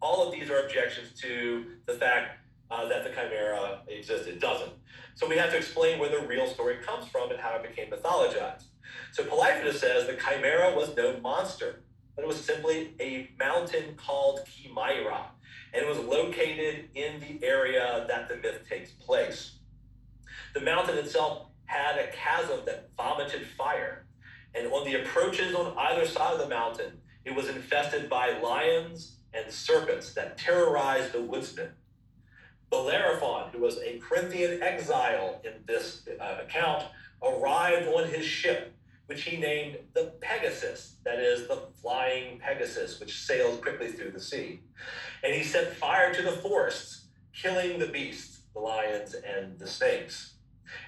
All 0.01 0.25
of 0.25 0.33
these 0.33 0.49
are 0.49 0.59
objections 0.59 1.19
to 1.21 1.65
the 1.85 1.93
fact 1.93 2.39
uh, 2.71 2.87
that 2.87 3.03
the 3.03 3.09
chimera 3.09 3.81
exists. 3.87 4.27
It 4.27 4.39
doesn't. 4.39 4.71
So 5.19 5.27
we 5.27 5.35
have 5.35 5.51
to 5.51 5.57
explain 5.57 5.99
where 5.99 6.07
the 6.07 6.25
real 6.25 6.47
story 6.47 6.77
comes 6.77 7.09
from 7.09 7.29
and 7.29 7.37
how 7.37 7.53
it 7.57 7.63
became 7.63 7.91
mythologized. 7.91 8.63
So 9.11 9.25
Palaephatus 9.25 9.81
says 9.81 10.07
the 10.07 10.13
chimera 10.13 10.73
was 10.73 10.95
no 10.95 11.19
monster, 11.19 11.81
but 12.15 12.23
it 12.23 12.27
was 12.29 12.41
simply 12.41 12.93
a 13.01 13.29
mountain 13.37 13.95
called 13.97 14.39
Chimaira, 14.45 15.23
and 15.73 15.83
it 15.83 15.89
was 15.89 15.97
located 15.97 16.85
in 16.95 17.19
the 17.19 17.45
area 17.45 18.05
that 18.07 18.29
the 18.29 18.37
myth 18.37 18.61
takes 18.69 18.91
place. 18.91 19.57
The 20.53 20.61
mountain 20.61 20.97
itself 20.97 21.47
had 21.65 21.97
a 21.97 22.07
chasm 22.13 22.61
that 22.65 22.87
vomited 22.95 23.45
fire, 23.45 24.05
and 24.55 24.71
on 24.71 24.85
the 24.85 25.01
approaches 25.01 25.53
on 25.53 25.77
either 25.77 26.07
side 26.07 26.31
of 26.31 26.39
the 26.39 26.47
mountain, 26.47 26.93
it 27.25 27.35
was 27.35 27.49
infested 27.49 28.09
by 28.09 28.39
lions 28.39 29.17
and 29.33 29.51
serpents 29.51 30.13
that 30.13 30.37
terrorized 30.37 31.11
the 31.11 31.21
woodsmen. 31.21 31.71
Bellerophon, 32.69 33.49
who 33.51 33.59
was 33.59 33.77
a 33.79 33.99
Corinthian 33.99 34.61
exile 34.61 35.41
in 35.43 35.53
this 35.65 36.07
uh, 36.19 36.37
account, 36.41 36.83
arrived 37.23 37.87
on 37.87 38.07
his 38.07 38.25
ship, 38.25 38.75
which 39.07 39.23
he 39.23 39.37
named 39.37 39.77
the 39.93 40.13
Pegasus, 40.21 40.95
that 41.03 41.19
is, 41.19 41.47
the 41.47 41.63
flying 41.81 42.39
Pegasus, 42.39 42.99
which 42.99 43.19
sails 43.19 43.59
quickly 43.59 43.91
through 43.91 44.11
the 44.11 44.19
sea. 44.19 44.61
And 45.23 45.33
he 45.33 45.43
set 45.43 45.75
fire 45.75 46.13
to 46.13 46.21
the 46.21 46.31
forests, 46.31 47.07
killing 47.33 47.79
the 47.79 47.87
beasts, 47.87 48.41
the 48.53 48.59
lions, 48.59 49.15
and 49.15 49.57
the 49.57 49.67
snakes. 49.67 50.33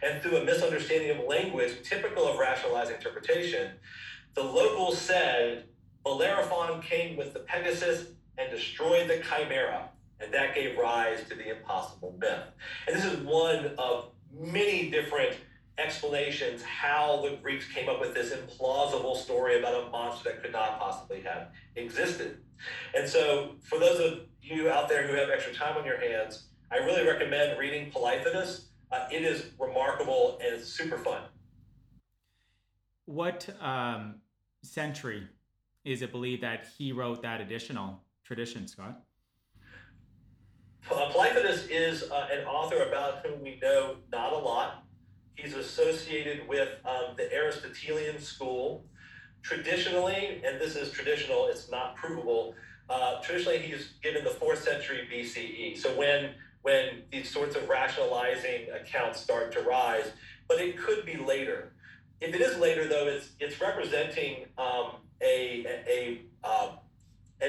And 0.03 0.21
through 0.21 0.37
a 0.37 0.45
misunderstanding 0.45 1.17
of 1.17 1.25
language 1.25 1.77
typical 1.83 2.27
of 2.27 2.37
rationalized 2.37 2.91
interpretation, 2.91 3.71
the 4.35 4.43
locals 4.43 4.99
said 4.99 5.65
Bellerophon 6.03 6.81
came 6.81 7.17
with 7.17 7.33
the 7.33 7.39
Pegasus 7.39 8.07
and 8.37 8.51
destroyed 8.51 9.09
the 9.09 9.21
Chimera, 9.27 9.89
and 10.21 10.33
that 10.33 10.55
gave 10.55 10.77
rise 10.77 11.27
to 11.29 11.35
the 11.35 11.57
impossible 11.57 12.15
myth. 12.19 12.43
And 12.87 12.95
this 12.95 13.05
is 13.05 13.19
one 13.19 13.71
of 13.77 14.11
many 14.39 14.89
different 14.89 15.35
explanations 15.77 16.61
how 16.61 17.21
the 17.23 17.37
Greeks 17.37 17.67
came 17.67 17.89
up 17.89 17.99
with 17.99 18.13
this 18.13 18.31
implausible 18.31 19.15
story 19.15 19.59
about 19.59 19.87
a 19.87 19.89
monster 19.89 20.29
that 20.29 20.41
could 20.41 20.51
not 20.51 20.79
possibly 20.79 21.21
have 21.21 21.49
existed. 21.75 22.37
And 22.95 23.09
so, 23.09 23.55
for 23.63 23.79
those 23.79 23.99
of 23.99 24.19
you 24.41 24.69
out 24.69 24.87
there 24.87 25.07
who 25.07 25.15
have 25.15 25.29
extra 25.29 25.53
time 25.53 25.77
on 25.77 25.85
your 25.85 25.99
hands, 25.99 26.47
I 26.71 26.77
really 26.77 27.05
recommend 27.07 27.57
reading 27.59 27.91
Palaephatus. 27.91 28.67
Uh, 28.91 29.07
it 29.11 29.23
is 29.23 29.45
remarkable 29.57 30.39
and 30.45 30.61
super 30.61 30.97
fun. 30.97 31.21
What 33.05 33.49
um, 33.59 34.15
century 34.61 35.27
is 35.83 36.01
it 36.01 36.11
believed 36.11 36.43
that 36.43 36.67
he 36.77 36.91
wrote 36.91 37.21
that 37.23 37.41
additional 37.41 38.03
tradition, 38.23 38.67
Scott? 38.67 39.01
Palaephatus 40.87 41.67
is 41.67 42.09
uh, 42.11 42.27
an 42.31 42.45
author 42.45 42.83
about 42.83 43.25
whom 43.25 43.41
we 43.41 43.59
know 43.61 43.97
not 44.11 44.33
a 44.33 44.37
lot. 44.37 44.83
He's 45.35 45.53
associated 45.53 46.47
with 46.47 46.69
um, 46.85 47.15
the 47.17 47.33
Aristotelian 47.33 48.19
school. 48.19 48.85
Traditionally, 49.43 50.41
and 50.45 50.61
this 50.61 50.75
is 50.75 50.91
traditional, 50.91 51.47
it's 51.47 51.71
not 51.71 51.95
provable. 51.95 52.53
Uh, 52.89 53.19
traditionally, 53.21 53.57
he's 53.57 53.93
given 54.03 54.23
the 54.23 54.29
fourth 54.29 54.63
century 54.63 55.07
BCE. 55.11 55.77
So 55.77 55.97
when 55.97 56.31
when 56.61 57.01
these 57.11 57.27
sorts 57.27 57.55
of 57.55 57.67
rationalizing 57.67 58.67
accounts 58.69 59.19
start 59.19 59.51
to 59.53 59.61
rise, 59.61 60.11
but 60.47 60.61
it 60.61 60.77
could 60.77 61.05
be 61.07 61.17
later. 61.17 61.73
If 62.19 62.35
it 62.35 62.41
is 62.41 62.57
later, 62.59 62.87
though, 62.87 63.07
it's 63.07 63.31
it's 63.39 63.59
representing 63.59 64.45
um, 64.59 64.97
a 65.23 65.65
a, 65.87 66.21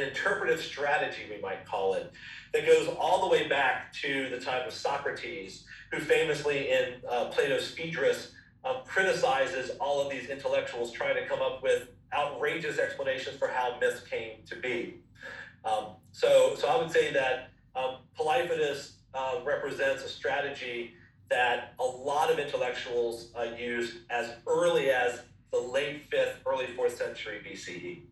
an 0.03 0.09
interpretive 0.09 0.61
strategy, 0.61 1.23
we 1.31 1.41
might 1.41 1.65
call 1.65 1.95
it, 1.95 2.13
that 2.53 2.67
goes 2.67 2.89
all 2.99 3.23
the 3.23 3.29
way 3.29 3.49
back 3.49 3.93
to 3.95 4.29
the 4.31 4.39
time 4.39 4.67
of 4.67 4.73
Socrates, 4.73 5.65
who 5.91 5.99
famously 5.99 6.71
in 6.71 6.95
uh, 7.09 7.27
Plato's 7.27 7.71
Phaedrus 7.71 8.33
um, 8.65 8.77
criticizes 8.85 9.71
all 9.81 10.01
of 10.01 10.11
these 10.11 10.29
intellectuals 10.29 10.93
trying 10.93 11.15
to 11.15 11.27
come 11.27 11.41
up 11.41 11.63
with 11.63 11.89
outrageous 12.13 12.79
explanations 12.79 13.37
for 13.37 13.49
how 13.49 13.79
myths 13.81 14.03
came 14.07 14.39
to 14.47 14.57
be. 14.57 15.01
Um, 15.65 15.87
so, 16.13 16.55
so 16.57 16.69
I 16.69 16.77
would 16.77 16.91
say 16.91 17.13
that 17.13 17.51
um, 17.75 17.97
uh, 19.15 19.41
represents 19.45 20.05
a 20.05 20.09
strategy 20.09 20.95
that 21.29 21.75
a 21.79 21.85
lot 21.85 22.31
of 22.31 22.39
intellectuals 22.39 23.31
uh, 23.39 23.47
used 23.59 23.99
as 24.11 24.33
early 24.47 24.91
as 24.91 25.23
the 25.51 25.59
late 25.59 26.05
fifth, 26.11 26.41
early 26.47 26.67
fourth 26.69 26.97
century 26.97 27.41
BCE 27.47 28.03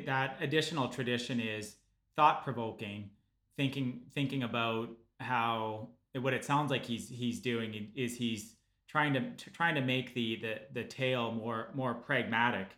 that 0.00 0.38
additional 0.40 0.88
tradition 0.88 1.40
is 1.40 1.76
thought 2.16 2.44
provoking, 2.44 3.10
thinking 3.56 4.02
thinking 4.14 4.42
about 4.42 4.88
how 5.20 5.88
what 6.20 6.34
it 6.34 6.44
sounds 6.44 6.70
like 6.70 6.84
he's 6.84 7.08
he's 7.08 7.40
doing 7.40 7.88
is 7.94 8.16
he's 8.16 8.56
trying 8.88 9.14
to 9.14 9.50
trying 9.52 9.74
to 9.74 9.80
make 9.80 10.14
the 10.14 10.36
the 10.36 10.60
the 10.72 10.84
tale 10.84 11.32
more 11.32 11.70
more 11.74 11.94
pragmatic. 11.94 12.68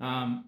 Um, 0.00 0.46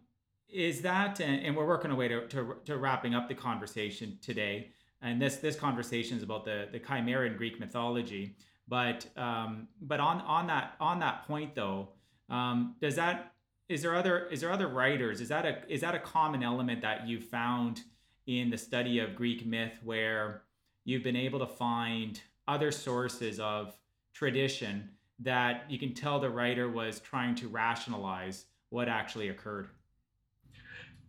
is 0.48 0.80
that 0.82 1.20
and, 1.20 1.56
we're 1.56 1.66
working 1.66 1.90
our 1.90 1.96
way 1.96 2.08
to, 2.08 2.26
to, 2.28 2.56
to 2.64 2.76
wrapping 2.76 3.14
up 3.14 3.28
the 3.28 3.34
conversation 3.34 4.18
today. 4.22 4.70
And 5.02 5.20
this 5.20 5.36
this 5.36 5.56
conversation 5.56 6.16
is 6.16 6.22
about 6.22 6.44
the 6.44 6.68
the 6.72 6.78
chimera 6.78 7.26
in 7.26 7.36
Greek 7.36 7.60
mythology. 7.60 8.36
But 8.68 9.06
um, 9.16 9.68
but 9.80 10.00
on 10.00 10.20
on 10.22 10.46
that 10.48 10.74
on 10.80 10.98
that 11.00 11.26
point 11.26 11.54
though, 11.54 11.90
um, 12.28 12.74
does 12.80 12.96
that 12.96 13.32
is 13.68 13.82
there 13.82 13.94
other 13.94 14.26
is 14.26 14.40
there 14.40 14.52
other 14.52 14.68
writers 14.68 15.20
is 15.20 15.28
that 15.28 15.44
a 15.44 15.58
is 15.68 15.80
that 15.80 15.94
a 15.94 15.98
common 15.98 16.42
element 16.42 16.80
that 16.82 17.06
you 17.06 17.20
found 17.20 17.82
in 18.26 18.50
the 18.50 18.58
study 18.58 18.98
of 18.98 19.16
greek 19.16 19.44
myth 19.44 19.72
where 19.82 20.42
you've 20.84 21.02
been 21.02 21.16
able 21.16 21.38
to 21.38 21.46
find 21.46 22.20
other 22.48 22.70
sources 22.70 23.40
of 23.40 23.76
tradition 24.12 24.88
that 25.18 25.64
you 25.68 25.78
can 25.78 25.94
tell 25.94 26.20
the 26.20 26.30
writer 26.30 26.68
was 26.70 27.00
trying 27.00 27.34
to 27.34 27.48
rationalize 27.48 28.46
what 28.70 28.88
actually 28.88 29.28
occurred. 29.28 29.68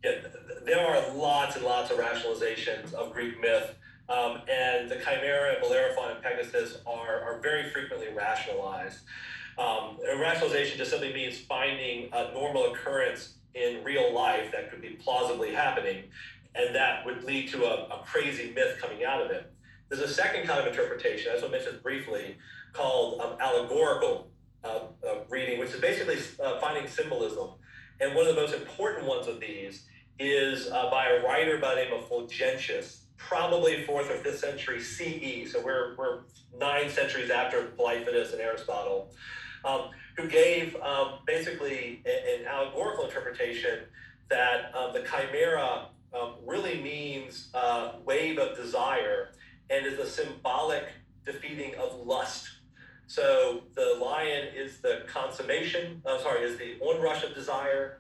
Yeah, 0.04 0.20
there 0.66 0.80
are 0.80 1.14
lots 1.14 1.56
and 1.56 1.66
lots 1.66 1.92
of 1.92 1.98
rationalizations 1.98 2.94
of 2.94 3.12
Greek 3.12 3.40
myth, 3.42 3.76
um, 4.10 4.42
and 4.50 4.90
the 4.90 4.96
Chimera 4.96 5.58
Bellerophon 5.62 6.12
and 6.12 6.24
Pegasus 6.24 6.78
are, 6.86 7.22
are 7.22 7.40
very 7.42 7.70
frequently 7.70 8.14
rationalized. 8.16 9.00
Um, 9.58 9.98
rationalization 10.20 10.78
just 10.78 10.92
simply 10.92 11.14
means 11.14 11.40
finding 11.40 12.10
a 12.14 12.32
normal 12.34 12.72
occurrence 12.72 13.36
in 13.56 13.84
real 13.84 14.14
life 14.14 14.52
that 14.52 14.70
could 14.70 14.82
be 14.82 14.90
plausibly 14.90 15.54
happening, 15.54 16.04
and 16.56 16.76
that 16.76 17.06
would 17.06 17.24
lead 17.24 17.50
to 17.50 17.66
a, 17.66 17.88
a 17.88 18.04
crazy 18.06 18.52
myth 18.54 18.78
coming 18.80 19.04
out 19.04 19.22
of 19.22 19.32
it. 19.32 19.52
There's 19.90 20.02
a 20.02 20.08
second 20.14 20.46
kind 20.46 20.60
of 20.60 20.68
interpretation, 20.68 21.32
as 21.36 21.44
I 21.44 21.48
mentioned 21.48 21.82
briefly, 21.82 22.38
called 22.74 23.22
um, 23.22 23.38
allegorical 23.40 24.30
uh, 24.64 24.80
uh, 25.08 25.16
reading, 25.30 25.60
which 25.60 25.72
is 25.72 25.80
basically 25.80 26.18
uh, 26.44 26.60
finding 26.60 26.88
symbolism. 26.88 27.52
And 28.00 28.14
one 28.14 28.28
of 28.28 28.36
the 28.36 28.42
most 28.42 28.54
important 28.54 29.08
ones 29.08 29.28
of 29.28 29.40
these 29.40 29.86
is 30.20 30.70
uh, 30.70 30.90
by 30.92 31.08
a 31.08 31.24
writer 31.24 31.58
by 31.58 31.76
the 31.76 31.82
name 31.82 31.94
of 31.94 32.10
Fulgentius, 32.10 33.02
probably 33.18 33.84
fourth 33.86 34.10
or 34.10 34.18
fifth 34.18 34.40
century 34.40 34.80
CE. 34.80 35.52
So 35.52 35.64
we're, 35.64 35.96
we're 35.96 36.22
nine 36.60 36.90
centuries 36.90 37.30
after 37.30 37.64
Palaephatus 37.64 38.34
and 38.34 38.42
Aristotle, 38.42 39.12
um, 39.68 39.90
who 40.16 40.28
gave 40.28 40.76
um, 40.78 41.20
basically 41.26 42.02
an, 42.06 42.46
allegorical 42.48 43.06
interpretation 43.06 43.80
that 44.30 44.74
um, 44.76 44.94
the 44.94 45.02
chimera 45.02 45.88
um, 46.14 46.34
really 46.46 46.82
means 46.82 47.50
uh, 47.54 47.94
wave 48.06 48.40
of 48.40 48.56
desire 48.56 49.30
and 49.70 49.86
is 49.86 50.00
a 50.00 50.10
symbolic 50.10 50.86
defeating 51.26 51.76
of 51.76 52.06
lust. 52.06 52.48
So 53.08 53.64
the 53.76 53.98
lion 54.02 54.48
is 54.56 54.80
the 54.80 55.04
consummation, 55.08 56.02
uh, 56.06 56.20
sorry, 56.20 56.44
is 56.44 56.58
the 56.58 56.78
onrush 56.82 57.24
of 57.24 57.36
desire. 57.36 58.00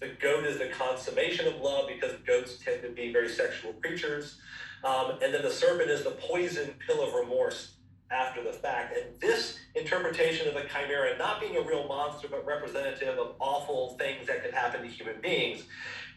The 0.00 0.10
goat 0.20 0.44
is 0.44 0.58
the 0.58 0.68
consummation 0.68 1.48
of 1.48 1.60
love 1.60 1.88
because 1.88 2.12
goats 2.26 2.58
tend 2.64 2.82
to 2.82 2.90
be 2.90 3.12
very 3.12 3.28
sexual 3.28 3.72
creatures. 3.74 4.38
Um, 4.84 5.18
and 5.22 5.34
then 5.34 5.42
the 5.42 5.50
serpent 5.50 5.90
is 5.90 6.04
the 6.04 6.12
poison 6.12 6.74
pill 6.86 7.02
of 7.02 7.14
remorse 7.14 7.77
after 8.10 8.42
the 8.42 8.52
fact. 8.52 8.96
And 8.96 9.20
this 9.20 9.58
interpretation 9.74 10.48
of 10.48 10.54
the 10.54 10.62
chimera 10.62 11.16
not 11.18 11.40
being 11.40 11.56
a 11.56 11.60
real 11.60 11.86
monster 11.86 12.28
but 12.28 12.44
representative 12.46 13.18
of 13.18 13.34
awful 13.38 13.96
things 13.98 14.26
that 14.26 14.42
could 14.42 14.54
happen 14.54 14.82
to 14.82 14.88
human 14.88 15.20
beings 15.20 15.64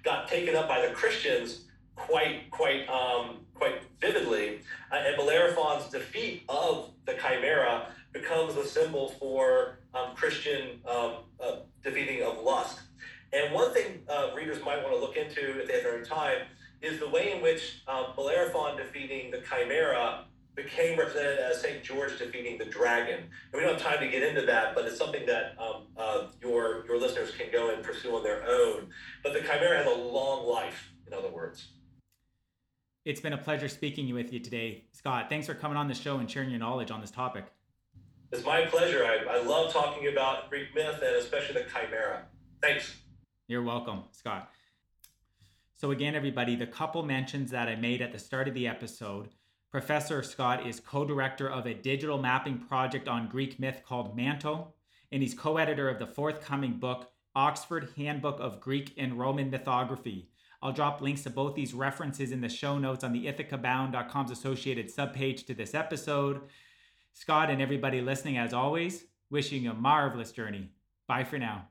got 0.03 0.27
taken 0.27 0.55
up 0.55 0.67
by 0.67 0.85
the 0.85 0.93
Christians 0.93 1.65
quite 1.95 2.49
quite 2.51 2.87
um, 2.87 3.37
quite 3.53 3.81
vividly. 3.99 4.61
Uh, 4.91 5.03
and 5.05 5.17
Bellerophon's 5.17 5.87
defeat 5.89 6.43
of 6.49 6.91
the 7.05 7.13
chimera 7.13 7.87
becomes 8.13 8.55
a 8.55 8.65
symbol 8.65 9.09
for 9.19 9.79
um, 9.93 10.15
Christian 10.15 10.79
um, 10.89 11.15
uh, 11.39 11.57
defeating 11.83 12.23
of 12.23 12.39
lust. 12.43 12.79
And 13.33 13.53
one 13.53 13.73
thing 13.73 14.01
uh, 14.09 14.31
readers 14.35 14.63
might 14.65 14.81
want 14.83 14.93
to 14.93 14.99
look 14.99 15.15
into 15.15 15.61
if 15.61 15.67
they 15.67 15.75
have 15.75 15.83
their 15.83 16.03
time 16.03 16.39
is 16.81 16.99
the 16.99 17.07
way 17.07 17.31
in 17.31 17.41
which 17.41 17.83
um, 17.87 18.07
Bellerophon 18.15 18.75
defeating 18.75 19.31
the 19.31 19.41
chimera 19.41 20.25
became 20.55 20.99
represented 20.99 21.39
as 21.39 21.61
St. 21.61 21.83
George 21.83 22.17
defeating 22.19 22.57
the 22.57 22.65
dragon. 22.65 23.19
And 23.19 23.53
we 23.53 23.61
don't 23.61 23.73
have 23.73 23.81
time 23.81 23.99
to 23.99 24.07
get 24.07 24.23
into 24.23 24.45
that, 24.45 24.75
but 24.75 24.85
it's 24.85 24.97
something 24.97 25.25
that 25.25 25.55
um, 25.59 25.87
uh, 25.97 26.27
your, 26.41 26.85
your 26.85 26.99
listeners 26.99 27.31
can 27.31 27.47
go 27.51 27.73
and 27.73 27.83
pursue 27.83 28.15
on 28.15 28.23
their 28.23 28.43
own. 28.47 28.89
But 29.23 29.33
the 29.33 29.39
chimera 29.41 29.77
has 29.77 29.87
a 29.87 29.95
long 29.95 30.47
life, 30.47 30.91
in 31.07 31.13
other 31.13 31.29
words. 31.29 31.67
It's 33.05 33.21
been 33.21 33.33
a 33.33 33.37
pleasure 33.37 33.67
speaking 33.67 34.13
with 34.13 34.31
you 34.31 34.39
today, 34.39 34.83
Scott. 34.91 35.27
Thanks 35.29 35.47
for 35.47 35.55
coming 35.55 35.77
on 35.77 35.87
the 35.87 35.95
show 35.95 36.17
and 36.17 36.29
sharing 36.29 36.51
your 36.51 36.59
knowledge 36.59 36.91
on 36.91 37.01
this 37.01 37.11
topic. 37.11 37.45
It's 38.31 38.45
my 38.45 38.65
pleasure. 38.65 39.03
I, 39.03 39.37
I 39.37 39.41
love 39.41 39.73
talking 39.73 40.07
about 40.07 40.49
Greek 40.49 40.73
myth 40.75 41.01
and 41.03 41.15
especially 41.15 41.61
the 41.61 41.67
chimera. 41.69 42.25
Thanks. 42.61 42.95
You're 43.47 43.63
welcome, 43.63 44.03
Scott. 44.11 44.51
So, 45.73 45.89
again, 45.89 46.13
everybody, 46.13 46.55
the 46.55 46.67
couple 46.67 47.01
mentions 47.01 47.49
that 47.51 47.67
I 47.67 47.75
made 47.75 48.01
at 48.01 48.11
the 48.11 48.19
start 48.19 48.47
of 48.47 48.53
the 48.53 48.67
episode, 48.67 49.29
Professor 49.71 50.21
Scott 50.21 50.67
is 50.67 50.81
co 50.81 51.05
director 51.05 51.49
of 51.49 51.65
a 51.65 51.73
digital 51.73 52.17
mapping 52.17 52.57
project 52.59 53.07
on 53.07 53.29
Greek 53.29 53.57
myth 53.57 53.81
called 53.85 54.17
Manto, 54.17 54.73
and 55.13 55.21
he's 55.21 55.33
co 55.33 55.55
editor 55.55 55.87
of 55.87 55.97
the 55.97 56.05
forthcoming 56.05 56.73
book, 56.73 57.09
Oxford 57.35 57.89
Handbook 57.95 58.41
of 58.41 58.59
Greek 58.59 58.93
and 58.97 59.17
Roman 59.17 59.49
Mythography. 59.49 60.25
I'll 60.61 60.73
drop 60.73 61.01
links 61.01 61.23
to 61.23 61.29
both 61.29 61.55
these 61.55 61.73
references 61.73 62.33
in 62.33 62.41
the 62.41 62.49
show 62.49 62.77
notes 62.77 63.03
on 63.03 63.13
the 63.13 63.25
ithacabound.com's 63.25 64.29
associated 64.29 64.93
subpage 64.93 65.45
to 65.47 65.53
this 65.53 65.73
episode. 65.73 66.41
Scott 67.13 67.49
and 67.49 67.61
everybody 67.61 68.01
listening, 68.01 68.37
as 68.37 68.53
always, 68.53 69.05
wishing 69.29 69.63
you 69.63 69.71
a 69.71 69.73
marvelous 69.73 70.33
journey. 70.33 70.69
Bye 71.07 71.23
for 71.23 71.39
now. 71.39 71.70